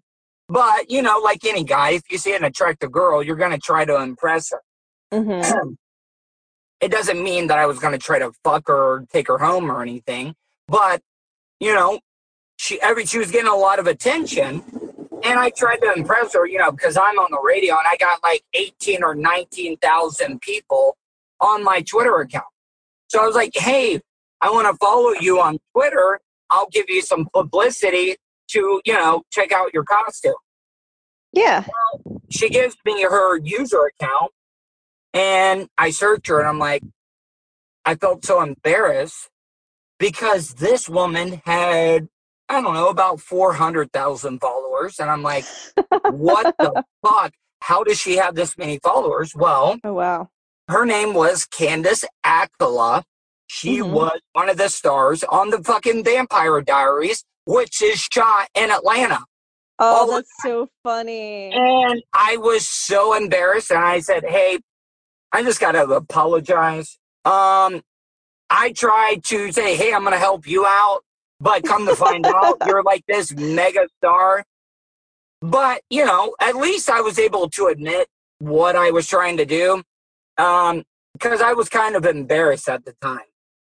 But 0.50 0.90
you 0.90 1.00
know, 1.00 1.18
like 1.20 1.44
any 1.44 1.64
guy, 1.64 1.90
if 1.90 2.02
you 2.10 2.18
see 2.18 2.34
an 2.34 2.44
attractive 2.44 2.90
girl, 2.90 3.22
you're 3.22 3.36
gonna 3.36 3.58
try 3.58 3.84
to 3.84 4.02
impress 4.02 4.50
her. 4.50 4.62
hmm 5.12 5.70
it 6.80 6.90
doesn't 6.90 7.22
mean 7.22 7.46
that 7.48 7.58
I 7.58 7.66
was 7.66 7.78
going 7.78 7.92
to 7.92 7.98
try 7.98 8.18
to 8.18 8.32
fuck 8.42 8.68
her 8.68 8.74
or 8.74 9.06
take 9.12 9.28
her 9.28 9.38
home 9.38 9.70
or 9.70 9.82
anything, 9.82 10.34
but 10.66 11.02
you 11.60 11.74
know, 11.74 12.00
she 12.56 12.80
every 12.80 13.06
she 13.06 13.18
was 13.18 13.30
getting 13.30 13.50
a 13.50 13.54
lot 13.54 13.78
of 13.78 13.86
attention, 13.86 14.62
and 15.22 15.38
I 15.38 15.50
tried 15.50 15.78
to 15.78 15.92
impress 15.94 16.34
her, 16.34 16.46
you 16.46 16.58
know, 16.58 16.70
because 16.72 16.96
I'm 16.96 17.18
on 17.18 17.28
the 17.30 17.40
radio 17.42 17.74
and 17.76 17.86
I 17.90 17.96
got 17.96 18.22
like 18.22 18.42
eighteen 18.54 19.02
or 19.04 19.14
nineteen 19.14 19.76
thousand 19.76 20.40
people 20.40 20.96
on 21.40 21.62
my 21.62 21.82
Twitter 21.82 22.16
account. 22.16 22.44
So 23.08 23.22
I 23.22 23.26
was 23.26 23.34
like, 23.34 23.52
hey, 23.54 24.00
I 24.40 24.50
want 24.50 24.66
to 24.70 24.76
follow 24.78 25.12
you 25.20 25.40
on 25.40 25.58
Twitter. 25.74 26.20
I'll 26.50 26.68
give 26.70 26.86
you 26.88 27.02
some 27.02 27.28
publicity 27.32 28.16
to 28.52 28.80
you 28.84 28.92
know 28.94 29.22
check 29.30 29.52
out 29.52 29.72
your 29.74 29.84
costume 29.84 30.34
Yeah. 31.32 31.64
Well, 31.66 32.20
she 32.30 32.48
gives 32.48 32.76
me 32.84 33.02
her 33.02 33.38
user 33.38 33.86
account 33.92 34.32
and 35.14 35.68
I 35.78 35.90
search 35.90 36.28
her 36.28 36.38
and 36.40 36.48
I'm 36.48 36.58
like, 36.58 36.82
I 37.84 37.94
felt 37.96 38.24
so 38.24 38.40
embarrassed 38.42 39.28
because 39.98 40.54
this 40.54 40.88
woman 40.88 41.42
had, 41.44 42.08
I 42.48 42.60
don't 42.60 42.74
know, 42.74 42.88
about 42.88 43.20
400,000 43.20 44.40
followers. 44.40 44.98
And 45.00 45.10
I'm 45.10 45.22
like, 45.22 45.46
what 46.06 46.48
the 46.60 46.72
fuck? 47.06 47.32
How 47.62 47.84
does 47.84 47.98
she 48.00 48.16
have 48.16 48.34
this 48.34 48.56
many 48.56 48.78
followers? 48.82 49.34
Well, 49.34 49.78
Oh 49.84 49.94
wow. 49.94 50.28
her 50.68 50.84
name 50.86 51.14
was 51.14 51.46
Candice 51.46 52.04
Accola. 52.24 53.02
She 53.46 53.78
Mhm. 53.78 53.90
was 53.90 54.20
one 54.32 54.48
of 54.48 54.56
the 54.56 54.68
stars 54.68 55.24
on 55.24 55.50
the 55.50 55.62
fucking 55.62 56.04
Vampire 56.04 56.60
Diaries, 56.62 57.24
which 57.44 57.82
is 57.82 57.98
shot 57.98 58.48
in 58.54 58.70
Atlanta. 58.70 59.20
Oh, 59.78 60.10
that's 60.14 60.30
so 60.42 60.68
funny. 60.84 61.50
And 61.52 62.02
I 62.12 62.36
was 62.36 62.68
so 62.68 63.14
embarrassed, 63.14 63.70
and 63.70 63.80
I 63.80 64.00
said, 64.00 64.24
"Hey, 64.26 64.58
I 65.32 65.42
just 65.42 65.60
got 65.60 65.72
to 65.72 65.84
apologize." 65.84 66.98
Um, 67.24 67.82
I 68.50 68.72
tried 68.76 69.24
to 69.24 69.52
say, 69.52 69.76
"Hey, 69.76 69.94
I'm 69.94 70.02
going 70.02 70.12
to 70.12 70.18
help 70.18 70.46
you 70.46 70.66
out," 70.66 71.00
but 71.40 71.64
come 71.64 71.86
to 71.86 71.96
find 71.96 72.26
out, 72.26 72.58
you're 72.66 72.82
like 72.82 73.04
this 73.08 73.34
mega 73.34 73.88
star. 73.98 74.44
But 75.40 75.80
you 75.88 76.04
know, 76.04 76.34
at 76.40 76.56
least 76.56 76.90
I 76.90 77.00
was 77.00 77.18
able 77.18 77.48
to 77.50 77.66
admit 77.68 78.08
what 78.38 78.76
I 78.76 78.90
was 78.90 79.06
trying 79.06 79.38
to 79.38 79.46
do, 79.46 79.82
um, 80.36 80.84
because 81.14 81.40
I 81.40 81.54
was 81.54 81.70
kind 81.70 81.96
of 81.96 82.04
embarrassed 82.04 82.68
at 82.68 82.84
the 82.84 82.94
time. 83.00 83.29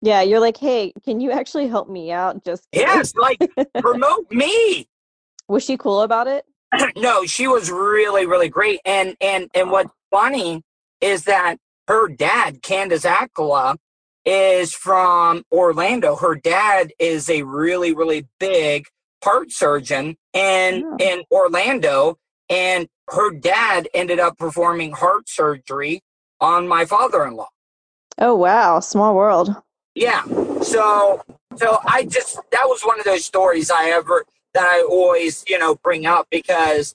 Yeah, 0.05 0.21
you're 0.23 0.41
like, 0.41 0.57
hey, 0.57 0.93
can 1.05 1.21
you 1.21 1.31
actually 1.31 1.69
help 1.69 1.89
me 1.89 2.11
out? 2.11 2.45
Just 2.45 2.69
kidding. 2.73 2.89
Yes, 2.89 3.15
like 3.15 3.39
promote 3.79 4.31
me. 4.31 4.89
Was 5.49 5.65
she 5.65 5.77
cool 5.77 6.03
about 6.03 6.27
it? 6.27 6.45
no, 6.97 7.25
she 7.25 7.47
was 7.47 7.71
really, 7.71 8.27
really 8.27 8.49
great. 8.49 8.81
And 8.85 9.17
and 9.21 9.49
and 9.55 9.71
what's 9.71 9.93
funny 10.11 10.63
is 11.01 11.25
that 11.25 11.57
her 11.89 12.09
dad, 12.09 12.63
Candice 12.63 13.05
Accola, 13.09 13.77
is 14.25 14.73
from 14.75 15.43
Orlando. 15.53 16.17
Her 16.17 16.35
dad 16.35 16.93
is 16.99 17.29
a 17.29 17.43
really, 17.43 17.95
really 17.95 18.27
big 18.41 18.87
heart 19.23 19.53
surgeon 19.53 20.17
in 20.33 20.85
Oh. 20.87 20.97
in 20.99 21.23
Orlando, 21.31 22.17
and 22.49 22.89
her 23.11 23.31
dad 23.31 23.89
ended 23.95 24.19
up 24.19 24.39
performing 24.39 24.93
heart 24.93 25.29
surgery 25.29 26.01
on 26.41 26.67
my 26.67 26.85
father-in-law. 26.87 27.49
Oh 28.19 28.35
wow, 28.35 28.81
small 28.81 29.15
world. 29.15 29.55
Yeah. 29.95 30.25
So 30.63 31.23
so 31.57 31.79
I 31.87 32.05
just 32.05 32.37
that 32.51 32.65
was 32.65 32.83
one 32.83 32.99
of 32.99 33.05
those 33.05 33.25
stories 33.25 33.71
I 33.71 33.91
ever 33.91 34.25
that 34.55 34.65
I 34.65 34.83
always, 34.89 35.45
you 35.49 35.59
know, 35.59 35.77
bring 35.77 36.07
up 36.07 36.27
because, 36.31 36.95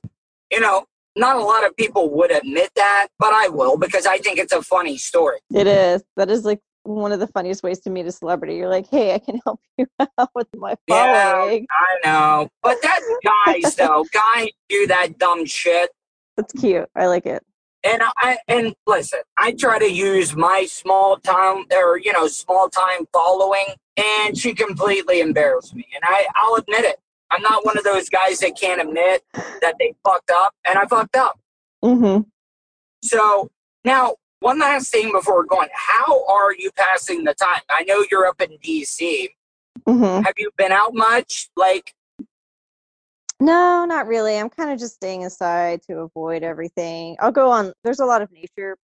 you 0.52 0.60
know, 0.60 0.86
not 1.16 1.36
a 1.36 1.40
lot 1.44 1.66
of 1.66 1.76
people 1.76 2.10
would 2.12 2.32
admit 2.32 2.70
that, 2.76 3.08
but 3.18 3.34
I 3.34 3.48
will 3.50 3.78
because 3.78 4.06
I 4.06 4.18
think 4.20 4.38
it's 4.40 4.54
a 4.54 4.62
funny 4.62 4.98
story. 4.98 5.40
It 5.54 5.66
is. 5.68 6.04
That 6.18 6.30
is 6.30 6.46
like 6.46 6.60
one 6.84 7.12
of 7.12 7.20
the 7.20 7.28
funniest 7.28 7.64
ways 7.64 7.80
to 7.82 7.90
meet 7.90 8.06
a 8.06 8.12
celebrity. 8.12 8.56
You're 8.56 8.70
like, 8.70 8.88
hey, 8.90 9.14
I 9.14 9.20
can 9.20 9.40
help 9.44 9.60
you 9.78 9.86
out 10.18 10.30
with 10.36 10.48
my 10.56 10.76
Yeah. 10.88 11.34
following. 11.34 11.68
I 11.72 12.08
know. 12.08 12.50
But 12.62 12.78
that's 12.82 13.06
guys 13.64 13.76
though. 13.76 14.06
Guys 14.14 14.50
do 14.70 14.88
that 14.88 15.18
dumb 15.18 15.46
shit. 15.46 15.90
That's 16.36 16.54
cute. 16.54 16.88
I 16.96 17.08
like 17.08 17.26
it. 17.26 17.44
And 17.88 18.04
I 18.18 18.38
and 18.50 18.76
listen, 18.86 19.20
I 19.38 19.54
try 19.54 19.80
to 19.80 19.90
use 19.90 20.36
my 20.36 20.66
small 20.70 21.18
time 21.18 21.66
or 21.74 21.98
you 21.98 22.12
know 22.12 22.28
small 22.28 22.70
time 22.70 23.08
following, 23.14 23.76
and 23.96 24.38
she 24.38 24.54
completely 24.54 25.22
embarrassed 25.22 25.74
me. 25.74 25.88
And 25.96 26.04
I 26.06 26.28
I'll 26.36 26.56
admit 26.56 26.84
it. 26.84 26.98
I'm 27.32 27.42
not 27.42 27.66
one 27.66 27.78
of 27.78 27.86
those 27.86 28.10
guys 28.10 28.40
that 28.40 28.60
can't 28.60 28.82
admit 28.82 29.24
that 29.34 29.76
they 29.80 29.94
fucked 30.04 30.32
up, 30.32 30.54
and 30.68 30.78
I 30.78 30.86
fucked 30.86 31.16
up. 31.16 31.40
Mm-hmm. 31.84 32.24
So 33.04 33.50
now 33.86 34.16
one 34.40 34.60
last 34.60 34.92
thing 34.92 35.12
before 35.12 35.36
we're 35.36 35.46
going, 35.46 35.70
how 35.74 36.26
are 36.28 36.54
you 36.54 36.72
passing 36.76 37.24
the 37.24 37.34
time? 37.34 37.62
I 37.70 37.84
know 37.84 38.06
you're 38.12 38.26
up 38.26 38.42
in 38.42 38.58
DC. 38.64 39.30
Mm-hmm. 39.88 40.24
Have 40.24 40.34
you 40.38 40.52
been 40.58 40.72
out 40.72 40.94
much? 40.94 41.50
Like 41.56 41.94
No, 43.40 43.86
not 43.86 44.08
really. 44.08 44.38
I'm 44.38 44.50
kind 44.50 44.72
of 44.72 44.80
just 44.80 44.96
staying 44.96 45.22
inside 45.22 45.82
to 45.84 46.00
avoid 46.00 46.44
everything. 46.44 47.18
I'll 47.20 47.32
go 47.32 47.52
on. 47.52 47.72
There's 47.84 48.00
a 48.00 48.06
lot 48.06 48.22
of 48.22 48.32
nature 48.32 48.78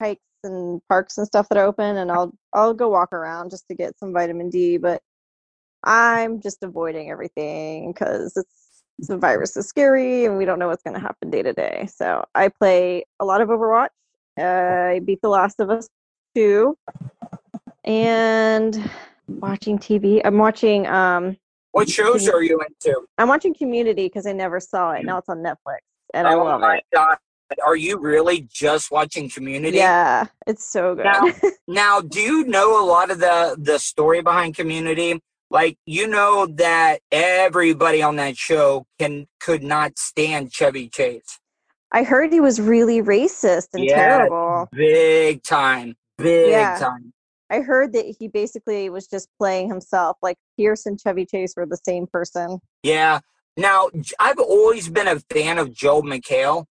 hikes 0.00 0.20
and 0.44 0.80
parks 0.88 1.18
and 1.18 1.26
stuff 1.26 1.48
that 1.50 1.58
are 1.58 1.66
open, 1.66 1.96
and 1.98 2.10
I'll 2.10 2.32
I'll 2.52 2.74
go 2.74 2.88
walk 2.88 3.12
around 3.12 3.50
just 3.50 3.68
to 3.68 3.74
get 3.76 3.98
some 3.98 4.12
vitamin 4.12 4.50
D. 4.50 4.78
But 4.78 5.00
I'm 5.84 6.40
just 6.40 6.62
avoiding 6.62 7.10
everything 7.10 7.92
because 7.92 8.36
it's 8.36 8.82
the 8.98 9.18
virus 9.18 9.56
is 9.56 9.68
scary, 9.68 10.24
and 10.24 10.38
we 10.38 10.44
don't 10.44 10.58
know 10.58 10.68
what's 10.68 10.82
going 10.82 10.94
to 10.94 11.00
happen 11.00 11.30
day 11.30 11.42
to 11.42 11.52
day. 11.52 11.88
So 11.94 12.24
I 12.34 12.48
play 12.48 13.04
a 13.20 13.24
lot 13.24 13.40
of 13.40 13.48
Overwatch. 13.48 13.88
I 14.38 15.00
beat 15.04 15.20
The 15.22 15.28
Last 15.28 15.60
of 15.60 15.70
Us 15.70 15.88
two, 16.34 16.76
and 17.84 18.90
watching 19.28 19.78
TV. 19.78 20.20
I'm 20.24 20.38
watching 20.38 20.86
um 20.88 21.36
what 21.74 21.88
shows 21.88 22.28
are 22.28 22.42
you 22.42 22.60
into? 22.60 23.02
I'm 23.18 23.28
watching 23.28 23.54
Community 23.54 24.06
because 24.06 24.26
I 24.26 24.32
never 24.32 24.60
saw 24.60 24.92
it. 24.92 25.04
Now 25.04 25.16
mm. 25.16 25.18
it's 25.18 25.28
on 25.28 25.38
Netflix, 25.38 25.78
and 26.14 26.26
I 26.26 26.34
oh 26.34 26.44
love 26.44 26.60
my 26.60 26.76
it. 26.76 26.84
god. 26.94 27.16
Are 27.64 27.76
you 27.76 27.98
really 27.98 28.48
just 28.50 28.90
watching 28.90 29.28
community? 29.28 29.76
Yeah, 29.76 30.26
it's 30.46 30.64
so 30.66 30.94
good. 30.94 31.04
Now- 31.04 31.32
Now, 31.68 32.00
do 32.00 32.20
you 32.20 32.44
know 32.44 32.82
a 32.82 32.84
lot 32.84 33.10
of 33.10 33.18
the 33.18 33.56
the 33.58 33.78
story 33.78 34.22
behind 34.22 34.56
Community? 34.56 35.20
Like, 35.50 35.76
you 35.86 36.06
know 36.08 36.46
that 36.46 37.00
everybody 37.12 38.02
on 38.02 38.16
that 38.16 38.36
show 38.36 38.86
can 38.98 39.26
could 39.40 39.62
not 39.62 39.98
stand 39.98 40.52
Chevy 40.52 40.88
Chase, 40.88 41.38
I 41.94 42.02
heard 42.02 42.32
he 42.32 42.40
was 42.40 42.60
really 42.60 43.00
racist 43.02 43.68
and 43.72 43.84
Yeah. 43.84 43.94
terrible. 43.96 44.68
big 44.72 45.42
time, 45.44 45.94
big 46.18 46.50
Yeah. 46.50 46.76
time. 46.78 47.12
I 47.54 47.60
heard 47.60 47.92
that 47.92 48.16
he 48.18 48.26
basically 48.26 48.90
was 48.90 49.06
just 49.06 49.28
playing 49.38 49.68
himself. 49.68 50.16
Like 50.22 50.36
Pierce 50.58 50.86
and 50.86 51.00
Chevy 51.00 51.24
Chase 51.24 51.54
were 51.56 51.66
the 51.66 51.78
same 51.86 52.06
person. 52.06 52.58
Yeah. 52.82 53.20
Now, 53.56 53.90
I've 54.18 54.40
always 54.40 54.88
been 54.88 55.06
a 55.06 55.20
fan 55.32 55.58
of 55.58 55.72
Joel 55.72 56.02
McHale 56.02 56.64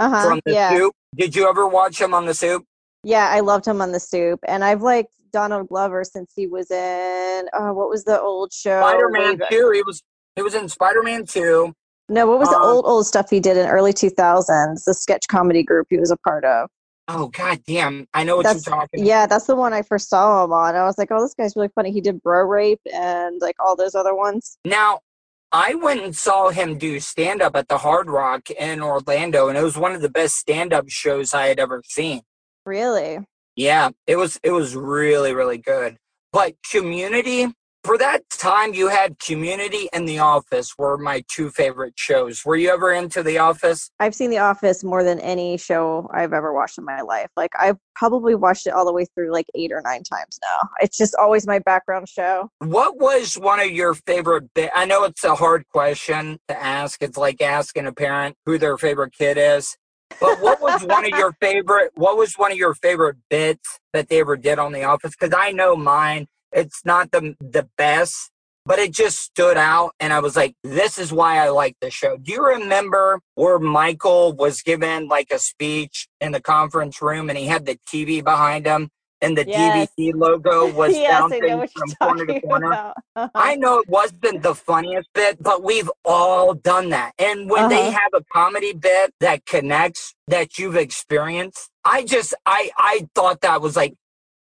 Uh 0.00 0.10
huh. 0.10 0.22
from 0.28 0.40
The 0.44 0.52
Yeah. 0.54 0.76
Soup. 0.76 0.92
Did 1.14 1.36
you 1.36 1.48
ever 1.48 1.68
watch 1.68 2.00
him 2.00 2.12
on 2.14 2.26
The 2.26 2.34
Soup? 2.34 2.64
Yeah, 3.04 3.28
I 3.30 3.40
loved 3.40 3.66
him 3.68 3.82
on 3.82 3.92
the 3.92 4.00
soup, 4.00 4.40
and 4.48 4.64
I've 4.64 4.80
liked 4.80 5.12
Donald 5.30 5.68
Glover 5.68 6.04
since 6.04 6.32
he 6.34 6.46
was 6.46 6.70
in 6.70 7.46
uh, 7.52 7.68
what 7.72 7.90
was 7.90 8.04
the 8.04 8.18
old 8.18 8.50
show? 8.50 8.80
Spider 8.80 9.10
Man 9.10 9.38
2. 9.50 9.70
He 9.74 9.82
was 9.82 10.02
he 10.36 10.42
was 10.42 10.54
in 10.54 10.70
Spider 10.70 11.02
Man 11.02 11.26
2. 11.26 11.70
No, 12.08 12.26
what 12.26 12.38
was 12.38 12.48
the 12.48 12.56
Um, 12.56 12.62
old 12.62 12.86
old 12.86 13.06
stuff 13.06 13.28
he 13.28 13.40
did 13.40 13.58
in 13.58 13.68
early 13.68 13.92
two 13.92 14.08
thousands? 14.08 14.84
The 14.86 14.94
sketch 14.94 15.28
comedy 15.28 15.62
group 15.62 15.86
he 15.90 15.98
was 15.98 16.10
a 16.10 16.16
part 16.16 16.46
of. 16.46 16.70
Oh 17.06 17.28
god 17.28 17.60
damn. 17.66 18.06
I 18.14 18.24
know 18.24 18.36
what 18.36 18.44
That's 18.44 18.66
you're 18.66 18.74
talking 18.74 19.04
yeah, 19.04 19.26
that's 19.26 19.46
the 19.46 19.56
one 19.56 19.72
I 19.72 19.82
first 19.82 20.08
saw 20.08 20.44
him 20.44 20.52
on. 20.52 20.74
I 20.74 20.84
was 20.84 20.96
like, 20.96 21.08
oh, 21.10 21.20
this 21.20 21.34
guy's 21.34 21.54
really 21.54 21.68
funny. 21.74 21.92
He 21.92 22.00
did 22.00 22.22
Bro 22.22 22.46
Rape 22.46 22.80
and 22.92 23.40
like 23.40 23.56
all 23.58 23.76
those 23.76 23.94
other 23.94 24.14
ones. 24.14 24.58
Now, 24.64 25.00
I 25.52 25.74
went 25.74 26.02
and 26.02 26.16
saw 26.16 26.48
him 26.48 26.78
do 26.78 26.98
stand 27.00 27.42
up 27.42 27.54
at 27.54 27.68
the 27.68 27.78
Hard 27.78 28.10
Rock 28.10 28.50
in 28.50 28.82
Orlando, 28.82 29.48
and 29.48 29.56
it 29.56 29.62
was 29.62 29.76
one 29.76 29.92
of 29.92 30.02
the 30.02 30.08
best 30.08 30.36
stand 30.36 30.72
up 30.72 30.88
shows 30.88 31.34
I 31.34 31.46
had 31.46 31.60
ever 31.60 31.82
seen. 31.86 32.22
Really? 32.64 33.18
Yeah, 33.54 33.90
it 34.06 34.16
was 34.16 34.40
it 34.42 34.50
was 34.50 34.74
really 34.74 35.34
really 35.34 35.58
good. 35.58 35.98
But 36.32 36.54
Community 36.70 37.54
for 37.84 37.98
that 37.98 38.28
time 38.30 38.72
you 38.72 38.88
had 38.88 39.18
Community 39.18 39.88
and 39.92 40.08
The 40.08 40.18
Office 40.18 40.76
were 40.78 40.96
my 40.96 41.22
two 41.28 41.50
favorite 41.50 41.92
shows. 41.96 42.44
Were 42.44 42.56
you 42.56 42.70
ever 42.70 42.92
into 42.92 43.22
The 43.22 43.38
Office? 43.38 43.90
I've 44.00 44.14
seen 44.14 44.30
The 44.30 44.38
Office 44.38 44.82
more 44.82 45.04
than 45.04 45.20
any 45.20 45.58
show 45.58 46.08
I've 46.12 46.32
ever 46.32 46.52
watched 46.52 46.78
in 46.78 46.84
my 46.84 47.02
life. 47.02 47.28
Like 47.36 47.52
I've 47.58 47.76
probably 47.94 48.34
watched 48.34 48.66
it 48.66 48.70
all 48.70 48.86
the 48.86 48.92
way 48.92 49.04
through 49.04 49.32
like 49.32 49.46
eight 49.54 49.70
or 49.70 49.82
nine 49.82 50.02
times 50.02 50.40
now. 50.42 50.70
It's 50.80 50.96
just 50.96 51.14
always 51.14 51.46
my 51.46 51.58
background 51.58 52.08
show. 52.08 52.50
What 52.58 52.98
was 52.98 53.34
one 53.34 53.60
of 53.60 53.70
your 53.70 53.94
favorite 53.94 54.52
bit? 54.54 54.70
I 54.74 54.86
know 54.86 55.04
it's 55.04 55.22
a 55.22 55.34
hard 55.34 55.68
question 55.68 56.38
to 56.48 56.60
ask. 56.60 57.02
It's 57.02 57.18
like 57.18 57.42
asking 57.42 57.86
a 57.86 57.92
parent 57.92 58.36
who 58.46 58.56
their 58.56 58.78
favorite 58.78 59.12
kid 59.12 59.36
is. 59.36 59.76
But 60.20 60.40
what 60.40 60.60
was 60.60 60.84
one 60.84 61.04
of 61.04 61.18
your 61.18 61.32
favorite? 61.40 61.92
What 61.94 62.16
was 62.16 62.34
one 62.34 62.50
of 62.50 62.58
your 62.58 62.74
favorite 62.74 63.16
bits 63.28 63.80
that 63.92 64.08
they 64.08 64.20
ever 64.20 64.36
did 64.36 64.58
on 64.58 64.72
The 64.72 64.84
Office? 64.84 65.14
Because 65.18 65.34
I 65.36 65.52
know 65.52 65.76
mine. 65.76 66.28
It's 66.54 66.84
not 66.86 67.12
the 67.12 67.36
the 67.40 67.68
best, 67.78 68.30
but 68.66 68.78
it 68.80 68.92
just 68.92 69.18
stood 69.20 69.58
out, 69.58 69.92
and 70.00 70.12
I 70.14 70.20
was 70.20 70.36
like, 70.36 70.54
"This 70.64 70.98
is 70.98 71.12
why 71.12 71.38
I 71.44 71.50
like 71.50 71.76
the 71.82 71.90
show." 71.90 72.16
Do 72.18 72.32
you 72.32 72.46
remember 72.46 73.20
where 73.36 73.58
Michael 73.60 74.34
was 74.34 74.62
given 74.62 75.08
like 75.08 75.30
a 75.32 75.40
speech 75.40 76.08
in 76.20 76.32
the 76.32 76.40
conference 76.42 77.02
room, 77.02 77.28
and 77.30 77.38
he 77.38 77.46
had 77.46 77.66
the 77.66 77.78
TV 77.92 78.22
behind 78.24 78.66
him, 78.66 78.90
and 79.22 79.36
the 79.38 79.46
Yes. 79.46 79.88
DVD 79.96 80.12
logo 80.14 80.68
was 80.82 80.98
yes, 80.98 81.20
bouncing 81.20 81.64
from 81.74 81.94
corner 82.02 82.26
to 82.26 82.40
corner? 82.42 82.72
Uh-huh. 83.16 83.28
I 83.36 83.56
know 83.56 83.78
it 83.80 83.88
wasn't 83.88 84.42
the 84.42 84.54
funniest 84.54 85.08
bit, 85.14 85.42
but 85.42 85.62
we've 85.64 85.90
all 86.04 86.54
done 86.54 86.90
that. 86.90 87.12
And 87.18 87.50
when 87.50 87.68
they 87.68 87.86
Uh-huh. 87.86 87.90
have 87.90 88.12
a 88.14 88.24
comedy 88.32 88.72
bit 88.74 89.12
that 89.20 89.46
connects 89.46 90.14
that 90.28 90.58
you've 90.58 90.76
experienced, 90.76 91.70
I 91.84 92.04
just 92.04 92.34
I 92.46 92.70
I 92.78 93.08
thought 93.16 93.42
that 93.42 93.60
was 93.62 93.76
like 93.76 93.94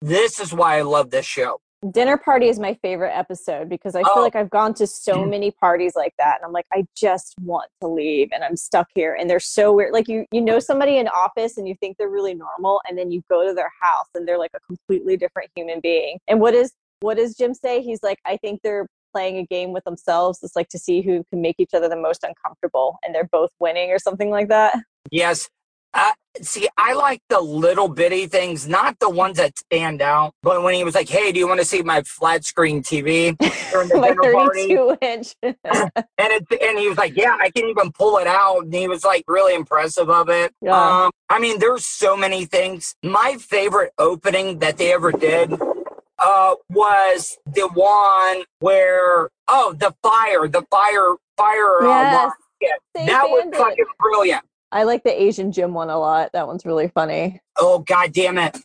this 0.02 0.40
is 0.40 0.54
why 0.54 0.78
I 0.80 0.84
love 0.84 1.12
this 1.12 1.26
show. 1.26 1.60
Dinner 1.92 2.18
party 2.18 2.48
is 2.48 2.60
my 2.60 2.74
favorite 2.76 3.12
episode 3.12 3.70
because 3.70 3.96
I 3.96 4.02
Oh. 4.02 4.14
feel 4.14 4.24
like 4.24 4.36
I've 4.36 4.50
gone 4.50 4.74
to 4.76 4.88
so 4.88 5.16
mm. 5.16 5.30
many 5.30 5.52
parties 5.52 5.96
like 5.96 6.14
that 6.18 6.38
and 6.38 6.46
I'm 6.46 6.52
like 6.52 6.66
I 6.72 6.86
just 6.96 7.36
want 7.42 7.70
to 7.82 7.88
leave 7.88 8.30
and 8.32 8.44
I'm 8.44 8.56
stuck 8.56 8.88
here 8.96 9.16
and 9.20 9.30
they're 9.30 9.40
so 9.40 9.74
weird 9.74 9.92
like 9.94 10.08
you 10.08 10.26
you 10.32 10.42
know 10.42 10.60
somebody 10.60 10.98
in 10.98 11.08
office 11.10 11.58
and 11.58 11.68
you 11.68 11.76
think 11.76 11.98
they're 11.98 12.10
really 12.10 12.34
normal 12.34 12.82
and 12.88 12.98
then 12.98 13.12
you 13.12 13.22
go 13.30 13.46
to 13.46 13.54
their 13.54 13.72
house 13.82 14.08
and 14.16 14.28
they're 14.28 14.38
like 14.38 14.52
a 14.56 14.60
completely 14.62 15.18
different 15.18 15.50
human 15.56 15.80
being. 15.82 16.20
And 16.28 16.40
what 16.40 16.54
is 16.54 16.72
what 17.02 17.18
does 17.18 17.36
Jim 17.36 17.54
say? 17.54 17.82
He's 17.82 18.02
like 18.02 18.20
I 18.26 18.38
think 18.38 18.62
they're 18.64 18.88
playing 19.14 19.38
a 19.38 19.46
game 19.46 19.74
with 19.74 19.84
themselves. 19.84 20.40
It's 20.42 20.56
like 20.56 20.70
to 20.70 20.80
see 20.80 21.02
who 21.02 21.24
can 21.30 21.42
make 21.42 21.56
each 21.60 21.74
other 21.74 21.88
the 21.90 21.96
most 21.96 22.24
uncomfortable 22.24 22.98
and 23.04 23.14
they're 23.14 23.30
both 23.32 23.52
winning 23.60 23.92
or 23.92 24.00
something 24.00 24.30
like 24.30 24.50
that. 24.50 24.78
Yes. 25.12 25.50
Uh, 25.94 26.12
see, 26.42 26.68
I 26.78 26.94
like 26.94 27.22
the 27.30 27.40
little 27.40 27.88
bitty 27.88 28.26
things, 28.28 28.68
not 28.68 28.98
the 29.00 29.10
ones 29.10 29.38
that 29.38 29.58
stand 29.58 30.02
out. 30.02 30.34
But 30.42 30.64
when 30.64 30.74
he 30.74 30.84
was 30.84 30.96
like, 30.96 31.10
"Hey, 31.10 31.32
do 31.32 31.40
you 31.40 31.48
want 31.48 31.60
to 31.60 31.66
see 31.66 31.82
my 31.84 32.02
flat 32.02 32.44
screen 32.44 32.82
TV?" 32.82 33.38
during 33.72 33.90
the 33.90 33.98
my 34.00 34.10
dinner 34.10 34.34
party, 34.34 34.76
32 34.76 34.98
inch. 35.02 35.36
and 35.44 35.54
it, 36.18 36.46
and 36.62 36.80
he 36.80 36.90
was 36.90 36.98
like, 36.98 37.16
"Yeah, 37.16 37.38
I 37.40 37.52
can 37.52 37.66
even 37.66 37.92
pull 37.92 38.18
it 38.18 38.28
out," 38.28 38.64
and 38.64 38.74
he 38.74 38.88
was 38.88 39.04
like 39.04 39.24
really 39.28 39.54
impressive 39.54 40.10
of 40.10 40.30
it. 40.30 40.54
Yeah. 40.62 41.04
Um, 41.04 41.12
I 41.30 41.40
mean, 41.40 41.60
there's 41.60 41.86
so 41.86 42.18
many 42.18 42.46
things. 42.46 42.96
My 43.04 43.38
favorite 43.40 43.92
opening 43.98 44.60
that 44.60 44.78
they 44.78 44.92
ever 44.94 45.12
did 45.12 45.54
uh, 46.18 46.56
was 46.70 47.38
the 47.46 47.68
one 47.68 48.46
where 48.60 49.30
oh, 49.48 49.76
the 49.78 49.94
fire, 50.02 50.48
the 50.48 50.64
fire, 50.72 51.16
fire. 51.38 51.82
Uh, 51.82 52.30
Yes. 52.64 52.80
Yeah, 52.96 53.06
that 53.08 53.24
was 53.26 53.58
fucking 53.58 53.86
brilliant. 54.00 54.44
I 54.74 54.84
like 54.84 55.04
the 55.04 55.22
Asian 55.22 55.52
gym 55.52 55.74
one 55.74 55.90
a 55.92 56.00
lot. 56.00 56.32
That 56.34 56.48
one's 56.48 56.66
really 56.66 56.88
funny. 56.88 57.40
Oh 57.58 57.80
god 57.80 58.12
damn 58.12 58.40
it. 58.40 58.58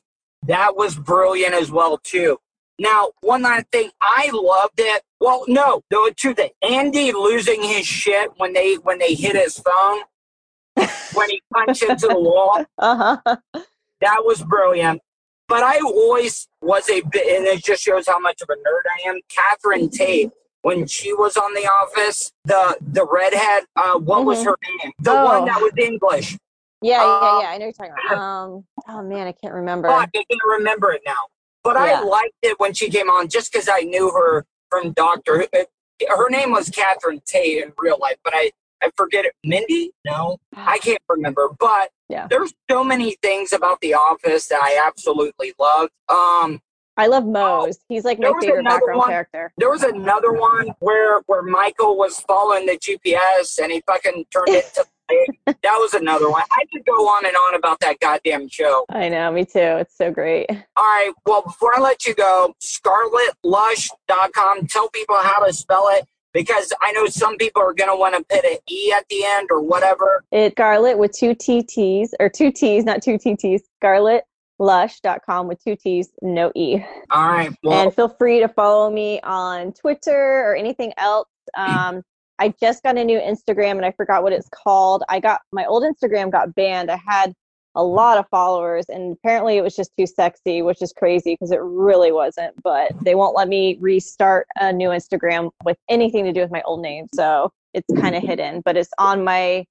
That 0.47 0.75
was 0.75 0.97
brilliant 0.97 1.55
as 1.55 1.71
well 1.71 1.99
too. 1.99 2.39
Now, 2.79 3.11
one 3.21 3.43
last 3.43 3.67
thing, 3.73 3.91
I 4.01 4.31
loved 4.33 4.79
it. 4.79 5.03
Well, 5.21 5.45
no, 5.49 5.83
there 5.91 6.01
were 6.01 6.13
two 6.13 6.33
things. 6.33 6.53
Andy 6.63 7.13
losing 7.13 7.63
his 7.63 7.87
shit 7.87 8.31
when 8.39 8.53
they 8.55 8.77
when 8.77 8.99
they 8.99 9.15
hit 9.15 9.37
his 9.37 9.59
phone, 9.59 10.01
when 11.13 11.29
he 11.29 11.43
punched 11.53 11.83
into 11.83 12.07
the 12.07 12.19
wall. 12.19 12.65
Uh 12.79 13.19
huh. 13.25 13.37
That 14.01 14.23
was 14.25 14.43
brilliant. 14.43 15.03
But 15.49 15.63
I 15.63 15.79
always 15.81 16.47
was 16.63 16.89
a 16.89 17.01
bit, 17.01 17.39
and 17.39 17.47
it 17.47 17.65
just 17.65 17.83
shows 17.83 18.07
how 18.07 18.19
much 18.19 18.41
of 18.43 18.49
a 18.51 18.55
nerd 18.55 18.83
I 18.97 19.09
am. 19.09 19.21
Catherine 19.29 19.91
Tate, 19.91 20.31
when 20.69 20.87
she 20.87 21.15
was 21.15 21.35
on 21.39 21.55
The 21.55 21.67
Office, 21.67 22.31
the 22.45 22.77
the 22.93 23.07
redhead, 23.11 23.65
uh, 23.75 23.99
what 23.99 24.27
was 24.27 24.41
Mhm. 24.41 24.45
her 24.47 24.57
name? 24.83 24.93
The 24.99 25.13
Oh. 25.13 25.25
one 25.25 25.45
that 25.47 25.61
was 25.63 25.73
English. 25.79 26.37
Yeah, 26.83 27.03
Uh, 27.03 27.07
yeah, 27.23 27.41
yeah. 27.41 27.51
I 27.53 27.59
know 27.59 27.65
you're 27.65 27.73
talking 27.73 27.95
about. 28.07 28.19
Um. 28.19 28.67
Oh 28.87 29.03
man, 29.03 29.27
I 29.27 29.33
can't 29.33 29.55
remember. 29.55 29.89
I 29.89 30.07
can't 30.15 30.27
remember 30.57 30.93
it 30.93 31.03
now. 31.07 31.23
But 31.65 31.77
I 31.79 32.01
liked 32.03 32.37
it 32.43 32.61
when 32.61 32.73
she 32.75 32.89
came 32.91 33.09
on 33.11 33.29
just 33.29 33.51
because 33.51 33.69
I 33.69 33.81
knew 33.81 34.11
her 34.11 34.45
from 34.71 34.93
Doctor. 34.93 35.39
Who. 35.41 35.47
Her 36.07 36.29
name 36.29 36.53
was 36.53 36.69
Catherine 36.69 37.21
Tate 37.27 37.65
in 37.65 37.73
real 37.79 37.99
life, 37.99 38.19
but 38.23 38.35
I 38.37 38.53
I 38.81 38.91
forget 38.97 39.25
it. 39.25 39.35
Mindy? 39.43 39.91
No, 40.05 40.37
I 40.55 40.79
can't 40.87 41.03
remember. 41.09 41.49
But 41.59 41.91
Yeah. 42.09 42.27
there's 42.29 42.53
so 42.71 42.85
many 42.85 43.17
things 43.23 43.53
about 43.53 43.81
The 43.81 43.95
Office 43.95 44.47
that 44.49 44.61
I 44.63 44.81
absolutely 44.87 45.53
loved. 45.59 45.93
Um, 46.09 46.61
I 46.99 47.07
love 47.07 47.25
oh, 47.27 47.31
Mose. 47.31 47.79
He's 47.89 48.05
like 48.05 48.19
my 48.19 48.33
favorite 48.41 48.65
background 48.65 48.99
one- 48.99 49.09
character. 49.09 49.53
there 49.57 49.71
was 49.71 49.85
another 49.85 50.33
one 50.33 50.75
where 50.81 51.21
where 51.27 51.43
Michael 51.43 51.97
was 51.97 52.19
following 52.21 52.67
the 52.67 52.77
GPS 52.77 53.59
and 53.63 53.73
he 53.73 53.81
fucking 53.87 54.27
turned 54.33 54.49
it 54.49 54.75
to. 54.75 54.85
that 55.47 55.57
was 55.65 55.95
another 55.95 56.29
one. 56.29 56.43
I 56.51 56.65
could 56.71 56.85
go 56.85 57.09
on 57.09 57.25
and 57.25 57.35
on 57.35 57.55
about 57.55 57.81
that 57.81 57.99
goddamn 57.99 58.47
show. 58.49 58.85
I 58.91 59.09
know, 59.09 59.33
me 59.33 59.47
too. 59.47 59.79
It's 59.79 59.97
so 59.97 60.11
great. 60.11 60.45
All 60.51 60.57
right. 60.77 61.11
Well, 61.25 61.41
before 61.43 61.75
I 61.75 61.81
let 61.81 62.05
you 62.05 62.15
go, 62.15 62.55
scarlettlush.com. 62.63 64.67
Tell 64.67 64.91
people 64.91 65.17
how 65.17 65.43
to 65.47 65.53
spell 65.53 65.89
it 65.93 66.05
because 66.35 66.75
I 66.83 66.93
know 66.93 67.07
some 67.07 67.39
people 67.39 67.63
are 67.63 67.73
going 67.73 67.91
to 67.91 67.97
want 67.97 68.17
to 68.17 68.25
put 68.25 68.45
an 68.45 68.59
E 68.71 68.93
at 68.95 69.07
the 69.09 69.25
end 69.25 69.49
or 69.51 69.63
whatever. 69.63 70.25
It's 70.31 70.53
Scarlett 70.53 70.99
with 70.99 71.13
two 71.13 71.35
TTs 71.35 72.11
or 72.21 72.29
two 72.29 72.53
T's, 72.53 72.85
not 72.85 73.03
two 73.03 73.17
TTs. 73.19 73.63
ScarlettLush.com 74.59 75.49
with 75.49 75.63
two 75.63 75.77
T's, 75.77 76.11
no 76.23 76.51
E. 76.55 76.85
All 77.11 77.29
right. 77.29 77.55
Well, 77.63 77.83
and 77.83 77.95
feel 77.95 78.09
free 78.09 78.41
to 78.41 78.49
follow 78.49 78.91
me 78.91 79.21
on 79.21 79.73
Twitter 79.73 80.45
or 80.47 80.57
anything 80.57 80.93
else. 80.97 81.29
Um, 81.57 82.03
I 82.39 82.55
just 82.61 82.83
got 82.83 82.97
a 82.97 83.05
new 83.05 83.19
Instagram 83.19 83.73
and 83.73 83.85
I 83.85 83.93
forgot 83.93 84.23
what 84.23 84.33
it's 84.33 84.49
called. 84.49 85.03
I 85.09 85.21
got 85.21 85.41
my 85.53 85.65
old 85.67 85.83
Instagram 85.83 86.31
got 86.31 86.55
banned. 86.55 86.91
I 86.91 87.01
had 87.05 87.33
a 87.75 87.83
lot 87.83 88.19
of 88.19 88.27
followers 88.31 88.87
and 88.89 89.17
apparently 89.17 89.57
it 89.57 89.63
was 89.63 89.75
just 89.75 89.93
too 89.99 90.07
sexy, 90.07 90.63
which 90.63 90.83
is 90.83 90.93
crazy 90.93 91.35
because 91.35 91.51
it 91.51 91.61
really 91.61 92.13
wasn't. 92.13 92.55
But 92.63 92.93
they 93.05 93.15
won't 93.15 93.37
let 93.37 93.49
me 93.49 93.77
restart 93.81 94.47
a 94.57 94.73
new 94.73 94.91
Instagram 94.91 95.51
with 95.65 95.77
anything 95.89 96.25
to 96.25 96.33
do 96.33 96.41
with 96.41 96.51
my 96.51 96.63
old 96.63 96.81
name, 96.81 97.07
so 97.15 97.51
it's 97.75 97.87
kind 98.01 98.15
of 98.15 98.23
hidden. 98.23 98.63
But 98.65 98.77
it's 98.77 98.91
on 98.99 99.25
my 99.25 99.65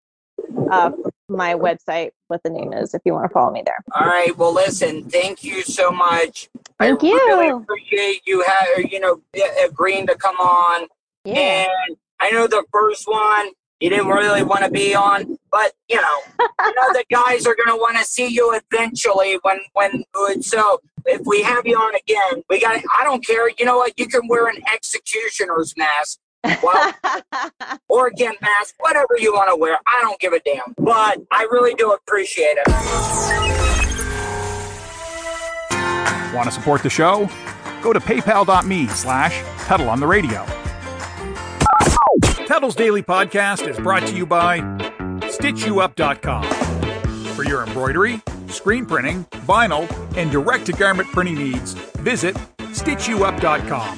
uh, 0.71 0.91
my 1.29 1.53
website 1.53 2.11
what 2.27 2.41
the 2.43 2.49
name 2.49 2.73
is 2.73 2.93
if 2.93 3.01
you 3.05 3.13
want 3.13 3.29
to 3.29 3.33
follow 3.33 3.51
me 3.51 3.63
there. 3.65 3.77
all 3.95 4.07
right. 4.07 4.35
Well, 4.37 4.53
listen, 4.53 5.09
thank 5.09 5.43
you 5.43 5.63
so 5.63 5.91
much. 5.91 6.49
Thank 6.79 7.03
you. 7.03 7.13
I 7.13 7.25
really 7.27 7.49
appreciate 7.49 8.21
you, 8.25 8.43
ha- 8.45 8.81
you 8.89 8.99
know, 8.99 9.21
agreeing 9.65 10.07
to 10.07 10.15
come 10.15 10.37
on. 10.37 10.87
Yeah. 11.25 11.67
And 11.89 11.97
I 12.19 12.31
know 12.31 12.47
the 12.47 12.63
first 12.71 13.07
one 13.07 13.51
you 13.79 13.89
didn't 13.89 14.07
really 14.07 14.43
want 14.43 14.63
to 14.63 14.71
be 14.71 14.95
on, 14.95 15.37
but 15.51 15.73
you 15.87 15.97
know, 15.97 16.17
you 16.39 16.73
know 16.73 16.93
the 16.93 17.03
guys 17.11 17.45
are 17.45 17.55
going 17.55 17.69
to 17.69 17.75
want 17.75 17.97
to 17.97 18.03
see 18.03 18.27
you 18.27 18.59
eventually 18.71 19.37
when 19.43 19.59
when 19.73 20.41
so 20.41 20.81
if 21.05 21.21
we 21.25 21.41
have 21.43 21.65
you 21.65 21.77
on 21.77 21.95
again, 21.95 22.43
we 22.49 22.59
got 22.59 22.81
I 22.99 23.03
don't 23.03 23.25
care. 23.25 23.49
You 23.57 23.65
know 23.65 23.77
what? 23.77 23.93
You 23.97 24.07
can 24.07 24.27
wear 24.27 24.47
an 24.47 24.61
executioner's 24.73 25.73
mask. 25.77 26.19
Well, 26.63 26.93
or 27.89 28.07
a 28.07 28.13
gimp 28.13 28.41
mask, 28.41 28.75
whatever 28.79 29.17
you 29.17 29.33
want 29.33 29.49
to 29.49 29.55
wear. 29.55 29.77
I 29.85 30.01
don't 30.01 30.19
give 30.19 30.33
a 30.33 30.39
damn. 30.39 30.73
But 30.77 31.19
I 31.31 31.43
really 31.51 31.73
do 31.75 31.91
appreciate 31.91 32.57
it. 32.57 32.67
Want 36.33 36.45
to 36.45 36.51
support 36.51 36.83
the 36.83 36.89
show? 36.89 37.29
Go 37.81 37.93
to 37.93 37.99
paypal.me 37.99 38.87
slash 38.87 39.43
Tuttle 39.65 39.89
on 39.89 39.99
the 39.99 40.07
radio. 40.07 40.45
Tuttle's 42.45 42.75
Daily 42.75 43.03
Podcast 43.03 43.67
is 43.67 43.77
brought 43.77 44.05
to 44.07 44.15
you 44.15 44.25
by 44.25 44.59
StitchYouUp.com. 44.59 46.43
For 47.35 47.43
your 47.43 47.63
embroidery, 47.63 48.21
screen 48.47 48.85
printing, 48.85 49.25
vinyl, 49.45 49.87
and 50.17 50.31
direct-to-garment 50.31 51.09
printing 51.11 51.35
needs, 51.35 51.73
visit 51.73 52.35
StitchYouUp.com. 52.57 53.97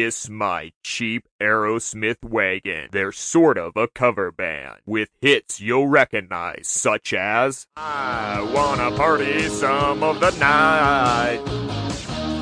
Kiss 0.00 0.30
My 0.30 0.72
Cheap 0.82 1.28
Aerosmith 1.42 2.24
Wagon. 2.24 2.88
They're 2.90 3.12
sort 3.12 3.58
of 3.58 3.76
a 3.76 3.86
cover 3.86 4.32
band 4.32 4.78
with 4.86 5.10
hits 5.20 5.60
you'll 5.60 5.88
recognize, 5.88 6.68
such 6.68 7.12
as 7.12 7.66
I 7.76 8.40
Wanna 8.54 8.96
Party 8.96 9.46
Some 9.50 10.02
of 10.02 10.20
the 10.20 10.30
Night 10.38 11.42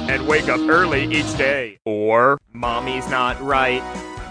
and 0.08 0.28
Wake 0.28 0.48
Up 0.48 0.60
Early 0.60 1.12
Each 1.12 1.36
Day. 1.36 1.80
Or 1.84 2.38
Mommy's 2.52 3.10
not 3.10 3.42
right, 3.42 3.82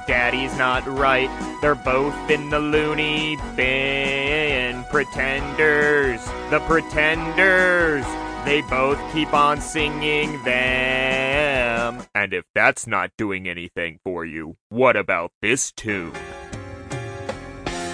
Daddy's 0.07 0.57
not 0.57 0.88
right. 0.88 1.30
They're 1.61 1.75
both 1.75 2.15
in 2.32 2.49
the 2.49 2.59
loony 2.59 3.38
bin. 3.57 4.86
Pretenders, 4.86 6.23
the 6.49 6.61
pretenders. 6.61 8.05
They 8.45 8.61
both 8.61 8.97
keep 9.11 9.34
on 9.34 9.59
singing 9.59 10.41
And 12.13 12.33
if 12.33 12.45
that's 12.53 12.88
not 12.88 13.11
doing 13.17 13.47
anything 13.47 13.99
for 14.03 14.25
you, 14.25 14.57
what 14.69 14.95
about 14.95 15.31
this 15.41 15.71
tune? 15.71 16.13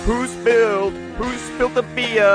Who 0.05 0.27
spilled? 0.27 0.93
Who 1.17 1.31
spilled 1.37 1.75
the 1.75 1.83
beer? 1.83 2.25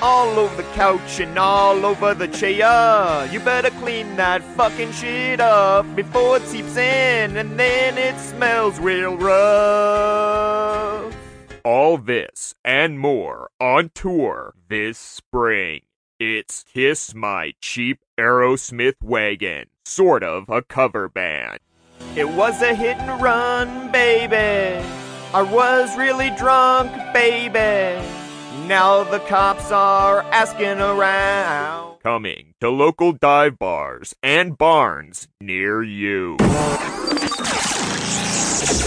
All 0.00 0.38
over 0.38 0.62
the 0.62 0.68
couch 0.74 1.18
and 1.18 1.36
all 1.36 1.84
over 1.84 2.14
the 2.14 2.28
chair. 2.28 3.26
You 3.32 3.40
better 3.40 3.70
clean 3.70 4.14
that 4.14 4.44
fucking 4.54 4.92
shit 4.92 5.40
up 5.40 5.86
before 5.96 6.36
it 6.36 6.46
seeps 6.46 6.76
in 6.76 7.36
and 7.36 7.58
then 7.58 7.98
it 7.98 8.16
smells 8.20 8.78
real 8.78 9.16
rough. 9.16 11.12
All 11.64 11.98
this 11.98 12.54
and 12.64 13.00
more 13.00 13.50
on 13.58 13.90
tour 13.92 14.54
this 14.68 14.96
spring. 14.96 15.80
It's 16.20 16.62
Kiss 16.62 17.12
My 17.12 17.54
Cheap 17.60 17.98
Aerosmith 18.16 19.02
Wagon, 19.02 19.66
sort 19.86 20.22
of 20.24 20.48
a 20.48 20.62
cover 20.62 21.08
band. 21.08 21.58
It 22.16 22.28
was 22.28 22.60
a 22.60 22.74
hit 22.74 22.96
and 22.98 23.22
run, 23.22 23.92
baby. 23.92 24.84
I 25.32 25.42
was 25.42 25.96
really 25.96 26.30
drunk, 26.30 26.90
baby. 27.12 28.04
Now 28.66 29.04
the 29.04 29.20
cops 29.20 29.70
are 29.70 30.22
asking 30.32 30.80
around. 30.80 32.00
Coming 32.02 32.54
to 32.60 32.68
local 32.70 33.12
dive 33.12 33.58
bars 33.58 34.14
and 34.22 34.58
barns 34.58 35.28
near 35.40 35.82
you. 35.82 36.36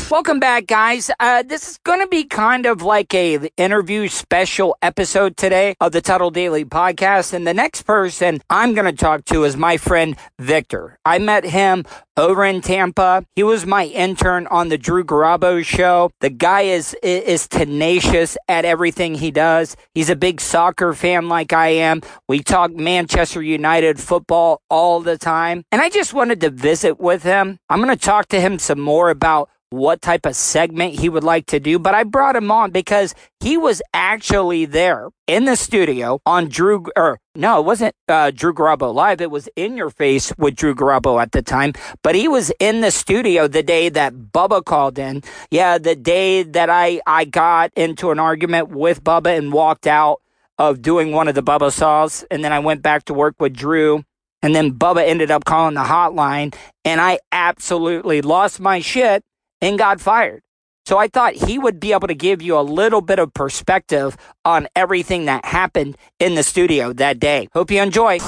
Welcome 0.09 0.39
back, 0.39 0.65
guys. 0.65 1.11
Uh, 1.19 1.43
this 1.43 1.69
is 1.69 1.77
going 1.83 1.99
to 1.99 2.07
be 2.07 2.23
kind 2.23 2.65
of 2.65 2.81
like 2.81 3.13
a 3.13 3.47
interview 3.57 4.07
special 4.07 4.75
episode 4.81 5.37
today 5.37 5.75
of 5.79 5.91
the 5.91 6.01
Tuttle 6.01 6.31
Daily 6.31 6.65
Podcast. 6.65 7.31
And 7.31 7.45
the 7.45 7.53
next 7.53 7.83
person 7.83 8.41
I'm 8.49 8.73
going 8.73 8.87
to 8.87 8.91
talk 8.91 9.25
to 9.25 9.43
is 9.43 9.55
my 9.55 9.77
friend 9.77 10.15
Victor. 10.39 10.97
I 11.05 11.19
met 11.19 11.43
him 11.43 11.85
over 12.17 12.43
in 12.43 12.61
Tampa. 12.61 13.23
He 13.35 13.43
was 13.43 13.67
my 13.67 13.85
intern 13.85 14.47
on 14.47 14.69
the 14.69 14.79
Drew 14.79 15.03
Garabo 15.03 15.63
show. 15.63 16.09
The 16.21 16.31
guy 16.31 16.61
is 16.61 16.95
is 17.03 17.47
tenacious 17.47 18.35
at 18.47 18.65
everything 18.65 19.13
he 19.13 19.29
does. 19.29 19.77
He's 19.93 20.09
a 20.09 20.15
big 20.15 20.41
soccer 20.41 20.93
fan 20.93 21.29
like 21.29 21.53
I 21.53 21.67
am. 21.67 22.01
We 22.27 22.39
talk 22.39 22.71
Manchester 22.71 23.43
United 23.43 23.99
football 23.99 24.63
all 24.71 25.01
the 25.01 25.19
time. 25.19 25.65
And 25.71 25.83
I 25.83 25.89
just 25.89 26.15
wanted 26.15 26.41
to 26.41 26.49
visit 26.49 26.99
with 26.99 27.21
him. 27.21 27.59
I'm 27.69 27.79
going 27.79 27.95
to 27.95 28.05
talk 28.05 28.27
to 28.29 28.41
him 28.41 28.57
some 28.57 28.79
more 28.79 29.11
about 29.11 29.49
what 29.69 30.01
type 30.01 30.25
of 30.25 30.35
segment 30.35 30.99
he 30.99 31.09
would 31.09 31.23
like 31.23 31.45
to 31.47 31.59
do, 31.59 31.77
but 31.77 31.93
I 31.93 32.03
brought 32.03 32.35
him 32.35 32.51
on 32.51 32.71
because 32.71 33.13
he 33.39 33.57
was 33.57 33.81
actually 33.93 34.65
there 34.65 35.09
in 35.27 35.45
the 35.45 35.55
studio 35.55 36.19
on 36.25 36.49
Drew, 36.49 36.85
or 36.95 37.19
no, 37.35 37.59
it 37.59 37.65
wasn't 37.65 37.95
uh, 38.07 38.31
Drew 38.31 38.53
Garabo 38.53 38.93
live. 38.93 39.21
It 39.21 39.31
was 39.31 39.47
in 39.55 39.77
your 39.77 39.89
face 39.89 40.33
with 40.37 40.55
Drew 40.55 40.73
Garabo 40.73 41.21
at 41.21 41.31
the 41.31 41.41
time, 41.41 41.73
but 42.03 42.15
he 42.15 42.27
was 42.27 42.51
in 42.59 42.81
the 42.81 42.91
studio 42.91 43.47
the 43.47 43.63
day 43.63 43.89
that 43.89 44.13
Bubba 44.13 44.65
called 44.65 44.97
in. 44.97 45.23
Yeah, 45.51 45.77
the 45.77 45.95
day 45.95 46.43
that 46.43 46.69
I, 46.69 47.01
I 47.05 47.25
got 47.25 47.71
into 47.75 48.11
an 48.11 48.19
argument 48.19 48.69
with 48.69 49.03
Bubba 49.03 49.37
and 49.37 49.53
walked 49.53 49.87
out 49.87 50.21
of 50.57 50.81
doing 50.81 51.11
one 51.11 51.27
of 51.27 51.35
the 51.35 51.43
Bubba 51.43 51.71
saws. 51.71 52.25
And 52.29 52.43
then 52.43 52.51
I 52.51 52.59
went 52.59 52.81
back 52.81 53.05
to 53.05 53.13
work 53.13 53.35
with 53.39 53.55
Drew. 53.55 54.03
And 54.41 54.55
then 54.55 54.73
Bubba 54.73 55.05
ended 55.05 55.31
up 55.31 55.43
calling 55.45 55.75
the 55.75 55.81
hotline 55.81 56.55
and 56.85 57.01
I 57.01 57.19
absolutely 57.31 58.21
lost 58.21 58.59
my 58.59 58.79
shit 58.79 59.23
and 59.61 59.77
got 59.77 60.01
fired. 60.01 60.41
So 60.85 60.97
I 60.97 61.07
thought 61.07 61.33
he 61.33 61.59
would 61.59 61.79
be 61.79 61.93
able 61.93 62.07
to 62.07 62.15
give 62.15 62.41
you 62.41 62.57
a 62.57 62.61
little 62.61 63.01
bit 63.01 63.19
of 63.19 63.33
perspective 63.33 64.17
on 64.43 64.67
everything 64.75 65.25
that 65.25 65.45
happened 65.45 65.97
in 66.19 66.35
the 66.35 66.43
studio 66.43 66.93
that 66.93 67.19
day. 67.19 67.47
Hope 67.53 67.69
you 67.69 67.81
enjoy. 67.81 68.19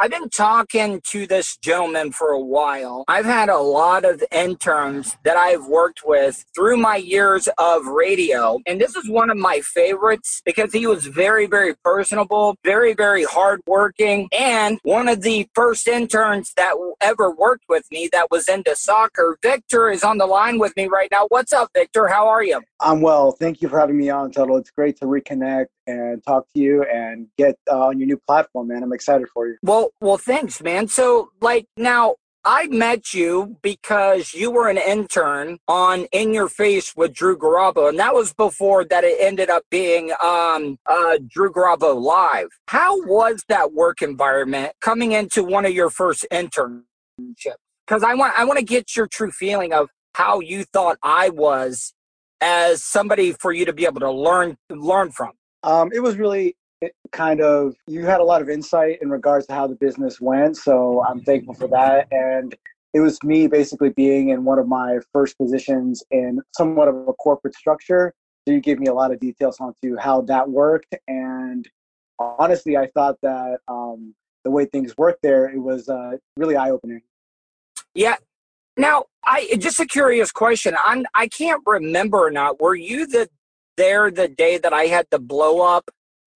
I've 0.00 0.10
been 0.10 0.28
talking 0.28 1.00
to 1.10 1.26
this 1.26 1.56
gentleman 1.56 2.12
for 2.12 2.30
a 2.30 2.40
while. 2.40 3.04
I've 3.08 3.24
had 3.24 3.48
a 3.48 3.58
lot 3.58 4.04
of 4.04 4.22
interns 4.30 5.16
that 5.24 5.36
I've 5.36 5.66
worked 5.66 6.02
with 6.04 6.44
through 6.54 6.76
my 6.76 6.96
years 6.96 7.48
of 7.58 7.86
radio. 7.86 8.58
And 8.66 8.80
this 8.80 8.96
is 8.96 9.08
one 9.08 9.30
of 9.30 9.36
my 9.36 9.60
favorites 9.60 10.42
because 10.44 10.72
he 10.72 10.86
was 10.86 11.06
very, 11.06 11.46
very 11.46 11.74
personable, 11.84 12.56
very, 12.64 12.94
very 12.94 13.24
hardworking, 13.24 14.28
and 14.36 14.78
one 14.82 15.08
of 15.08 15.22
the 15.22 15.48
first 15.54 15.88
interns 15.88 16.52
that 16.56 16.74
ever 17.00 17.30
worked 17.30 17.64
with 17.68 17.84
me 17.90 18.08
that 18.12 18.28
was 18.30 18.48
into 18.48 18.76
soccer. 18.76 19.38
Victor 19.42 19.90
is 19.90 20.04
on 20.04 20.18
the 20.18 20.26
line 20.26 20.58
with 20.58 20.76
me 20.76 20.86
right 20.86 21.08
now. 21.10 21.26
What's 21.28 21.52
up, 21.52 21.70
Victor? 21.74 22.08
How 22.08 22.28
are 22.28 22.42
you? 22.42 22.60
I'm 22.80 23.00
well. 23.00 23.32
Thank 23.32 23.62
you 23.62 23.68
for 23.68 23.78
having 23.78 23.98
me 23.98 24.10
on, 24.10 24.30
Tuttle. 24.30 24.56
It's 24.56 24.70
great 24.70 24.96
to 24.98 25.06
reconnect 25.06 25.66
and 25.86 26.22
talk 26.24 26.46
to 26.54 26.60
you 26.60 26.84
and 26.84 27.26
get 27.36 27.56
uh, 27.70 27.86
on 27.86 27.98
your 27.98 28.06
new 28.06 28.18
platform, 28.26 28.68
man. 28.68 28.82
I'm 28.82 28.92
excited 28.92 29.28
for 29.32 29.48
you. 29.48 29.56
Well, 29.62 29.71
well, 29.72 29.90
well, 30.02 30.18
thanks, 30.18 30.62
man. 30.62 30.86
So, 30.86 31.30
like, 31.40 31.66
now 31.78 32.16
I 32.44 32.66
met 32.66 33.14
you 33.14 33.56
because 33.62 34.34
you 34.34 34.50
were 34.50 34.68
an 34.68 34.76
intern 34.76 35.58
on 35.66 36.06
In 36.12 36.34
Your 36.34 36.48
Face 36.48 36.94
with 36.94 37.14
Drew 37.14 37.38
Garabo, 37.38 37.88
and 37.88 37.98
that 37.98 38.12
was 38.12 38.34
before 38.34 38.84
that 38.84 39.02
it 39.02 39.16
ended 39.18 39.48
up 39.48 39.62
being 39.70 40.12
um, 40.22 40.76
uh, 40.84 41.18
Drew 41.26 41.50
Garabo 41.50 41.98
Live. 41.98 42.48
How 42.68 43.00
was 43.06 43.44
that 43.48 43.72
work 43.72 44.02
environment 44.02 44.74
coming 44.82 45.12
into 45.12 45.42
one 45.42 45.64
of 45.64 45.72
your 45.72 45.88
first 45.88 46.26
internships? 46.30 46.82
Because 47.86 48.02
I 48.02 48.14
want 48.14 48.38
I 48.38 48.44
want 48.44 48.58
to 48.58 48.64
get 48.64 48.94
your 48.94 49.06
true 49.06 49.30
feeling 49.30 49.72
of 49.72 49.88
how 50.14 50.40
you 50.40 50.64
thought 50.64 50.98
I 51.02 51.30
was 51.30 51.94
as 52.42 52.84
somebody 52.84 53.32
for 53.32 53.52
you 53.52 53.64
to 53.64 53.72
be 53.72 53.86
able 53.86 54.00
to 54.00 54.10
learn 54.10 54.56
learn 54.68 55.12
from. 55.12 55.30
Um, 55.62 55.90
it 55.94 56.00
was 56.00 56.16
really 56.16 56.56
kind 57.12 57.40
of 57.40 57.74
you 57.86 58.04
had 58.04 58.20
a 58.20 58.24
lot 58.24 58.42
of 58.42 58.48
insight 58.48 58.98
in 59.02 59.10
regards 59.10 59.46
to 59.46 59.52
how 59.52 59.66
the 59.66 59.74
business 59.74 60.20
went 60.20 60.56
so 60.56 61.04
i'm 61.08 61.20
thankful 61.22 61.54
for 61.54 61.68
that. 61.68 62.08
And 62.10 62.54
it 62.94 63.00
was 63.00 63.22
me 63.22 63.46
basically 63.46 63.90
being 63.90 64.30
in 64.30 64.44
one 64.44 64.58
of 64.58 64.68
my 64.68 64.98
first 65.12 65.38
positions 65.38 66.02
in 66.10 66.40
somewhat 66.54 66.88
of 66.88 67.08
a 67.08 67.12
corporate 67.14 67.54
structure. 67.54 68.12
So 68.46 68.52
you 68.52 68.60
gave 68.60 68.78
me 68.78 68.88
a 68.88 68.94
lot 68.94 69.12
of 69.12 69.20
details 69.20 69.58
onto 69.60 69.96
how 69.96 70.20
that 70.22 70.48
worked. 70.48 70.94
And 71.08 71.68
honestly 72.18 72.76
i 72.76 72.86
thought 72.88 73.16
that 73.22 73.58
um, 73.66 74.14
the 74.44 74.50
way 74.50 74.64
things 74.66 74.96
worked 74.96 75.22
there 75.22 75.48
it 75.48 75.58
was 75.58 75.88
uh, 75.88 76.12
really 76.36 76.56
eye-opening. 76.56 77.02
Yeah. 77.94 78.16
Now 78.76 79.06
i 79.24 79.48
just 79.58 79.80
a 79.80 79.86
curious 79.86 80.30
question. 80.30 80.76
I'm, 80.84 81.04
i 81.14 81.28
can't 81.28 81.62
remember 81.66 82.18
or 82.26 82.30
not. 82.30 82.60
Were 82.60 82.74
you 82.74 83.06
the 83.06 83.28
there 83.78 84.10
the 84.10 84.28
day 84.28 84.58
that 84.58 84.74
i 84.74 84.84
had 84.84 85.06
the 85.10 85.18
blow 85.18 85.62
up 85.62 85.90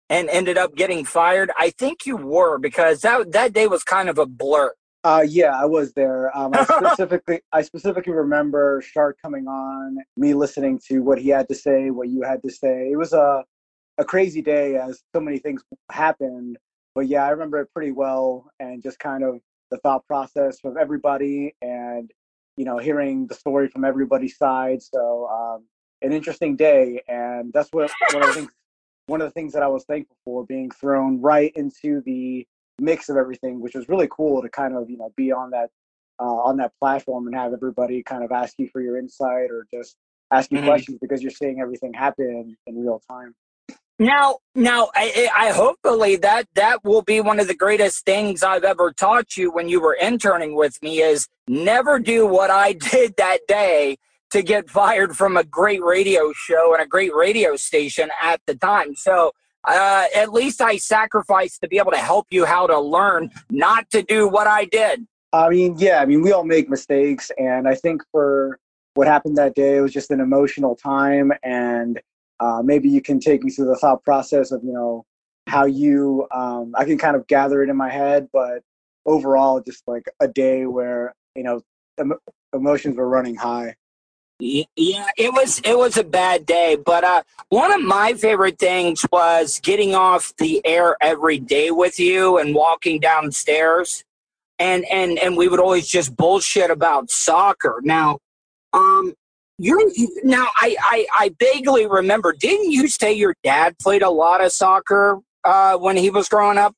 and 0.09 0.29
ended 0.29 0.57
up 0.57 0.75
getting 0.75 1.05
fired? 1.05 1.51
I 1.57 1.71
think 1.71 2.05
you 2.05 2.17
were 2.17 2.57
because 2.57 3.01
that 3.01 3.31
that 3.31 3.53
day 3.53 3.67
was 3.67 3.83
kind 3.83 4.09
of 4.09 4.17
a 4.17 4.25
blur. 4.25 4.73
Uh, 5.03 5.23
yeah, 5.27 5.57
I 5.59 5.65
was 5.65 5.93
there. 5.93 6.35
Um, 6.37 6.53
I 6.53 6.65
specifically, 6.81 7.41
I 7.53 7.61
specifically 7.61 8.13
remember 8.13 8.81
Shark 8.81 9.17
coming 9.21 9.47
on, 9.47 9.97
me 10.17 10.33
listening 10.33 10.79
to 10.87 10.99
what 10.99 11.19
he 11.19 11.29
had 11.29 11.47
to 11.49 11.55
say, 11.55 11.91
what 11.91 12.09
you 12.09 12.23
had 12.23 12.41
to 12.43 12.51
say. 12.51 12.89
It 12.91 12.97
was 12.97 13.13
a 13.13 13.43
a 13.97 14.05
crazy 14.05 14.41
day 14.41 14.75
as 14.75 15.01
so 15.15 15.21
many 15.21 15.39
things 15.39 15.63
happened. 15.91 16.57
but 16.93 17.07
yeah, 17.07 17.25
I 17.25 17.29
remember 17.29 17.59
it 17.61 17.73
pretty 17.73 17.91
well, 17.91 18.49
and 18.59 18.83
just 18.83 18.99
kind 18.99 19.23
of 19.23 19.39
the 19.71 19.77
thought 19.77 20.05
process 20.07 20.57
of 20.63 20.77
everybody, 20.77 21.55
and 21.61 22.11
you 22.57 22.65
know, 22.65 22.77
hearing 22.77 23.27
the 23.27 23.35
story 23.35 23.67
from 23.69 23.85
everybody's 23.85 24.37
side. 24.37 24.81
So 24.81 25.27
um, 25.27 25.65
an 26.01 26.11
interesting 26.11 26.55
day, 26.55 27.01
and 27.07 27.53
that's 27.53 27.69
what 27.71 27.91
one 28.11 28.23
of 28.23 28.29
the 28.29 28.33
things 28.33 28.51
one 29.07 29.21
of 29.21 29.27
the 29.27 29.31
things 29.31 29.53
that 29.53 29.63
I 29.63 29.67
was 29.67 29.83
thankful 29.85 30.15
for 30.23 30.45
being 30.45 30.69
thrown 30.71 31.19
right 31.21 31.51
into 31.55 32.01
the 32.01 32.45
mix 32.79 33.09
of 33.09 33.17
everything, 33.17 33.59
which 33.59 33.75
was 33.75 33.89
really 33.89 34.07
cool 34.11 34.41
to 34.41 34.49
kind 34.49 34.75
of 34.75 34.89
you 34.89 34.97
know 34.97 35.11
be 35.15 35.31
on 35.31 35.49
that 35.51 35.69
uh, 36.19 36.23
on 36.23 36.57
that 36.57 36.71
platform 36.79 37.27
and 37.27 37.35
have 37.35 37.53
everybody 37.53 38.03
kind 38.03 38.23
of 38.23 38.31
ask 38.31 38.55
you 38.57 38.67
for 38.67 38.81
your 38.81 38.97
insight 38.97 39.49
or 39.49 39.65
just 39.73 39.95
ask 40.31 40.51
you 40.51 40.57
mm-hmm. 40.59 40.67
questions 40.67 40.97
because 41.01 41.21
you're 41.21 41.31
seeing 41.31 41.59
everything 41.61 41.93
happen 41.93 42.55
in 42.67 42.77
real 42.77 43.01
time. 43.09 43.33
Now, 43.99 44.37
now, 44.53 44.89
I, 44.93 45.27
I 45.35 45.51
hopefully 45.51 46.17
that 46.17 46.47
that 46.53 46.83
will 46.83 47.01
be 47.01 47.19
one 47.19 47.39
of 47.39 47.47
the 47.47 47.55
greatest 47.55 48.05
things 48.05 48.43
I've 48.43 48.63
ever 48.63 48.91
taught 48.91 49.37
you 49.37 49.51
when 49.51 49.69
you 49.69 49.81
were 49.81 49.97
interning 49.99 50.55
with 50.55 50.81
me 50.83 50.99
is 50.99 51.27
never 51.47 51.97
do 51.97 52.27
what 52.27 52.51
I 52.51 52.73
did 52.91 53.15
that 53.17 53.39
day 53.47 53.97
to 54.31 54.41
get 54.41 54.69
fired 54.69 55.15
from 55.15 55.37
a 55.37 55.43
great 55.43 55.81
radio 55.83 56.31
show 56.33 56.73
and 56.73 56.83
a 56.83 56.87
great 56.87 57.13
radio 57.15 57.55
station 57.55 58.09
at 58.21 58.41
the 58.45 58.55
time. 58.55 58.95
So 58.95 59.31
uh, 59.67 60.05
at 60.15 60.31
least 60.33 60.61
I 60.61 60.77
sacrificed 60.77 61.61
to 61.61 61.67
be 61.67 61.77
able 61.77 61.91
to 61.91 61.97
help 61.97 62.27
you 62.29 62.45
how 62.45 62.67
to 62.67 62.79
learn 62.79 63.29
not 63.49 63.89
to 63.91 64.01
do 64.01 64.27
what 64.27 64.47
I 64.47 64.65
did. 64.65 65.05
I 65.33 65.49
mean, 65.49 65.75
yeah, 65.77 66.01
I 66.01 66.05
mean, 66.05 66.21
we 66.21 66.31
all 66.31 66.45
make 66.45 66.69
mistakes. 66.69 67.31
And 67.37 67.67
I 67.67 67.75
think 67.75 68.01
for 68.11 68.59
what 68.93 69.07
happened 69.07 69.37
that 69.37 69.55
day, 69.55 69.77
it 69.77 69.81
was 69.81 69.93
just 69.93 70.11
an 70.11 70.19
emotional 70.19 70.75
time. 70.75 71.31
And 71.43 71.99
uh, 72.39 72.61
maybe 72.63 72.89
you 72.89 73.01
can 73.01 73.19
take 73.19 73.43
me 73.43 73.51
through 73.51 73.67
the 73.67 73.75
thought 73.75 74.03
process 74.03 74.51
of, 74.51 74.63
you 74.63 74.71
know, 74.71 75.05
how 75.47 75.65
you, 75.65 76.27
um, 76.31 76.73
I 76.77 76.85
can 76.85 76.97
kind 76.97 77.15
of 77.15 77.25
gather 77.27 77.63
it 77.63 77.69
in 77.69 77.77
my 77.77 77.89
head, 77.89 78.27
but 78.33 78.61
overall, 79.05 79.61
just 79.61 79.83
like 79.87 80.05
a 80.19 80.27
day 80.27 80.65
where, 80.65 81.13
you 81.35 81.43
know, 81.43 81.61
em- 81.97 82.19
emotions 82.53 82.97
were 82.97 83.07
running 83.07 83.35
high. 83.35 83.75
Yeah, 84.39 85.07
it 85.17 85.33
was 85.33 85.59
it 85.65 85.75
was 85.75 85.97
a 85.97 86.03
bad 86.03 86.45
day, 86.45 86.75
but 86.75 87.03
uh, 87.03 87.23
one 87.49 87.71
of 87.71 87.81
my 87.81 88.13
favorite 88.13 88.59
things 88.59 89.03
was 89.11 89.59
getting 89.63 89.95
off 89.95 90.31
the 90.37 90.63
air 90.63 90.95
every 91.01 91.39
day 91.39 91.71
with 91.71 91.99
you 91.99 92.37
and 92.37 92.53
walking 92.53 92.99
downstairs, 92.99 94.03
and 94.59 94.85
and 94.91 95.17
and 95.17 95.37
we 95.37 95.47
would 95.47 95.59
always 95.59 95.87
just 95.87 96.15
bullshit 96.15 96.69
about 96.69 97.09
soccer. 97.09 97.81
Now, 97.83 98.19
um, 98.73 99.15
you're 99.57 99.81
now 100.23 100.45
I 100.55 100.75
I, 100.81 101.07
I 101.13 101.35
vaguely 101.39 101.87
remember. 101.87 102.31
Didn't 102.31 102.71
you 102.71 102.87
say 102.87 103.13
your 103.13 103.33
dad 103.43 103.79
played 103.79 104.03
a 104.03 104.11
lot 104.11 104.45
of 104.45 104.51
soccer 104.51 105.19
uh, 105.43 105.77
when 105.77 105.97
he 105.97 106.11
was 106.11 106.29
growing 106.29 106.59
up? 106.59 106.75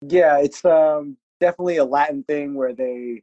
Yeah, 0.00 0.38
it's 0.38 0.64
um, 0.64 1.18
definitely 1.40 1.76
a 1.76 1.84
Latin 1.84 2.24
thing 2.24 2.54
where 2.54 2.72
they 2.72 3.22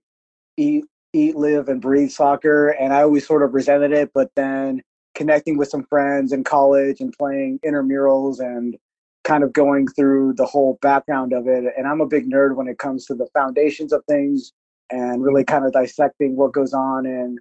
eat 0.57 0.85
eat, 1.13 1.35
live, 1.35 1.69
and 1.69 1.81
breathe 1.81 2.11
soccer, 2.11 2.69
and 2.69 2.93
I 2.93 3.01
always 3.01 3.25
sort 3.25 3.43
of 3.43 3.53
resented 3.53 3.91
it. 3.91 4.11
But 4.13 4.31
then 4.35 4.81
connecting 5.15 5.57
with 5.57 5.69
some 5.69 5.83
friends 5.83 6.31
in 6.31 6.43
college 6.43 7.01
and 7.01 7.13
playing 7.17 7.59
intramurals 7.65 8.39
and 8.39 8.77
kind 9.23 9.43
of 9.43 9.51
going 9.51 9.87
through 9.87 10.33
the 10.33 10.45
whole 10.45 10.79
background 10.81 11.33
of 11.33 11.47
it. 11.47 11.65
And 11.77 11.87
I'm 11.87 12.01
a 12.01 12.07
big 12.07 12.29
nerd 12.29 12.55
when 12.55 12.67
it 12.67 12.77
comes 12.77 13.05
to 13.07 13.15
the 13.15 13.27
foundations 13.33 13.91
of 13.91 14.03
things 14.07 14.53
and 14.89 15.21
really 15.21 15.43
kind 15.43 15.65
of 15.65 15.73
dissecting 15.73 16.35
what 16.35 16.53
goes 16.53 16.73
on 16.73 17.05
in 17.05 17.37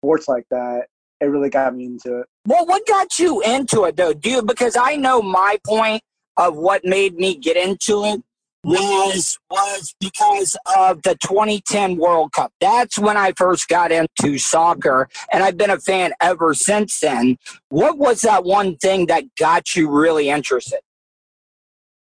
sports 0.00 0.28
like 0.28 0.44
that. 0.50 0.86
It 1.20 1.26
really 1.26 1.50
got 1.50 1.74
me 1.74 1.84
into 1.84 2.20
it. 2.20 2.26
Well, 2.46 2.66
what 2.66 2.86
got 2.86 3.18
you 3.18 3.40
into 3.42 3.84
it 3.84 3.96
though? 3.96 4.12
Do 4.12 4.30
you, 4.30 4.42
because 4.42 4.76
I 4.76 4.96
know 4.96 5.22
my 5.22 5.58
point 5.64 6.02
of 6.36 6.56
what 6.56 6.84
made 6.84 7.14
me 7.14 7.36
get 7.36 7.56
into 7.56 8.04
it 8.04 8.22
was 8.62 9.38
was 9.50 9.94
because 10.00 10.56
of 10.76 11.02
the 11.02 11.16
2010 11.16 11.96
World 11.96 12.32
Cup. 12.32 12.52
That's 12.60 12.98
when 12.98 13.16
I 13.16 13.32
first 13.36 13.68
got 13.68 13.92
into 13.92 14.38
soccer, 14.38 15.08
and 15.32 15.42
I've 15.42 15.56
been 15.56 15.70
a 15.70 15.78
fan 15.78 16.12
ever 16.20 16.54
since 16.54 17.00
then. 17.00 17.38
What 17.68 17.98
was 17.98 18.20
that 18.22 18.44
one 18.44 18.76
thing 18.76 19.06
that 19.06 19.24
got 19.38 19.74
you 19.74 19.90
really 19.90 20.28
interested? 20.28 20.80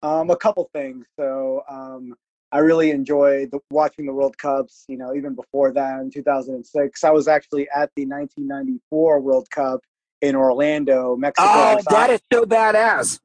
Um, 0.01 0.29
a 0.29 0.35
couple 0.35 0.69
things. 0.73 1.05
So 1.17 1.63
um, 1.69 2.13
I 2.51 2.59
really 2.59 2.91
enjoyed 2.91 3.51
the, 3.51 3.59
watching 3.71 4.05
the 4.05 4.13
World 4.13 4.37
Cups. 4.37 4.85
You 4.87 4.97
know, 4.97 5.15
even 5.15 5.33
before 5.33 5.71
that, 5.73 6.01
in 6.01 6.11
2006, 6.11 7.03
I 7.03 7.09
was 7.09 7.27
actually 7.27 7.67
at 7.69 7.89
the 7.95 8.05
1994 8.05 9.21
World 9.21 9.49
Cup 9.49 9.79
in 10.21 10.35
Orlando, 10.35 11.15
Mexico. 11.15 11.47
Oh, 11.47 11.81
that 11.89 12.09
is 12.09 12.21
so 12.31 12.45
badass. 12.45 13.19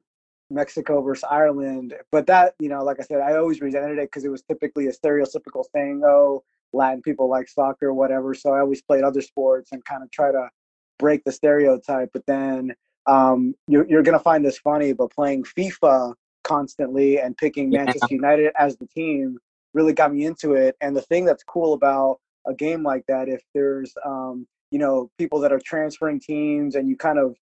Mexico 0.49 1.01
versus 1.01 1.23
Ireland. 1.29 1.93
But 2.11 2.27
that, 2.27 2.55
you 2.59 2.69
know, 2.69 2.83
like 2.83 2.99
I 2.99 3.03
said, 3.03 3.21
I 3.21 3.35
always 3.37 3.61
resented 3.61 3.97
it 3.97 4.09
because 4.09 4.25
it 4.25 4.29
was 4.29 4.41
typically 4.43 4.87
a 4.87 4.91
stereotypical 4.91 5.65
thing. 5.73 6.01
Oh, 6.05 6.43
Latin 6.73 7.01
people 7.01 7.29
like 7.29 7.47
soccer, 7.49 7.87
or 7.87 7.93
whatever. 7.93 8.33
So 8.33 8.53
I 8.53 8.59
always 8.59 8.81
played 8.81 9.03
other 9.03 9.21
sports 9.21 9.71
and 9.71 9.83
kind 9.85 10.03
of 10.03 10.11
try 10.11 10.31
to 10.31 10.49
break 10.97 11.23
the 11.23 11.31
stereotype. 11.31 12.09
But 12.13 12.25
then 12.27 12.75
um, 13.07 13.55
you're, 13.67 13.87
you're 13.87 14.03
going 14.03 14.17
to 14.17 14.23
find 14.23 14.45
this 14.45 14.59
funny, 14.59 14.93
but 14.93 15.11
playing 15.11 15.43
FIFA 15.43 16.13
constantly 16.43 17.19
and 17.19 17.35
picking 17.37 17.71
yeah. 17.71 17.85
Manchester 17.85 18.13
United 18.13 18.51
as 18.57 18.77
the 18.77 18.87
team 18.87 19.37
really 19.73 19.93
got 19.93 20.13
me 20.13 20.25
into 20.25 20.53
it. 20.53 20.75
And 20.81 20.95
the 20.95 21.01
thing 21.01 21.25
that's 21.25 21.43
cool 21.43 21.73
about 21.73 22.19
a 22.47 22.53
game 22.53 22.83
like 22.83 23.05
that, 23.07 23.29
if 23.29 23.41
there's, 23.53 23.93
um, 24.05 24.47
you 24.71 24.79
know, 24.79 25.09
people 25.17 25.39
that 25.39 25.51
are 25.51 25.59
transferring 25.59 26.19
teams 26.19 26.75
and 26.75 26.87
you 26.87 26.95
kind 26.95 27.17
of 27.19 27.35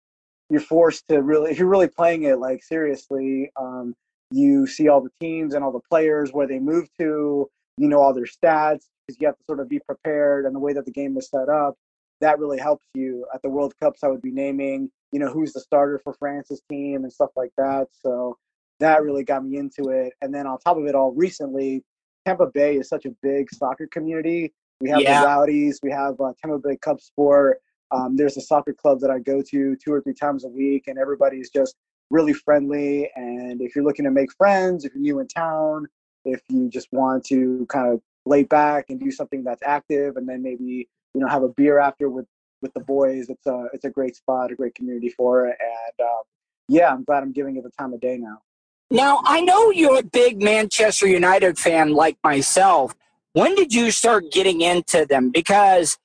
you're 0.50 0.62
forced 0.62 1.08
to 1.10 1.22
really 1.22 1.52
if 1.52 1.60
you're 1.60 1.68
really 1.68 1.88
playing 1.88 2.24
it 2.24 2.40
like 2.40 2.64
seriously 2.64 3.52
um, 3.60 3.94
you 4.32 4.68
see 4.68 4.88
all 4.88 5.02
the 5.02 5.12
teams 5.20 5.54
and 5.54 5.64
all 5.64 5.72
the 5.72 5.80
players 5.90 6.32
where 6.32 6.48
they 6.48 6.60
move 6.60 6.88
to 7.00 7.50
you 7.78 7.88
know 7.88 8.00
all 8.00 8.14
their 8.14 8.26
stats 8.26 8.86
because 9.06 9.20
you 9.20 9.28
have 9.28 9.38
to 9.38 9.44
sort 9.46 9.60
of 9.60 9.70
be 9.70 9.80
prepared 9.80 10.46
and 10.46 10.56
the 10.56 10.60
way 10.60 10.74
that 10.74 10.86
the 10.86 10.92
game 10.92 11.18
is 11.18 11.30
set 11.30 11.50
up 11.50 11.76
that 12.20 12.40
really 12.40 12.58
helps 12.58 12.86
you 12.94 13.26
at 13.34 13.42
the 13.42 13.50
world 13.50 13.74
cups 13.82 14.04
i 14.04 14.08
would 14.08 14.22
be 14.22 14.32
naming 14.32 14.90
you 15.12 15.20
know 15.20 15.32
who's 15.32 15.54
the 15.54 15.60
starter 15.60 16.00
for 16.04 16.14
france's 16.14 16.62
team 16.70 17.04
and 17.04 17.12
stuff 17.12 17.30
like 17.36 17.52
that 17.58 17.88
so 18.02 18.38
that 18.80 19.04
really 19.04 19.24
got 19.24 19.46
me 19.46 19.58
into 19.58 19.90
it 19.90 20.14
and 20.22 20.34
then 20.34 20.46
on 20.46 20.58
top 20.60 20.78
of 20.78 20.86
it 20.86 20.96
all 20.96 21.14
recently 21.14 21.84
tampa 22.26 22.48
bay 22.48 22.76
is 22.78 22.90
such 22.90 23.06
a 23.06 23.12
big 23.22 23.48
soccer 23.54 23.88
community 23.88 24.52
we 24.82 24.90
have 24.90 25.02
yeah. 25.02 25.22
the 25.22 25.28
rowdies 25.28 25.80
we 25.84 25.92
have 25.92 26.20
uh, 26.20 26.32
tampa 26.42 26.58
bay 26.60 26.78
cup 26.82 27.00
sport 27.00 27.60
um, 27.92 28.16
there's 28.16 28.38
a 28.38 28.42
soccer 28.42 28.74
club 28.74 29.00
that 29.02 29.10
I 29.10 29.20
go 29.20 29.42
to 29.42 29.76
two 29.76 29.94
or 29.94 30.02
three 30.02 30.14
times 30.14 30.44
a 30.44 30.50
week, 30.50 30.88
and 30.88 30.98
everybody's 30.98 31.50
just 31.50 31.76
really 32.10 32.34
friendly. 32.34 33.10
And 33.16 33.62
if 33.62 33.76
you're 33.76 33.86
looking 33.86 34.06
to 34.06 34.12
make 34.12 34.32
friends, 34.34 34.86
if 34.86 34.94
you're 34.94 35.02
new 35.02 35.20
in 35.20 35.28
town, 35.28 35.88
if 36.26 36.42
you 36.50 36.70
just 36.70 36.88
want 36.92 37.26
to 37.26 37.66
kind 37.70 37.94
of 37.94 38.02
lay 38.26 38.44
back 38.44 38.86
and 38.90 39.00
do 39.00 39.12
something 39.12 39.44
that's 39.44 39.62
active, 39.66 40.18
and 40.18 40.28
then 40.28 40.44
maybe 40.44 40.88
you 41.14 41.22
know 41.22 41.28
have 41.28 41.44
a 41.44 41.50
beer 41.50 41.80
after 41.80 42.10
with 42.10 42.26
with 42.62 42.74
the 42.74 42.82
boys, 42.82 43.30
it's 43.30 43.46
a 43.46 43.68
it's 43.74 43.86
a 43.86 43.90
great 43.90 44.16
spot, 44.16 44.52
a 44.52 44.56
great 44.56 44.76
community 44.76 45.10
for 45.10 45.48
it. 45.48 45.58
And 45.60 46.08
um, 46.08 46.24
yeah, 46.68 46.92
I'm 46.92 47.04
glad 47.04 47.24
I'm 47.24 47.32
giving 47.32 47.56
it 47.58 47.64
the 47.64 47.72
time 47.78 47.94
of 47.94 48.02
day 48.02 48.18
now. 48.18 48.42
Now 48.92 49.22
I 49.24 49.42
know 49.42 49.72
you're 49.72 50.00
a 50.00 50.04
big 50.04 50.42
Manchester 50.42 51.08
United 51.08 51.58
fan 51.58 51.94
like 51.94 52.18
myself. 52.24 52.96
When 53.34 53.56
did 53.56 53.74
you 53.74 53.92
start 53.92 54.32
getting 54.32 54.62
into 54.62 55.06
them? 55.06 55.30
Because 55.30 55.98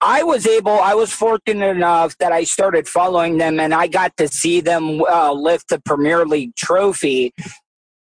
I 0.00 0.22
was 0.22 0.46
able, 0.46 0.78
I 0.78 0.94
was 0.94 1.12
fortunate 1.12 1.66
enough 1.66 2.16
that 2.18 2.30
I 2.30 2.44
started 2.44 2.86
following 2.86 3.38
them 3.38 3.58
and 3.58 3.74
I 3.74 3.88
got 3.88 4.16
to 4.18 4.28
see 4.28 4.60
them 4.60 5.02
uh, 5.02 5.32
lift 5.32 5.68
the 5.70 5.80
Premier 5.80 6.24
League 6.24 6.54
trophy. 6.54 7.32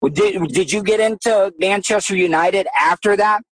Did, 0.04 0.48
did 0.48 0.72
you 0.72 0.82
get 0.82 1.00
into 1.00 1.54
Manchester 1.60 2.16
United 2.16 2.68
after 2.80 3.16
that? 3.18 3.44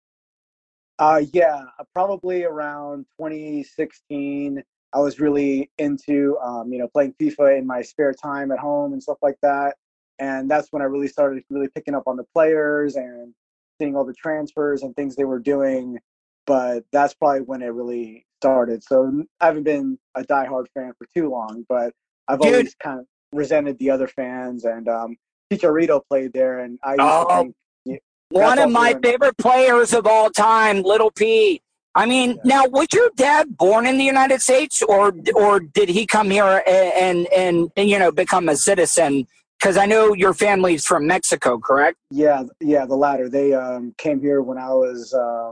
Uh, 0.98 1.22
yeah, 1.34 1.64
probably 1.94 2.44
around 2.44 3.06
2016. 3.20 4.62
I 4.94 5.00
was 5.00 5.20
really 5.20 5.72
into, 5.78 6.38
um, 6.40 6.74
you 6.74 6.80
know, 6.80 6.88
playing 6.88 7.14
FIFA 7.22 7.60
in 7.60 7.68
my 7.68 7.82
spare 7.82 8.14
time 8.14 8.52
at 8.52 8.60
home 8.60 8.94
and 8.94 9.02
stuff 9.02 9.18
like 9.22 9.38
that. 9.42 9.76
And 10.20 10.50
that's 10.50 10.68
when 10.72 10.82
I 10.82 10.86
really 10.86 11.08
started 11.08 11.44
really 11.50 11.70
picking 11.70 11.96
up 11.96 12.04
on 12.08 12.18
the 12.18 12.26
players 12.34 12.96
and 12.96 13.34
seeing 13.80 13.96
all 13.96 14.04
the 14.04 14.14
transfers 14.14 14.84
and 14.84 14.96
things 14.96 15.16
they 15.16 15.26
were 15.26 15.40
doing. 15.40 15.98
But 16.46 16.84
that's 16.92 17.14
probably 17.14 17.42
when 17.42 17.62
it 17.62 17.68
really 17.68 18.26
started. 18.42 18.84
So 18.84 19.24
I 19.40 19.46
haven't 19.46 19.64
been 19.64 20.00
a 20.16 20.24
diehard 20.24 20.66
fan 20.74 20.94
for 20.98 21.08
too 21.16 21.30
long, 21.30 21.64
but 21.70 21.94
I've 22.28 22.40
Dude. 22.40 22.54
always 22.54 22.76
kind 22.76 23.00
of 23.00 23.06
resented 23.32 23.78
the 23.78 23.92
other 23.92 24.08
fans. 24.08 24.66
And 24.66 24.88
um, 24.90 25.16
Chicharito 25.52 26.02
played 26.10 26.34
there, 26.34 26.60
and 26.60 26.80
I 26.84 26.96
oh, 26.98 27.44
think, 27.44 27.56
yeah, 27.86 27.98
one 28.30 28.58
of 28.60 28.72
my 28.72 28.98
favorite 29.04 29.38
players 29.38 29.94
of 29.94 30.08
all 30.08 30.30
time, 30.30 30.82
Little 30.82 31.12
P. 31.12 31.62
I 31.94 32.06
mean, 32.06 32.32
yeah. 32.32 32.38
now 32.46 32.66
was 32.68 32.88
your 32.94 33.10
dad 33.18 33.58
born 33.58 33.86
in 33.86 33.98
the 33.98 34.06
United 34.06 34.42
States, 34.42 34.82
or 34.82 35.14
or 35.36 35.60
did 35.60 35.90
he 35.90 36.08
come 36.08 36.30
here 36.30 36.64
and 36.66 37.28
and, 37.28 37.72
and 37.76 37.90
you 37.90 38.00
know 38.00 38.12
become 38.12 38.50
a 38.50 38.56
citizen? 38.56 39.28
Because 39.60 39.78
I 39.78 39.86
know 39.86 40.16
your 40.16 40.34
family's 40.34 40.86
from 40.86 41.06
Mexico, 41.06 41.60
correct? 41.60 41.98
Yeah, 42.10 42.44
yeah, 42.60 42.86
the 42.86 42.96
latter. 42.96 43.30
They 43.30 43.54
um, 43.54 43.94
came 44.00 44.20
here 44.20 44.42
when 44.42 44.58
I 44.58 44.70
was 44.70 45.14
uh, 45.14 45.52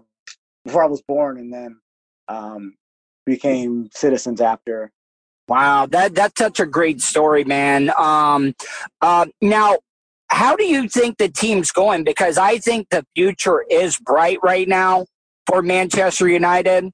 before 0.65 0.83
I 0.83 0.87
was 0.87 1.03
born, 1.03 1.37
and 1.37 1.53
then 1.53 1.79
um, 2.29 2.75
became 3.29 3.89
citizens 3.93 4.41
after. 4.41 4.91
Wow, 5.47 5.87
that 5.87 6.13
that's 6.13 6.37
such 6.37 6.59
a 6.59 6.65
great 6.65 7.01
story, 7.01 7.43
man. 7.43 7.91
Um, 7.97 8.53
uh, 9.01 9.25
now, 9.41 9.77
how 10.27 10.55
do 10.55 10.63
you 10.63 10.87
think 10.87 11.17
the 11.17 11.29
team's 11.29 11.71
going? 11.71 12.03
Because 12.03 12.37
I 12.37 12.59
think 12.59 12.89
the 12.89 13.05
future 13.15 13.65
is 13.69 13.97
bright 13.97 14.37
right 14.43 14.67
now 14.67 15.05
for 15.47 15.61
Manchester 15.61 16.27
United. 16.27 16.91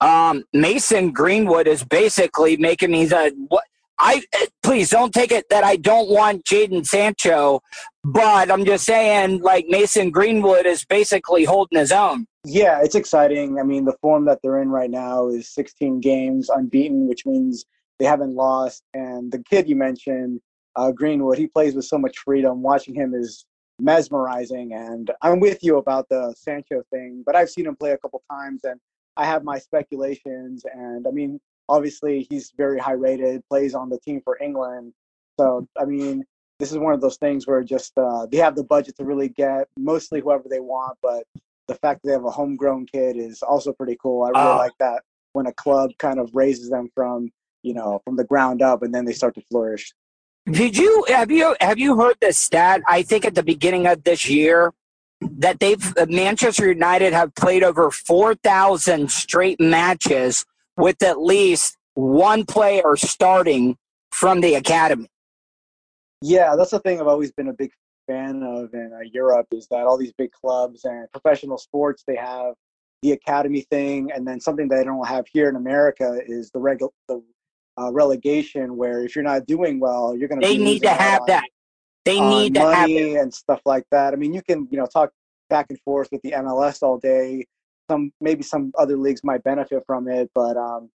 Um, 0.00 0.44
Mason 0.52 1.12
Greenwood 1.12 1.68
is 1.68 1.84
basically 1.84 2.56
making 2.56 2.90
me 2.90 3.04
the 3.04 3.32
what 3.48 3.64
I 3.98 4.24
please 4.62 4.90
don't 4.90 5.14
take 5.14 5.30
it 5.30 5.46
that 5.50 5.62
I 5.62 5.76
don't 5.76 6.10
want 6.10 6.44
Jadon 6.44 6.84
Sancho, 6.84 7.60
but 8.02 8.50
I'm 8.50 8.64
just 8.64 8.84
saying 8.84 9.40
like 9.40 9.66
Mason 9.68 10.10
Greenwood 10.10 10.66
is 10.66 10.84
basically 10.84 11.44
holding 11.44 11.78
his 11.78 11.92
own. 11.92 12.26
Yeah, 12.44 12.80
it's 12.82 12.94
exciting. 12.94 13.58
I 13.58 13.62
mean, 13.62 13.86
the 13.86 13.96
form 14.02 14.26
that 14.26 14.40
they're 14.42 14.60
in 14.60 14.68
right 14.68 14.90
now 14.90 15.28
is 15.28 15.48
16 15.54 16.00
games 16.00 16.50
unbeaten, 16.50 17.08
which 17.08 17.24
means 17.24 17.64
they 17.98 18.04
haven't 18.04 18.34
lost. 18.34 18.82
And 18.92 19.32
the 19.32 19.38
kid 19.38 19.66
you 19.66 19.76
mentioned, 19.76 20.40
uh, 20.76 20.92
Greenwood, 20.92 21.38
he 21.38 21.46
plays 21.46 21.74
with 21.74 21.86
so 21.86 21.96
much 21.96 22.18
freedom. 22.18 22.62
Watching 22.62 22.94
him 22.94 23.14
is 23.14 23.46
mesmerizing. 23.80 24.74
And 24.74 25.10
I'm 25.22 25.40
with 25.40 25.62
you 25.62 25.78
about 25.78 26.06
the 26.10 26.34
Sancho 26.36 26.82
thing, 26.90 27.22
but 27.24 27.34
I've 27.34 27.48
seen 27.48 27.66
him 27.66 27.76
play 27.76 27.92
a 27.92 27.98
couple 27.98 28.22
times 28.30 28.64
and 28.64 28.78
I 29.16 29.24
have 29.24 29.42
my 29.42 29.58
speculations. 29.58 30.64
And 30.70 31.06
I 31.06 31.12
mean, 31.12 31.40
obviously, 31.70 32.26
he's 32.28 32.52
very 32.58 32.78
high 32.78 32.92
rated, 32.92 33.42
plays 33.48 33.74
on 33.74 33.88
the 33.88 33.98
team 34.00 34.20
for 34.22 34.38
England. 34.42 34.92
So, 35.40 35.66
I 35.80 35.86
mean, 35.86 36.24
this 36.58 36.72
is 36.72 36.78
one 36.78 36.92
of 36.92 37.00
those 37.00 37.16
things 37.16 37.46
where 37.46 37.62
just 37.62 37.96
uh, 37.96 38.26
they 38.26 38.36
have 38.36 38.54
the 38.54 38.64
budget 38.64 38.96
to 38.98 39.04
really 39.04 39.30
get 39.30 39.66
mostly 39.78 40.20
whoever 40.20 40.44
they 40.48 40.60
want, 40.60 40.98
but 41.02 41.24
the 41.68 41.74
fact 41.74 42.02
that 42.02 42.08
they 42.08 42.12
have 42.12 42.24
a 42.24 42.30
homegrown 42.30 42.86
kid 42.86 43.16
is 43.16 43.42
also 43.42 43.72
pretty 43.72 43.96
cool. 44.00 44.24
I 44.24 44.28
really 44.28 44.52
uh, 44.52 44.58
like 44.58 44.72
that 44.80 45.02
when 45.32 45.46
a 45.46 45.52
club 45.52 45.90
kind 45.98 46.18
of 46.18 46.30
raises 46.34 46.70
them 46.70 46.88
from 46.94 47.30
you 47.62 47.74
know 47.74 48.00
from 48.04 48.16
the 48.16 48.24
ground 48.24 48.62
up 48.62 48.82
and 48.82 48.94
then 48.94 49.04
they 49.04 49.12
start 49.12 49.34
to 49.34 49.42
flourish. 49.42 49.92
Did 50.50 50.76
you 50.76 51.04
have 51.08 51.30
you 51.30 51.56
have 51.60 51.78
you 51.78 51.96
heard 51.96 52.16
the 52.20 52.32
stat? 52.32 52.82
I 52.88 53.02
think 53.02 53.24
at 53.24 53.34
the 53.34 53.42
beginning 53.42 53.86
of 53.86 54.04
this 54.04 54.28
year 54.28 54.72
that 55.20 55.60
they've 55.60 55.94
Manchester 56.08 56.68
United 56.68 57.12
have 57.12 57.34
played 57.34 57.62
over 57.62 57.90
four 57.90 58.34
thousand 58.34 59.10
straight 59.10 59.60
matches 59.60 60.44
with 60.76 61.02
at 61.02 61.20
least 61.20 61.76
one 61.94 62.44
player 62.44 62.96
starting 62.96 63.76
from 64.10 64.40
the 64.40 64.54
academy. 64.54 65.08
Yeah, 66.20 66.56
that's 66.56 66.70
the 66.70 66.80
thing 66.80 67.00
I've 67.00 67.06
always 67.06 67.32
been 67.32 67.48
a 67.48 67.52
big 67.52 67.70
fan 68.06 68.42
of 68.42 68.72
in 68.74 68.92
uh, 68.94 69.00
Europe 69.12 69.46
is 69.52 69.66
that 69.68 69.86
all 69.86 69.96
these 69.96 70.12
big 70.12 70.32
clubs 70.32 70.84
and 70.84 71.10
professional 71.12 71.58
sports 71.58 72.04
they 72.06 72.16
have 72.16 72.54
the 73.04 73.12
academy 73.12 73.60
thing, 73.70 74.10
and 74.12 74.26
then 74.26 74.40
something 74.40 74.66
that 74.68 74.76
they 74.76 74.84
don't 74.84 75.06
have 75.06 75.26
here 75.30 75.48
in 75.50 75.56
America 75.56 76.20
is 76.26 76.50
the 76.52 76.58
regu- 76.58 76.88
the 77.06 77.22
uh, 77.78 77.92
relegation 77.92 78.76
where 78.76 79.04
if 79.04 79.14
you're 79.14 79.22
not 79.22 79.46
doing 79.46 79.78
well, 79.78 80.16
you're 80.16 80.28
going 80.28 80.40
to. 80.40 80.46
They 80.46 80.56
need 80.56 80.82
to 80.82 80.88
have 80.88 81.20
that. 81.26 81.44
They 82.06 82.20
need 82.20 82.54
to 82.54 82.60
have 82.60 82.88
it. 82.88 83.16
and 83.16 83.32
stuff 83.32 83.60
like 83.66 83.84
that. 83.90 84.14
I 84.14 84.16
mean, 84.16 84.32
you 84.32 84.42
can 84.42 84.66
you 84.70 84.78
know 84.78 84.86
talk 84.86 85.10
back 85.50 85.66
and 85.68 85.78
forth 85.80 86.08
with 86.12 86.22
the 86.22 86.32
MLS 86.32 86.82
all 86.82 86.98
day. 86.98 87.44
Some 87.90 88.10
maybe 88.22 88.42
some 88.42 88.72
other 88.78 88.96
leagues 88.96 89.22
might 89.22 89.44
benefit 89.44 89.82
from 89.86 90.08
it, 90.08 90.30
but 90.34 90.56
um, 90.56 90.90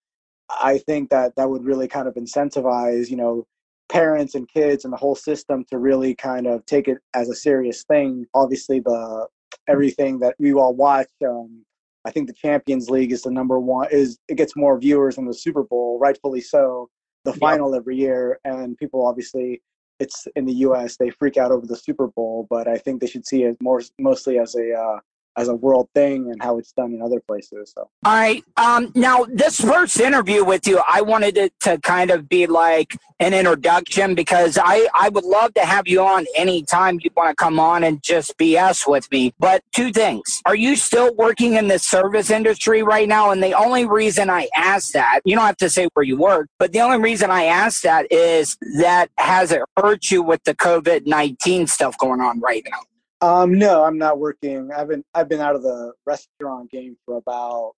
I 0.49 0.79
think 0.79 1.11
that 1.11 1.37
that 1.37 1.49
would 1.49 1.65
really 1.65 1.89
kind 1.89 2.09
of 2.09 2.15
incentivize 2.15 3.11
you 3.11 3.17
know 3.17 3.47
parents 3.89 4.35
and 4.35 4.49
kids 4.49 4.85
and 4.85 4.93
the 4.93 4.99
whole 4.99 5.15
system 5.15 5.65
to 5.71 5.79
really 5.79 6.15
kind 6.15 6.47
of 6.47 6.65
take 6.67 6.89
it 6.89 6.99
as 7.15 7.29
a 7.29 7.35
serious 7.35 7.85
thing. 7.85 8.27
Obviously, 8.35 8.81
the 8.81 9.27
everything 9.69 10.19
that 10.19 10.35
we 10.39 10.53
all 10.53 10.75
watch 10.75 11.09
um, 11.27 11.65
I 12.09 12.11
think 12.11 12.27
the 12.27 12.33
Champions 12.33 12.89
League 12.89 13.13
is 13.13 13.23
the 13.23 13.31
number 13.31 13.59
one. 13.59 13.89
Is 13.91 14.19
it 14.29 14.37
gets 14.37 14.57
more 14.57 14.79
viewers 14.79 15.17
than 15.17 15.27
the 15.27 15.35
Super 15.35 15.63
Bowl, 15.63 15.99
rightfully 16.01 16.41
so. 16.41 16.89
The 17.25 17.35
final 17.35 17.75
every 17.75 17.97
year, 17.97 18.39
and 18.45 18.79
people 18.79 19.07
obviously 19.07 19.61
it's 19.99 20.27
in 20.37 20.47
the 20.47 20.55
U.S. 20.55 20.97
They 20.97 21.11
freak 21.11 21.37
out 21.37 21.51
over 21.51 21.67
the 21.67 21.77
Super 21.77 22.07
Bowl, 22.07 22.47
but 22.49 22.67
I 22.67 22.79
think 22.79 23.01
they 23.01 23.07
should 23.09 23.27
see 23.27 23.43
it 23.43 23.57
more 23.61 23.83
mostly 23.99 24.39
as 24.39 24.55
a 24.55 24.73
uh, 24.73 25.01
as 25.39 25.49
a 25.49 25.55
world 25.55 25.89
thing 25.95 26.31
and 26.31 26.43
how 26.43 26.59
it's 26.59 26.73
done 26.73 26.93
in 26.93 27.01
other 27.01 27.21
places. 27.21 27.73
So, 27.75 27.89
all 28.05 28.15
right. 28.15 28.45
Um, 28.57 28.91
now, 28.97 29.25
this 29.31 29.61
first 29.61 30.01
interview 30.01 30.45
with 30.45 30.67
you, 30.67 30.83
I 30.89 31.01
wanted 31.01 31.39
it 31.39 31.53
to 31.61 31.79
kind 31.79 32.11
of 32.11 32.29
be 32.29 32.47
like 32.47 32.97
an 33.21 33.33
introduction 33.33 34.17
because 34.17 34.59
I, 34.61 34.89
I 34.95 35.09
would 35.11 35.25
love 35.25 35.55
to 35.55 35.61
have 35.65 35.87
you 35.87 36.03
on 36.03 36.27
anytime 36.37 36.99
you 37.03 37.11
want 37.17 37.31
to 37.31 37.37
come 37.37 37.61
on 37.61 37.85
and 37.85 38.03
just 38.03 38.37
BS 38.37 38.89
with 38.89 39.11
me. 39.13 39.33
But 39.39 39.63
two 39.73 39.93
things. 39.93 40.43
Are 40.45 40.57
you 40.57 40.75
still 40.75 41.15
working 41.15 41.55
in 41.55 41.69
the 41.69 41.79
service 41.79 42.31
industry 42.31 42.83
right 42.83 43.09
now? 43.09 43.31
And 43.31 43.41
the 43.43 43.55
only 43.55 43.87
reason 43.87 44.31
I 44.31 44.49
ask 44.57 44.93
that, 44.93 45.21
you 45.25 45.37
don't 45.37 45.47
have 45.47 45.57
to 45.59 45.71
say 45.71 45.89
where 45.95 46.05
you 46.05 46.17
work, 46.17 46.49
but 46.59 46.73
the 46.73 46.81
only 46.81 46.99
reason 46.99 47.31
I 47.31 47.45
ask 47.45 47.83
that 47.83 48.11
is 48.11 48.57
that 48.79 49.09
has 49.19 49.53
it 49.53 49.63
hurt 49.77 50.11
you 50.11 50.23
with 50.23 50.43
the 50.43 50.55
COVID 50.55 51.07
19 51.07 51.69
stuff 51.69 51.97
going 51.97 52.21
on 52.21 52.41
right 52.41 52.67
now? 52.69 52.81
Um, 53.21 53.59
no, 53.59 53.85
I'm 53.85 53.99
not 53.99 54.19
working. 54.19 54.71
I've 54.75 54.89
been 54.89 55.05
I've 55.15 55.29
been 55.29 55.41
out 55.41 55.57
of 55.57 55.63
the 55.63 55.93
restaurant 56.07 56.71
game 56.71 56.97
for 57.05 57.17
about 57.17 57.73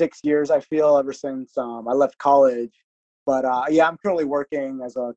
six 0.00 0.20
years. 0.24 0.50
I 0.50 0.60
feel 0.60 0.96
ever 0.98 1.12
since 1.12 1.56
um, 1.56 1.86
I 1.88 1.92
left 1.92 2.18
college. 2.18 2.72
But 3.24 3.44
uh, 3.44 3.64
yeah, 3.70 3.86
I'm 3.86 3.96
currently 3.98 4.24
working 4.24 4.80
as 4.84 4.96
a 4.96 5.14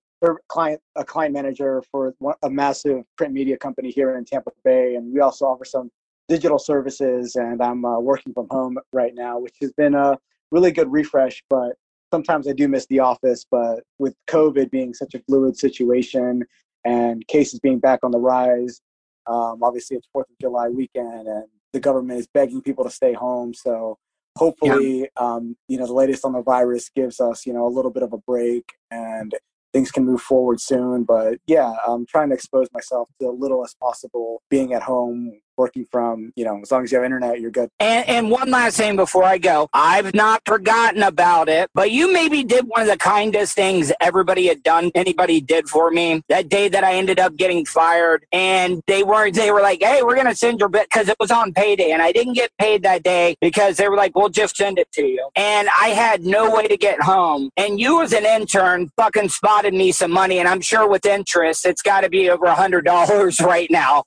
client 0.50 0.82
a 0.96 1.04
client 1.04 1.34
manager 1.34 1.84
for 1.92 2.14
a 2.44 2.50
massive 2.50 3.04
print 3.18 3.34
media 3.34 3.58
company 3.58 3.90
here 3.90 4.18
in 4.18 4.26
Tampa 4.26 4.52
Bay, 4.64 4.96
and 4.96 5.12
we 5.12 5.20
also 5.20 5.46
offer 5.46 5.66
some 5.66 5.90
digital 6.28 6.60
services. 6.60 7.36
And 7.36 7.62
I'm 7.62 7.86
uh, 7.86 8.00
working 8.00 8.34
from 8.34 8.48
home 8.52 8.78
right 8.94 9.14
now, 9.16 9.40
which 9.40 9.56
has 9.62 9.72
been 9.74 9.96
a 9.96 10.18
really 10.52 10.72
good 10.72 10.92
refresh. 10.92 11.44
But 11.50 11.74
sometimes 12.14 12.48
I 12.48 12.54
do 12.54 12.68
miss 12.68 12.86
the 12.88 13.00
office. 13.00 13.46
But 13.50 13.80
with 13.98 14.14
COVID 14.28 14.70
being 14.70 14.94
such 14.94 15.16
a 15.16 15.20
fluid 15.28 15.58
situation 15.58 16.44
and 16.86 17.26
cases 17.28 17.60
being 17.60 17.80
back 17.80 18.02
on 18.04 18.12
the 18.12 18.20
rise, 18.20 18.80
um, 19.28 19.64
obviously, 19.64 19.98
it's 19.98 20.08
Fourth 20.12 20.30
of 20.30 20.38
July 20.40 20.70
weekend, 20.70 21.28
and 21.28 21.46
the 21.74 21.80
government 21.80 22.20
is 22.20 22.28
begging 22.28 22.62
people 22.62 22.84
to 22.84 22.90
stay 22.90 23.14
home. 23.14 23.54
So 23.54 23.98
hopefully, 24.38 25.00
yeah. 25.02 25.08
um, 25.18 25.56
you 25.68 25.78
know, 25.78 25.88
the 25.88 25.94
latest 25.94 26.26
on 26.26 26.34
the 26.34 26.42
virus 26.42 26.90
gives 26.90 27.20
us, 27.20 27.46
you 27.46 27.54
know, 27.54 27.68
a 27.68 27.70
little 27.70 27.92
bit 27.92 28.04
of 28.04 28.14
a 28.14 28.18
break, 28.18 28.74
and 28.92 29.34
things 29.74 29.92
can 29.92 30.06
move 30.06 30.22
forward 30.22 30.62
soon. 30.62 31.04
But 31.04 31.40
yeah, 31.48 31.74
I'm 31.88 32.06
trying 32.06 32.30
to 32.30 32.36
expose 32.36 32.68
myself 32.74 33.10
to 33.20 33.28
a 33.28 33.32
little 33.32 33.64
as 33.64 33.76
possible 33.80 34.42
being 34.50 34.74
at 34.74 34.84
home 34.84 35.42
working 35.58 35.86
from, 35.92 36.32
you 36.36 36.46
know, 36.46 36.60
as 36.62 36.72
long 36.72 36.84
as 36.84 36.92
you 36.92 36.98
have 36.98 37.06
internet, 37.06 37.40
you're 37.40 37.52
good. 37.52 37.70
And, 37.80 38.08
and 38.08 38.32
one 38.32 38.50
last 38.50 38.78
thing 38.78 38.96
before 38.96 39.24
I 39.24 39.38
go, 39.38 39.70
I've 39.74 40.14
not 40.14 40.42
forgotten 40.46 41.04
about 41.04 41.50
it, 41.50 41.70
but 41.74 41.92
you 41.92 42.12
maybe 42.12 42.44
did 42.44 42.66
one 42.68 42.82
of 42.82 42.88
the 42.88 42.98
kindest 42.98 43.56
things 43.56 43.92
everybody 44.02 44.48
had 44.48 44.64
done, 44.64 44.92
anybody 44.96 45.42
did 45.42 45.68
for 45.68 45.92
me 45.92 46.22
that 46.30 46.50
day 46.50 46.68
that 46.70 46.84
I 46.84 46.96
ended 46.96 47.20
up 47.20 47.36
getting 47.36 47.66
fired. 47.66 48.26
And 48.32 48.82
they 48.88 49.04
weren't, 49.04 49.36
they 49.36 49.52
were 49.52 49.62
like, 49.62 49.82
hey, 49.82 50.02
we're 50.04 50.16
going 50.16 50.28
to 50.28 50.36
send 50.36 50.60
your 50.60 50.70
bit 50.70 50.88
because 50.92 51.10
it 51.10 51.18
was 51.20 51.32
on 51.32 51.54
payday. 51.54 51.92
And 51.92 52.02
I 52.02 52.12
didn't 52.12 52.34
get 52.34 52.52
paid 52.60 52.84
that 52.84 53.04
day 53.04 53.36
because 53.42 53.78
they 53.78 53.90
were 53.90 53.98
like, 53.98 54.16
we'll 54.16 54.30
just 54.30 54.56
send 54.58 54.80
it 54.80 54.92
to 54.94 55.06
you. 55.06 55.30
And 55.36 55.68
I 55.82 55.90
had 55.90 56.24
no 56.24 56.54
way 56.54 56.68
to 56.68 56.78
get 56.78 57.02
home. 57.02 57.50
And 57.58 57.80
you, 57.80 58.02
as 58.02 58.14
an 58.14 58.26
intern, 58.26 58.90
fucking 58.98 59.30
spotted 59.30 59.74
me 59.74 59.92
some 59.92 60.12
money. 60.12 60.40
And 60.40 60.48
I'm 60.48 60.62
sure 60.62 60.88
with 60.90 61.06
interest, 61.06 61.66
it's 61.66 61.82
got 61.82 62.02
to 62.02 62.10
be 62.10 62.30
over 62.30 62.46
a 62.46 62.56
$100 62.56 63.42
right 63.46 63.70
now 63.72 64.04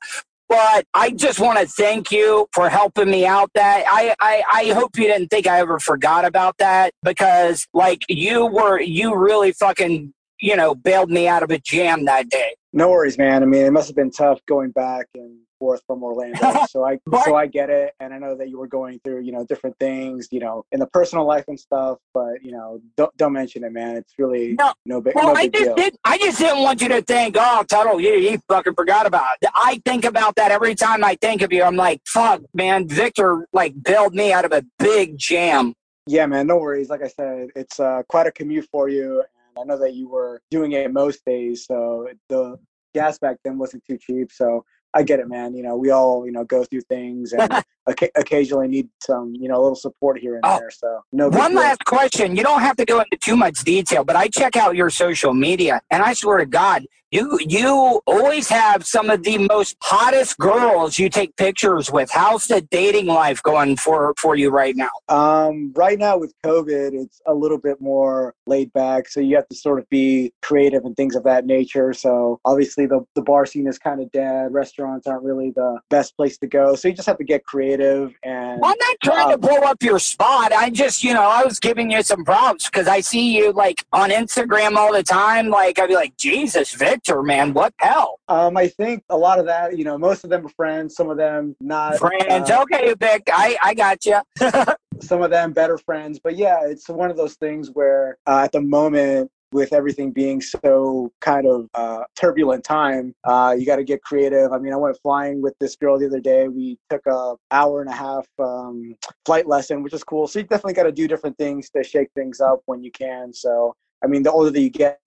but 0.49 0.87
I 0.95 1.11
just 1.11 1.41
want 1.41 1.59
to 1.59 1.67
thank 1.67 2.11
you 2.11 2.47
for 2.53 2.69
helping 2.69 3.11
me 3.11 3.27
out. 3.27 3.51
That 3.55 3.85
I, 3.89 4.15
I, 4.21 4.43
I 4.53 4.73
hope 4.73 4.99
you 4.99 5.05
didn't 5.05 5.29
think 5.29 5.47
I 5.47 5.61
ever 5.61 5.79
forgot 5.79 6.25
about 6.25 6.57
that 6.59 6.93
because 7.03 7.67
like 7.75 8.03
you 8.09 8.47
were, 8.47 8.81
you 8.81 9.15
really 9.15 9.53
fucking, 9.53 10.13
you 10.41 10.57
know, 10.57 10.75
bailed 10.75 11.11
me 11.11 11.29
out 11.29 11.43
of 11.43 11.51
a 11.51 11.59
jam 11.59 12.05
that 12.07 12.29
day. 12.29 12.55
No 12.73 12.91
worries, 12.91 13.19
man. 13.19 13.43
I 13.43 13.47
mean, 13.47 13.65
it 13.65 13.73
must 13.73 13.89
have 13.89 13.97
been 13.97 14.11
tough 14.11 14.41
going 14.47 14.71
back 14.71 15.07
and 15.15 15.39
forth 15.59 15.83
from 15.87 16.03
Orlando. 16.03 16.39
So 16.69 16.85
I 16.85 16.99
so 17.25 17.35
I 17.35 17.47
get 17.47 17.71
it, 17.71 17.95
and 17.99 18.13
I 18.13 18.19
know 18.19 18.37
that 18.37 18.49
you 18.51 18.59
were 18.59 18.67
going 18.67 19.01
through 19.05 19.23
you 19.23 19.33
know 19.33 19.45
different 19.45 19.77
things, 19.79 20.29
you 20.31 20.41
know, 20.41 20.65
in 20.73 20.81
the 20.81 20.87
personal 20.89 21.27
life 21.27 21.45
and 21.49 21.59
stuff. 21.59 21.99
But 22.13 22.43
you 22.43 22.53
know, 22.53 22.81
don't 22.97 23.17
don't 23.17 23.33
mention 23.33 23.65
it, 23.65 23.73
man. 23.73 23.97
It's 23.97 24.13
really 24.19 24.55
no, 24.55 24.73
no 24.85 25.01
big. 25.01 25.15
Well, 25.15 25.29
no 25.29 25.35
big 25.35 25.55
I 25.55 25.59
just 25.59 25.65
deal. 25.65 25.75
did. 25.75 25.97
I 26.05 26.19
just 26.19 26.39
didn't 26.39 26.63
want 26.63 26.83
you 26.83 26.89
to 26.89 27.01
think, 27.03 27.37
oh, 27.39 27.65
Tuttle, 27.69 28.01
you, 28.01 28.11
you 28.15 28.39
fucking 28.49 28.75
forgot 28.75 29.07
about 29.07 29.37
it. 29.41 29.49
I 29.55 29.81
think 29.85 30.05
about 30.05 30.37
that 30.37 30.51
every 30.51 30.75
time 30.75 31.03
I 31.05 31.17
think 31.21 31.43
of 31.43 31.53
you. 31.53 31.63
I'm 31.63 31.77
like, 31.77 32.01
fuck, 32.07 32.43
man. 32.55 32.87
Victor 32.89 33.47
like 33.53 33.75
bailed 33.83 34.15
me 34.15 34.33
out 34.33 34.45
of 34.45 34.53
a 34.53 34.63
big 34.79 35.17
jam. 35.17 35.75
Yeah, 36.07 36.27
man. 36.27 36.47
No 36.47 36.57
worries. 36.59 36.89
Like 36.91 37.03
I 37.03 37.09
said, 37.09 37.49
it's 37.55 37.81
uh, 37.81 38.03
quite 38.09 38.27
a 38.27 38.33
commute 38.33 38.69
for 38.71 38.89
you. 38.89 39.23
and 39.57 39.63
I 39.63 39.65
know 39.65 39.79
that 39.81 39.95
you 39.95 40.09
were 40.09 40.41
doing 40.51 40.73
it 40.73 40.93
most 40.93 41.25
days, 41.25 41.67
so 41.67 42.09
the 42.29 42.59
gas 42.95 43.19
back 43.19 43.37
then 43.45 43.59
wasn't 43.59 43.85
too 43.89 43.99
cheap. 43.99 44.33
So 44.33 44.65
I 44.95 45.03
get 45.03 45.21
it, 45.21 45.29
man. 45.29 45.55
You 45.55 45.63
know, 45.63 45.77
we 45.77 45.91
all, 45.91 46.27
you 46.27 46.33
know, 46.33 46.45
go 46.45 46.65
through 46.65 46.83
things 46.83 47.33
and 47.33 47.65
occasionally 48.17 48.69
need 48.69 48.89
some, 49.03 49.35
you 49.35 49.49
know, 49.49 49.57
a 49.61 49.63
little 49.63 49.77
support 49.77 50.19
here 50.19 50.35
and 50.35 50.45
oh, 50.45 50.59
there. 50.59 50.71
So, 50.71 51.05
no. 51.13 51.29
One 51.29 51.55
last 51.55 51.85
question. 51.85 52.37
You 52.37 52.43
don't 52.43 52.61
have 52.61 52.77
to 52.77 52.85
go 52.85 53.01
into 53.01 53.17
too 53.19 53.37
much 53.37 53.65
detail, 53.65 54.05
but 54.05 54.17
I 54.17 54.29
check 54.29 54.57
out 54.57 54.77
your 54.77 54.91
social 54.91 55.35
media, 55.35 55.81
and 55.91 56.03
I 56.03 56.13
swear 56.13 56.39
to 56.39 56.47
God, 56.47 56.85
You 57.11 57.39
you 57.41 58.03
always 58.07 58.49
have 58.51 58.85
some 58.85 59.09
of 59.09 59.23
the 59.23 59.39
most 59.39 59.77
hottest 59.83 60.37
girls 60.37 60.99
you 60.99 61.09
take 61.09 61.35
pictures 61.37 61.91
with. 61.91 62.11
How's 62.13 62.47
the 62.47 62.61
dating 62.61 63.07
life 63.07 63.43
going 63.43 63.77
for 63.77 64.13
for 64.19 64.37
you 64.37 64.51
right 64.51 64.77
now? 64.77 64.91
Um, 65.09 65.73
right 65.75 65.99
now 65.99 66.19
with 66.19 66.35
COVID, 66.45 66.91
it's 66.93 67.19
a 67.27 67.33
little 67.33 67.57
bit 67.69 67.81
more 67.81 68.35
laid 68.47 68.71
back. 68.75 69.09
So 69.09 69.21
you 69.21 69.37
have 69.37 69.49
to 69.49 69.57
sort 69.57 69.79
of 69.79 69.89
be 69.89 70.33
creative 70.43 70.85
and 70.85 70.95
things 70.97 71.17
of 71.17 71.25
that 71.25 71.47
nature. 71.47 71.95
So 71.95 72.41
obviously 72.45 72.85
the, 72.85 73.01
the 73.15 73.23
bar 73.23 73.47
scene 73.47 73.67
is 73.67 73.79
kind 73.79 74.03
of 74.03 74.13
dead. 74.13 74.53
Restaurants 74.53 75.07
aren't 75.07 75.25
really 75.31 75.51
the 75.63 75.81
best 75.89 76.15
place 76.17 76.37
to 76.39 76.47
go. 76.47 76.75
So 76.75 76.89
you 76.89 76.95
just 76.95 77.09
have 77.09 77.19
to 77.19 77.25
get 77.25 77.43
creative 77.45 77.78
and 77.79 78.65
I'm 78.65 78.77
not 78.79 78.97
trying 79.03 79.29
to 79.29 79.35
um, 79.35 79.41
blow 79.41 79.59
up 79.59 79.83
your 79.83 79.99
spot. 79.99 80.53
I 80.53 80.71
just, 80.71 81.05
you 81.05 81.15
know, 81.15 81.23
I 81.23 81.45
was 81.45 81.59
giving 81.59 81.91
you 81.91 82.03
some 82.03 82.25
props 82.25 82.67
because 82.67 82.89
I 82.89 83.01
see 83.01 83.37
you 83.37 83.53
like 83.53 83.85
on 83.93 84.11
Instagram 84.11 84.77
all 84.77 84.93
the 84.93 85.03
time. 85.03 85.49
Like, 85.49 85.79
I'd 85.79 85.89
be 85.89 85.95
like, 85.95 86.17
Jesus, 86.17 86.73
Victor, 86.75 87.23
man, 87.23 87.53
what 87.55 87.75
hell? 87.79 88.19
um, 88.29 88.57
I 88.57 88.69
think 88.69 89.03
a 89.09 89.17
lot 89.17 89.39
of 89.39 89.47
that, 89.47 89.77
you 89.77 89.85
know, 89.85 89.97
most 89.99 90.25
of 90.25 90.31
them 90.31 90.47
are 90.47 90.51
friends, 90.51 90.95
some 90.95 91.09
of 91.11 91.17
them 91.17 91.57
not. 91.61 91.97
Friends. 91.97 92.51
uh, 92.51 92.63
okay, 92.63 92.95
Vic, 92.99 93.29
I, 93.33 93.57
I 93.63 93.75
got 93.75 94.05
you. 94.05 94.21
some 95.01 95.23
of 95.23 95.31
them 95.31 95.53
better 95.53 95.79
friends. 95.79 96.21
But 96.23 96.37
yeah, 96.37 96.61
it's 96.65 96.89
one 96.89 97.11
of 97.11 97.17
those 97.17 97.35
things 97.35 97.71
where 97.71 98.19
uh, 98.27 98.41
at 98.45 98.53
the 98.53 98.61
moment, 98.61 99.31
with 99.53 99.73
everything 99.73 100.11
being 100.13 100.41
so 100.41 101.11
kind 101.21 101.47
of 101.47 101.69
uh, 101.75 102.05
turbulent 102.15 102.65
time, 102.65 103.15
uh, 103.25 103.55
you 103.59 103.65
got 103.65 103.77
to 103.77 103.85
get 103.85 104.03
creative. 104.03 104.53
I 104.53 104.59
mean, 104.59 104.73
I 104.73 104.77
went 104.77 104.99
flying 105.03 105.41
with 105.41 105.55
this 105.59 105.75
girl 105.77 105.99
the 105.99 106.07
other 106.07 106.21
day. 106.21 106.49
We 106.49 106.79
took 106.91 107.07
a 107.07 107.35
hour 107.51 107.81
and 107.81 107.89
a 107.91 107.95
half 107.95 108.27
um, 108.39 108.95
flight 109.25 109.47
lesson, 109.49 109.83
which 109.83 109.95
is 109.95 110.05
cool. 110.05 110.27
So 110.27 110.41
you 110.41 110.45
definitely 110.45 110.75
got 110.75 110.83
to 110.85 110.93
do 110.93 111.09
different 111.09 111.39
things 111.39 111.71
to 111.71 111.83
shake 111.83 112.09
things 112.15 112.41
up 112.41 112.61
when 112.67 112.83
you 112.83 112.91
can. 112.91 113.33
So 113.33 113.75
I 114.05 114.07
mean, 114.07 114.23
the 114.23 114.31
older 114.31 114.51
that 114.51 114.61
you 114.61 114.71
get, 114.71 115.01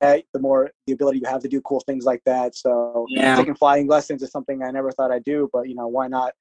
the 0.00 0.38
more 0.40 0.70
the 0.86 0.92
ability 0.92 1.18
you 1.18 1.26
have 1.28 1.42
to 1.42 1.48
do 1.48 1.60
cool 1.62 1.80
things 1.80 2.04
like 2.04 2.22
that. 2.24 2.54
So 2.54 3.06
Yeah. 3.10 3.34
taking 3.36 3.54
flying 3.54 3.88
lessons 3.88 4.22
is 4.22 4.30
something 4.30 4.62
I 4.62 4.70
never 4.70 4.92
thought 4.92 5.10
I'd 5.10 5.24
do, 5.24 5.50
but 5.52 5.68
you 5.68 5.74
know, 5.74 5.88
why 5.88 6.06
not 6.08 6.34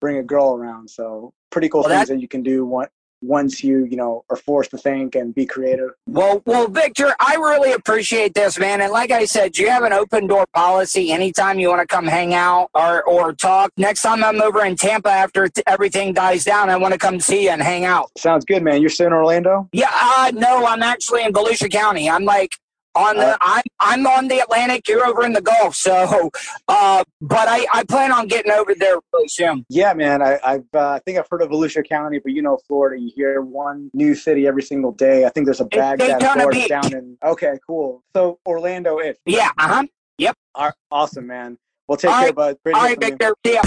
bring 0.00 0.18
a 0.18 0.22
girl 0.22 0.54
around? 0.54 0.88
So 0.90 1.32
pretty 1.50 1.68
cool 1.68 1.82
Well, 1.82 1.90
things 1.90 2.08
that- 2.08 2.14
that 2.14 2.20
you 2.20 2.28
can 2.28 2.42
do 2.42 2.66
one, 2.66 2.88
once 3.22 3.62
you 3.62 3.84
you 3.84 3.96
know 3.96 4.24
are 4.30 4.36
forced 4.36 4.70
to 4.70 4.78
think 4.78 5.14
and 5.14 5.34
be 5.34 5.46
creative. 5.46 5.90
Well, 6.06 6.42
well, 6.46 6.68
Victor, 6.68 7.14
I 7.20 7.34
really 7.34 7.72
appreciate 7.72 8.34
this, 8.34 8.58
man. 8.58 8.80
And 8.80 8.92
like 8.92 9.10
I 9.10 9.24
said, 9.24 9.58
you 9.58 9.68
have 9.68 9.84
an 9.84 9.92
open 9.92 10.26
door 10.26 10.46
policy. 10.54 11.12
Anytime 11.12 11.58
you 11.58 11.68
want 11.68 11.80
to 11.80 11.86
come 11.86 12.06
hang 12.06 12.34
out 12.34 12.70
or, 12.74 13.02
or 13.04 13.32
talk. 13.32 13.70
Next 13.76 14.02
time 14.02 14.24
I'm 14.24 14.40
over 14.40 14.64
in 14.64 14.76
Tampa 14.76 15.10
after 15.10 15.48
t- 15.48 15.62
everything 15.66 16.12
dies 16.12 16.44
down, 16.44 16.70
I 16.70 16.76
want 16.76 16.92
to 16.92 16.98
come 16.98 17.20
see 17.20 17.44
you 17.44 17.50
and 17.50 17.62
hang 17.62 17.84
out. 17.84 18.10
Sounds 18.18 18.44
good, 18.44 18.62
man. 18.62 18.80
You're 18.80 18.90
still 18.90 19.08
in 19.08 19.12
Orlando? 19.12 19.68
Yeah, 19.72 19.90
uh, 19.92 20.32
no, 20.34 20.66
I'm 20.66 20.82
actually 20.82 21.24
in 21.24 21.32
Volusia 21.32 21.70
County. 21.70 22.08
I'm 22.08 22.24
like 22.24 22.52
on 22.94 23.16
the 23.16 23.34
Uh, 23.34 23.36
I'm 23.40 23.62
I'm 23.80 24.06
on 24.06 24.28
the 24.28 24.40
Atlantic. 24.40 24.88
You're 24.88 25.06
over 25.06 25.24
in 25.24 25.32
the 25.32 25.40
Gulf, 25.40 25.74
so 25.74 26.30
uh, 26.68 27.04
but 27.20 27.48
I 27.48 27.66
I 27.72 27.84
plan 27.84 28.12
on 28.12 28.26
getting 28.28 28.52
over 28.52 28.74
there 28.74 28.96
really 29.12 29.28
soon. 29.28 29.64
Yeah, 29.68 29.92
man. 29.94 30.22
I 30.22 30.38
I've, 30.44 30.64
uh, 30.74 30.90
I 30.90 30.98
think 31.00 31.18
I've 31.18 31.28
heard 31.30 31.42
of 31.42 31.50
Volusia 31.50 31.86
County, 31.88 32.18
but 32.18 32.32
you 32.32 32.42
know 32.42 32.58
Florida, 32.66 33.00
you 33.00 33.10
hear 33.14 33.40
one 33.42 33.90
new 33.94 34.14
city 34.14 34.46
every 34.46 34.62
single 34.62 34.92
day. 34.92 35.24
I 35.24 35.30
think 35.30 35.46
there's 35.46 35.60
a 35.60 35.66
Baghdad, 35.66 36.20
Daytona 36.20 36.42
Florida 36.42 36.68
down 36.68 36.92
in. 36.92 37.18
Okay, 37.24 37.58
cool. 37.66 38.02
So 38.14 38.38
Orlando, 38.46 38.98
it. 38.98 39.18
Yeah, 39.24 39.50
uh 39.58 39.68
huh. 39.68 39.86
Yep. 40.18 40.36
Are, 40.54 40.74
awesome, 40.90 41.26
man. 41.26 41.56
Well, 41.88 41.96
take 41.96 42.10
All 42.10 42.18
care, 42.18 42.26
right. 42.26 42.34
bud. 42.34 42.56
Great 42.64 42.74
All 42.74 42.82
to 42.82 42.86
right, 42.86 43.02
hear 43.02 43.16
from 43.18 43.20
you. 43.20 43.20
Victor. 43.20 43.34
See 43.46 43.54
ya. 43.54 43.62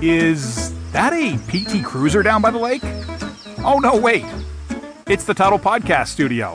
Is 0.00 0.72
that 0.92 1.12
a 1.12 1.36
PT 1.48 1.84
Cruiser 1.84 2.22
down 2.22 2.40
by 2.40 2.50
the 2.50 2.58
lake? 2.58 2.82
Oh, 3.64 3.78
no, 3.82 3.96
wait. 3.96 4.24
It's 5.08 5.24
the 5.24 5.32
Tuttle 5.32 5.58
Podcast 5.58 6.08
Studio. 6.08 6.54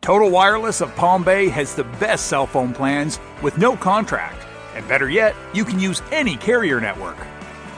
Total 0.00 0.30
Wireless 0.30 0.80
of 0.80 0.96
Palm 0.96 1.24
Bay 1.24 1.50
has 1.50 1.74
the 1.74 1.84
best 1.84 2.28
cell 2.28 2.46
phone 2.46 2.72
plans 2.72 3.20
with 3.42 3.58
no 3.58 3.76
contract. 3.76 4.46
And 4.74 4.88
better 4.88 5.10
yet, 5.10 5.34
you 5.52 5.66
can 5.66 5.78
use 5.78 6.00
any 6.10 6.36
carrier 6.38 6.80
network. 6.80 7.18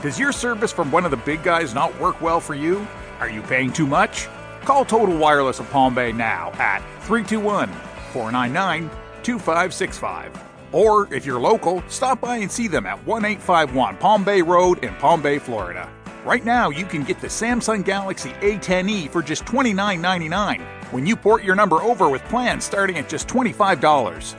Does 0.02 0.20
your 0.20 0.30
service 0.30 0.70
from 0.70 0.92
one 0.92 1.04
of 1.04 1.10
the 1.10 1.16
big 1.16 1.42
guys 1.42 1.74
not 1.74 1.98
work 1.98 2.20
well 2.20 2.38
for 2.38 2.54
you? 2.54 2.86
Are 3.18 3.28
you 3.28 3.42
paying 3.42 3.72
too 3.72 3.88
much? 3.88 4.28
Call 4.60 4.84
Total 4.84 5.18
Wireless 5.18 5.58
of 5.58 5.68
Palm 5.70 5.96
Bay 5.96 6.12
now 6.12 6.52
at 6.60 6.78
321 7.00 7.68
499 8.12 8.88
2565. 9.24 10.49
Or 10.72 11.12
if 11.12 11.26
you're 11.26 11.40
local, 11.40 11.82
stop 11.88 12.20
by 12.20 12.36
and 12.36 12.50
see 12.50 12.68
them 12.68 12.86
at 12.86 13.04
1851 13.06 13.96
Palm 13.96 14.24
Bay 14.24 14.42
Road 14.42 14.84
in 14.84 14.94
Palm 14.96 15.20
Bay, 15.22 15.38
Florida. 15.38 15.90
Right 16.24 16.44
now, 16.44 16.70
you 16.70 16.84
can 16.84 17.02
get 17.02 17.20
the 17.20 17.28
Samsung 17.28 17.84
Galaxy 17.84 18.30
A10e 18.40 19.08
for 19.10 19.22
just 19.22 19.44
$29.99 19.46 20.60
when 20.92 21.06
you 21.06 21.16
port 21.16 21.42
your 21.42 21.54
number 21.54 21.82
over 21.82 22.08
with 22.08 22.22
plans 22.24 22.64
starting 22.64 22.98
at 22.98 23.08
just 23.08 23.26
$25. 23.26 24.34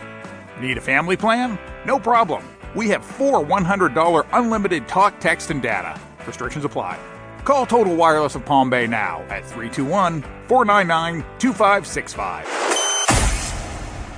Need 0.62 0.78
a 0.78 0.82
family 0.82 1.18
plan? 1.18 1.58
No 1.86 2.00
problem. 2.00 2.44
We 2.76 2.88
have 2.90 3.04
four 3.04 3.44
$100 3.44 4.28
unlimited 4.32 4.88
talk, 4.88 5.20
text, 5.20 5.50
and 5.50 5.62
data. 5.62 6.00
Restrictions 6.28 6.66
apply. 6.66 7.00
Call 7.44 7.66
Total 7.66 7.96
Wireless 7.96 8.36
of 8.36 8.46
Palm 8.46 8.70
Bay 8.70 8.86
now 8.86 9.22
at 9.30 9.44
321 9.44 10.22
499 10.48 11.26
2565. 11.40 12.81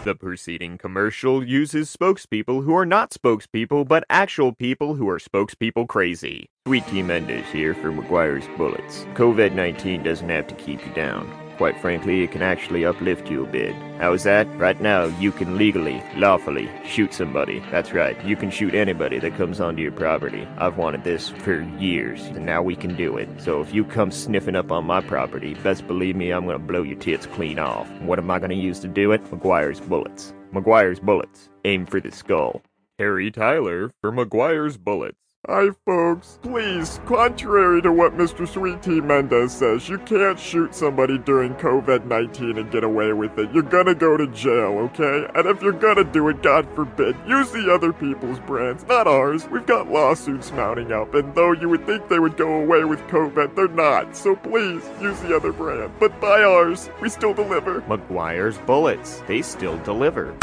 The 0.03 0.15
preceding 0.15 0.77
commercial 0.77 1.41
uses 1.41 1.95
spokespeople 1.95 2.65
who 2.65 2.75
are 2.75 2.85
not 2.85 3.11
spokespeople, 3.11 3.87
but 3.87 4.03
actual 4.09 4.51
people 4.51 4.95
who 4.95 5.07
are 5.07 5.17
spokespeople 5.17 5.87
crazy. 5.87 6.49
Sweet 6.67 6.85
Tea 6.87 7.03
Mendes 7.03 7.49
here 7.53 7.73
for 7.73 7.89
McGuire's 7.89 8.45
Bullets. 8.57 9.05
COVID 9.13 9.53
19 9.53 10.03
doesn't 10.03 10.27
have 10.27 10.47
to 10.47 10.55
keep 10.55 10.85
you 10.85 10.91
down. 10.91 11.31
Quite 11.57 11.79
frankly, 11.79 12.23
it 12.23 12.31
can 12.31 12.41
actually 12.41 12.85
uplift 12.85 13.29
you 13.29 13.43
a 13.43 13.47
bit. 13.47 13.75
How 13.99 14.13
is 14.13 14.23
that? 14.23 14.47
Right 14.57 14.79
now, 14.81 15.05
you 15.05 15.31
can 15.31 15.57
legally, 15.57 16.03
lawfully, 16.15 16.69
shoot 16.85 17.13
somebody. 17.13 17.63
That's 17.71 17.93
right, 17.93 18.21
you 18.25 18.35
can 18.35 18.49
shoot 18.49 18.73
anybody 18.73 19.19
that 19.19 19.37
comes 19.37 19.59
onto 19.59 19.81
your 19.81 19.91
property. 19.91 20.47
I've 20.57 20.77
wanted 20.77 21.03
this 21.03 21.29
for 21.29 21.61
years, 21.79 22.21
and 22.25 22.45
now 22.45 22.63
we 22.63 22.75
can 22.75 22.95
do 22.95 23.17
it. 23.17 23.29
So 23.39 23.61
if 23.61 23.73
you 23.73 23.85
come 23.85 24.11
sniffing 24.11 24.55
up 24.55 24.71
on 24.71 24.85
my 24.85 25.01
property, 25.01 25.53
best 25.55 25.87
believe 25.87 26.15
me, 26.15 26.31
I'm 26.31 26.45
gonna 26.45 26.59
blow 26.59 26.81
your 26.81 26.97
tits 26.97 27.27
clean 27.27 27.59
off. 27.59 27.89
What 28.01 28.19
am 28.19 28.31
I 28.31 28.39
gonna 28.39 28.55
use 28.55 28.79
to 28.79 28.87
do 28.87 29.11
it? 29.11 29.23
McGuire's 29.25 29.79
Bullets. 29.79 30.33
McGuire's 30.53 30.99
Bullets. 30.99 31.49
Aim 31.65 31.85
for 31.85 32.01
the 32.01 32.11
skull. 32.11 32.61
Harry 32.99 33.31
Tyler 33.31 33.91
for 34.01 34.11
McGuire's 34.11 34.77
Bullets. 34.77 35.17
Hi, 35.49 35.71
folks. 35.85 36.39
Please, 36.41 37.01
contrary 37.05 37.81
to 37.81 37.91
what 37.91 38.15
Mr. 38.15 38.47
Sweet 38.47 38.81
Tea 38.81 39.01
Mendez 39.01 39.51
says, 39.51 39.89
you 39.89 39.97
can't 39.97 40.39
shoot 40.39 40.73
somebody 40.73 41.17
during 41.17 41.53
COVID 41.55 42.05
19 42.05 42.59
and 42.59 42.71
get 42.71 42.85
away 42.85 43.11
with 43.11 43.37
it. 43.37 43.51
You're 43.51 43.63
gonna 43.63 43.93
go 43.93 44.15
to 44.15 44.25
jail, 44.27 44.89
okay? 44.93 45.27
And 45.35 45.45
if 45.45 45.61
you're 45.61 45.73
gonna 45.73 46.05
do 46.05 46.29
it, 46.29 46.41
God 46.41 46.65
forbid, 46.73 47.17
use 47.27 47.51
the 47.51 47.69
other 47.73 47.91
people's 47.91 48.39
brands, 48.39 48.85
not 48.87 49.05
ours. 49.05 49.45
We've 49.49 49.65
got 49.65 49.91
lawsuits 49.91 50.49
mounting 50.53 50.93
up, 50.93 51.13
and 51.13 51.35
though 51.35 51.51
you 51.51 51.67
would 51.67 51.85
think 51.85 52.07
they 52.07 52.19
would 52.19 52.37
go 52.37 52.61
away 52.61 52.85
with 52.85 53.01
COVID, 53.07 53.53
they're 53.53 53.67
not. 53.67 54.15
So 54.15 54.37
please, 54.37 54.89
use 55.01 55.19
the 55.19 55.35
other 55.35 55.51
brand. 55.51 55.91
But 55.99 56.21
buy 56.21 56.41
ours. 56.41 56.89
We 57.01 57.09
still 57.09 57.33
deliver. 57.33 57.81
McGuire's 57.81 58.59
Bullets. 58.59 59.21
They 59.27 59.41
still 59.41 59.77
deliver. 59.79 60.33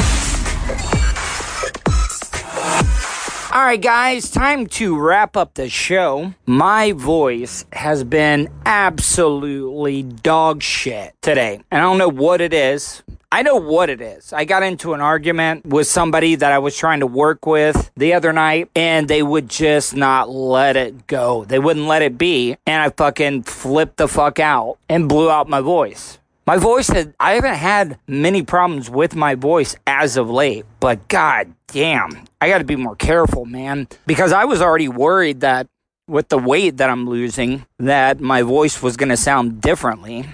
All 3.52 3.64
right, 3.64 3.82
guys, 3.82 4.30
time 4.30 4.68
to 4.68 4.96
wrap 4.96 5.36
up 5.36 5.54
the 5.54 5.68
show. 5.68 6.34
My 6.46 6.92
voice 6.92 7.64
has 7.72 8.04
been 8.04 8.48
absolutely 8.64 10.04
dog 10.04 10.62
shit 10.62 11.14
today. 11.20 11.60
And 11.68 11.82
I 11.82 11.84
don't 11.84 11.98
know 11.98 12.06
what 12.08 12.40
it 12.40 12.54
is. 12.54 13.02
I 13.32 13.42
know 13.42 13.56
what 13.56 13.90
it 13.90 14.00
is. 14.00 14.32
I 14.32 14.44
got 14.44 14.62
into 14.62 14.94
an 14.94 15.00
argument 15.00 15.66
with 15.66 15.88
somebody 15.88 16.36
that 16.36 16.52
I 16.52 16.58
was 16.58 16.76
trying 16.76 17.00
to 17.00 17.08
work 17.08 17.44
with 17.44 17.90
the 17.96 18.14
other 18.14 18.32
night, 18.32 18.70
and 18.76 19.08
they 19.08 19.22
would 19.22 19.48
just 19.48 19.96
not 19.96 20.30
let 20.30 20.76
it 20.76 21.08
go. 21.08 21.44
They 21.44 21.58
wouldn't 21.58 21.86
let 21.86 22.02
it 22.02 22.16
be. 22.16 22.56
And 22.66 22.80
I 22.80 22.90
fucking 22.90 23.42
flipped 23.42 23.96
the 23.96 24.06
fuck 24.06 24.38
out 24.38 24.78
and 24.88 25.08
blew 25.08 25.28
out 25.28 25.48
my 25.48 25.60
voice. 25.60 26.19
My 26.46 26.56
voice 26.56 26.88
had, 26.88 27.14
I 27.20 27.34
haven't 27.34 27.54
had 27.54 27.98
many 28.08 28.42
problems 28.42 28.90
with 28.90 29.14
my 29.14 29.34
voice 29.34 29.76
as 29.86 30.16
of 30.16 30.30
late, 30.30 30.64
but 30.80 31.06
god 31.08 31.54
damn, 31.68 32.24
I 32.40 32.48
gotta 32.48 32.64
be 32.64 32.76
more 32.76 32.96
careful, 32.96 33.44
man. 33.44 33.88
Because 34.06 34.32
I 34.32 34.44
was 34.44 34.60
already 34.60 34.88
worried 34.88 35.40
that 35.40 35.68
with 36.08 36.28
the 36.28 36.38
weight 36.38 36.78
that 36.78 36.90
I'm 36.90 37.08
losing, 37.08 37.66
that 37.78 38.20
my 38.20 38.42
voice 38.42 38.82
was 38.82 38.96
gonna 38.96 39.16
sound 39.16 39.60
differently. 39.60 40.26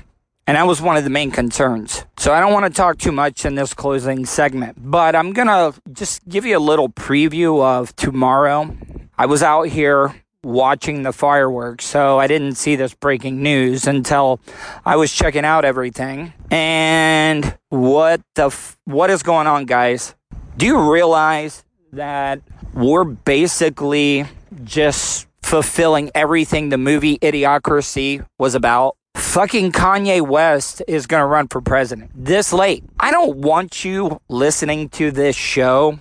And 0.47 0.57
that 0.57 0.67
was 0.67 0.81
one 0.81 0.97
of 0.97 1.03
the 1.03 1.11
main 1.11 1.33
concerns. 1.33 2.05
So 2.19 2.33
I 2.33 2.39
don't 2.39 2.53
want 2.53 2.67
to 2.67 2.71
talk 2.71 2.99
too 2.99 3.11
much 3.11 3.45
in 3.45 3.57
this 3.57 3.75
closing 3.75 4.25
segment, 4.25 4.77
but 4.79 5.17
I'm 5.17 5.33
gonna 5.33 5.75
just 5.93 6.27
give 6.29 6.47
you 6.47 6.57
a 6.57 6.61
little 6.61 6.89
preview 6.89 7.61
of 7.63 7.95
tomorrow. 7.97 8.77
I 9.19 9.27
was 9.27 9.43
out 9.43 9.65
here 9.65 10.15
watching 10.47 11.03
the 11.03 11.13
fireworks, 11.13 11.85
so 11.85 12.19
I 12.19 12.27
didn't 12.27 12.55
see 12.55 12.77
this 12.77 12.95
breaking 12.95 13.43
news 13.43 13.87
until 13.87 14.41
I 14.85 14.97
was 14.97 15.13
checking 15.13 15.45
out 15.45 15.65
everything. 15.65 16.33
And 16.51 17.57
what 17.69 18.21
the 18.35 18.47
f- 18.47 18.77
what 18.85 19.11
is 19.11 19.23
going 19.23 19.47
on, 19.47 19.67
guys? 19.67 20.15
Do 20.57 20.67
you 20.67 20.91
realize 20.91 21.65
that 21.93 22.41
we're 22.73 23.05
basically 23.05 24.27
just 24.65 25.27
fulfilling 25.47 26.11
everything 26.15 26.71
the 26.71 26.79
movie 26.79 27.19
Idiocracy 27.19 28.27
was 28.37 28.57
about. 28.57 28.97
Fucking 29.15 29.71
Kanye 29.71 30.21
West 30.21 30.83
is 30.89 31.07
going 31.07 31.21
to 31.21 31.27
run 31.27 31.47
for 31.47 31.61
president 31.61 32.11
this 32.15 32.53
late. 32.53 32.85
I 32.99 33.13
don't 33.13 33.37
want 33.39 33.85
you 33.85 34.21
listening 34.29 34.89
to 34.91 35.11
this 35.11 35.37
show 35.37 35.99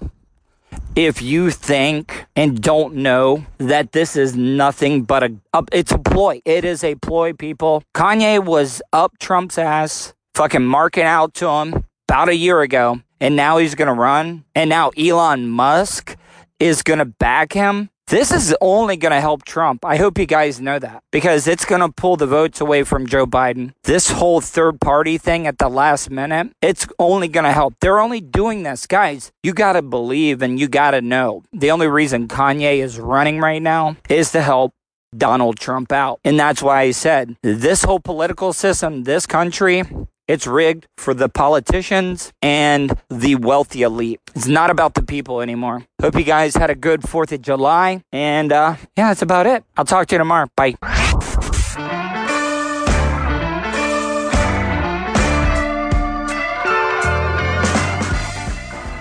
if 0.95 1.21
you 1.21 1.51
think 1.51 2.25
and 2.35 2.61
don't 2.61 2.95
know 2.95 3.45
that 3.57 3.91
this 3.91 4.15
is 4.15 4.35
nothing 4.35 5.03
but 5.03 5.23
a, 5.23 5.65
it's 5.73 5.91
a 5.91 5.97
ploy. 5.97 6.41
It 6.45 6.63
is 6.63 6.83
a 6.83 6.95
ploy, 6.95 7.33
people. 7.33 7.83
Kanye 7.93 8.43
was 8.43 8.81
up 8.93 9.17
Trump's 9.19 9.57
ass, 9.57 10.13
fucking 10.35 10.65
marking 10.65 11.03
out 11.03 11.33
to 11.35 11.49
him 11.49 11.85
about 12.07 12.29
a 12.29 12.35
year 12.35 12.61
ago, 12.61 13.01
and 13.19 13.35
now 13.35 13.57
he's 13.57 13.75
gonna 13.75 13.93
run. 13.93 14.45
And 14.55 14.69
now 14.69 14.91
Elon 14.97 15.49
Musk 15.49 16.15
is 16.59 16.81
gonna 16.81 17.05
back 17.05 17.51
him. 17.51 17.89
This 18.07 18.31
is 18.31 18.55
only 18.61 18.97
going 18.97 19.13
to 19.13 19.19
help 19.19 19.45
Trump. 19.45 19.83
I 19.83 19.97
hope 19.97 20.19
you 20.19 20.27
guys 20.27 20.61
know 20.61 20.77
that 20.77 21.01
because 21.11 21.47
it's 21.47 21.65
going 21.65 21.81
to 21.81 21.89
pull 21.89 22.17
the 22.17 22.27
votes 22.27 22.61
away 22.61 22.83
from 22.83 23.07
Joe 23.07 23.25
Biden. 23.25 23.73
This 23.83 24.11
whole 24.11 24.41
third 24.41 24.79
party 24.79 25.17
thing 25.17 25.47
at 25.47 25.57
the 25.57 25.69
last 25.69 26.11
minute, 26.11 26.51
it's 26.61 26.85
only 26.99 27.27
going 27.27 27.45
to 27.45 27.51
help. 27.51 27.73
They're 27.81 27.99
only 27.99 28.21
doing 28.21 28.61
this, 28.61 28.85
guys. 28.85 29.31
You 29.41 29.53
got 29.53 29.73
to 29.73 29.81
believe 29.81 30.43
and 30.43 30.59
you 30.59 30.67
got 30.67 30.91
to 30.91 31.01
know. 31.01 31.45
The 31.51 31.71
only 31.71 31.87
reason 31.87 32.27
Kanye 32.27 32.77
is 32.77 32.99
running 32.99 33.39
right 33.39 33.61
now 33.61 33.97
is 34.07 34.31
to 34.33 34.41
help 34.43 34.73
Donald 35.17 35.57
Trump 35.57 35.91
out. 35.91 36.19
And 36.23 36.39
that's 36.39 36.61
why 36.61 36.81
I 36.81 36.91
said 36.91 37.37
this 37.41 37.83
whole 37.83 37.99
political 37.99 38.53
system, 38.53 39.05
this 39.05 39.25
country, 39.25 39.81
it's 40.27 40.47
rigged 40.47 40.87
for 40.97 41.13
the 41.13 41.29
politicians 41.29 42.33
and 42.41 42.97
the 43.09 43.35
wealthy 43.35 43.83
elite. 43.83 44.19
It's 44.35 44.47
not 44.47 44.69
about 44.69 44.95
the 44.95 45.03
people 45.03 45.41
anymore. 45.41 45.85
Hope 46.01 46.15
you 46.15 46.23
guys 46.23 46.55
had 46.55 46.69
a 46.69 46.75
good 46.75 47.01
4th 47.01 47.31
of 47.31 47.41
July. 47.41 48.01
And 48.11 48.51
uh, 48.51 48.75
yeah, 48.97 49.09
that's 49.09 49.21
about 49.21 49.47
it. 49.47 49.63
I'll 49.77 49.85
talk 49.85 50.07
to 50.07 50.15
you 50.15 50.19
tomorrow. 50.19 50.47
Bye. 50.55 50.75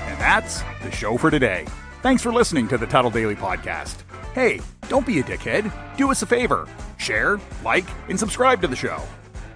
And 0.06 0.20
that's 0.20 0.62
the 0.82 0.90
show 0.90 1.16
for 1.16 1.30
today. 1.30 1.66
Thanks 2.02 2.22
for 2.22 2.32
listening 2.32 2.68
to 2.68 2.76
the 2.76 2.86
Tuddle 2.86 3.10
Daily 3.10 3.36
Podcast. 3.36 4.02
Hey, 4.34 4.60
don't 4.88 5.06
be 5.06 5.20
a 5.20 5.22
dickhead. 5.22 5.72
Do 5.96 6.10
us 6.10 6.22
a 6.22 6.26
favor 6.26 6.68
share, 6.98 7.38
like, 7.62 7.84
and 8.08 8.18
subscribe 8.18 8.60
to 8.62 8.68
the 8.68 8.76
show. 8.76 9.02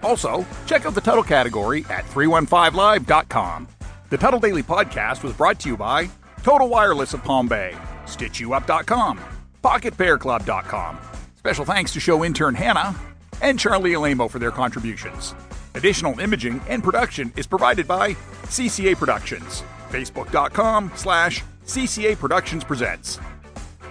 Also, 0.03 0.47
check 0.67 0.87
out 0.87 0.95
the 0.95 1.01
Tuddle 1.01 1.23
category 1.23 1.85
at 1.91 2.05
315live.com. 2.07 3.69
The 4.11 4.17
Tuddle 4.19 4.41
Daily 4.41 4.63
Podcast 4.63 5.23
was 5.23 5.33
brought 5.33 5.59
to 5.61 5.69
you 5.69 5.77
by 5.77 6.09
Total 6.43 6.69
Wireless 6.69 7.15
of 7.15 7.23
Palm 7.25 7.49
Bay, 7.49 7.75
StitchYouUp.com, 8.05 9.21
PocketPairClub.com. 9.63 10.99
Special 11.37 11.65
thanks 11.65 11.93
to 11.93 12.01
show 12.01 12.25
intern 12.25 12.55
Hannah 12.55 12.95
and 13.43 13.59
Charlie 13.59 13.95
Alamo 13.95 14.29
for 14.29 14.39
their 14.39 14.51
contributions. 14.51 15.35
Additional 15.75 16.19
imaging 16.21 16.61
and 16.69 16.83
production 16.83 17.33
is 17.37 17.47
provided 17.47 17.87
by 17.87 18.15
CCA 18.45 18.97
Productions, 18.97 19.63
Facebook.com 19.91 20.91
slash 20.97 21.45
CCA 21.67 22.19
Productions 22.19 22.65
Presents. 22.65 23.21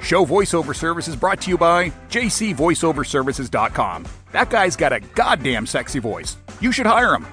Show 0.01 0.25
voiceover 0.25 0.75
service 0.75 1.07
is 1.07 1.15
brought 1.15 1.41
to 1.41 1.49
you 1.51 1.57
by 1.57 1.89
jcvoiceoverservices.com. 2.09 4.05
That 4.31 4.49
guy's 4.49 4.75
got 4.75 4.93
a 4.93 4.99
goddamn 4.99 5.65
sexy 5.65 5.99
voice. 5.99 6.37
You 6.61 6.71
should 6.71 6.85
hire 6.85 7.13
him. 7.13 7.25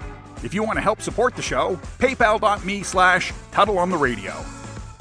If 0.42 0.52
you 0.54 0.62
want 0.62 0.76
to 0.76 0.82
help 0.82 1.00
support 1.00 1.36
the 1.36 1.42
show, 1.42 1.76
paypal.me 1.98 2.82
slash 2.82 3.32
Tuddle 3.50 3.78
on 3.78 3.90
the 3.90 3.96
radio. 3.96 4.34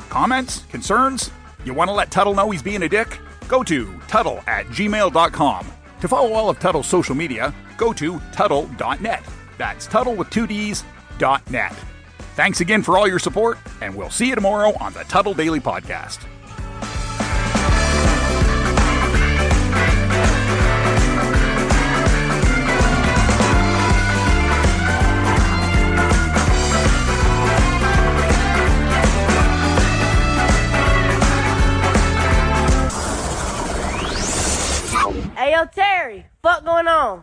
Comments? 0.09 0.63
Concerns? 0.65 1.31
You 1.65 1.73
want 1.73 1.89
to 1.89 1.93
let 1.93 2.11
Tuddle 2.11 2.33
know 2.33 2.49
he's 2.51 2.63
being 2.63 2.83
a 2.83 2.89
dick? 2.89 3.19
Go 3.47 3.63
to 3.63 3.99
Tuddle 4.07 4.41
at 4.47 4.65
gmail.com. 4.67 5.67
To 6.01 6.07
follow 6.07 6.33
all 6.33 6.49
of 6.49 6.59
Tuddle's 6.59 6.87
social 6.87 7.15
media, 7.15 7.53
go 7.77 7.93
to 7.93 8.19
Tuddle.net. 8.31 9.23
That's 9.57 9.87
Tuddle 9.87 10.15
with 10.15 10.29
two 10.29 10.47
D's, 10.47 10.83
dot 11.17 11.49
net. 11.49 11.73
Thanks 12.35 12.61
again 12.61 12.81
for 12.81 12.97
all 12.97 13.07
your 13.07 13.19
support, 13.19 13.57
and 13.81 13.95
we'll 13.95 14.09
see 14.09 14.27
you 14.29 14.35
tomorrow 14.35 14.73
on 14.79 14.93
the 14.93 15.03
Tuddle 15.03 15.33
Daily 15.33 15.59
Podcast. 15.59 16.25
Terry, 35.75 36.25
fuck 36.41 36.63
going 36.65 36.87
on? 36.87 37.21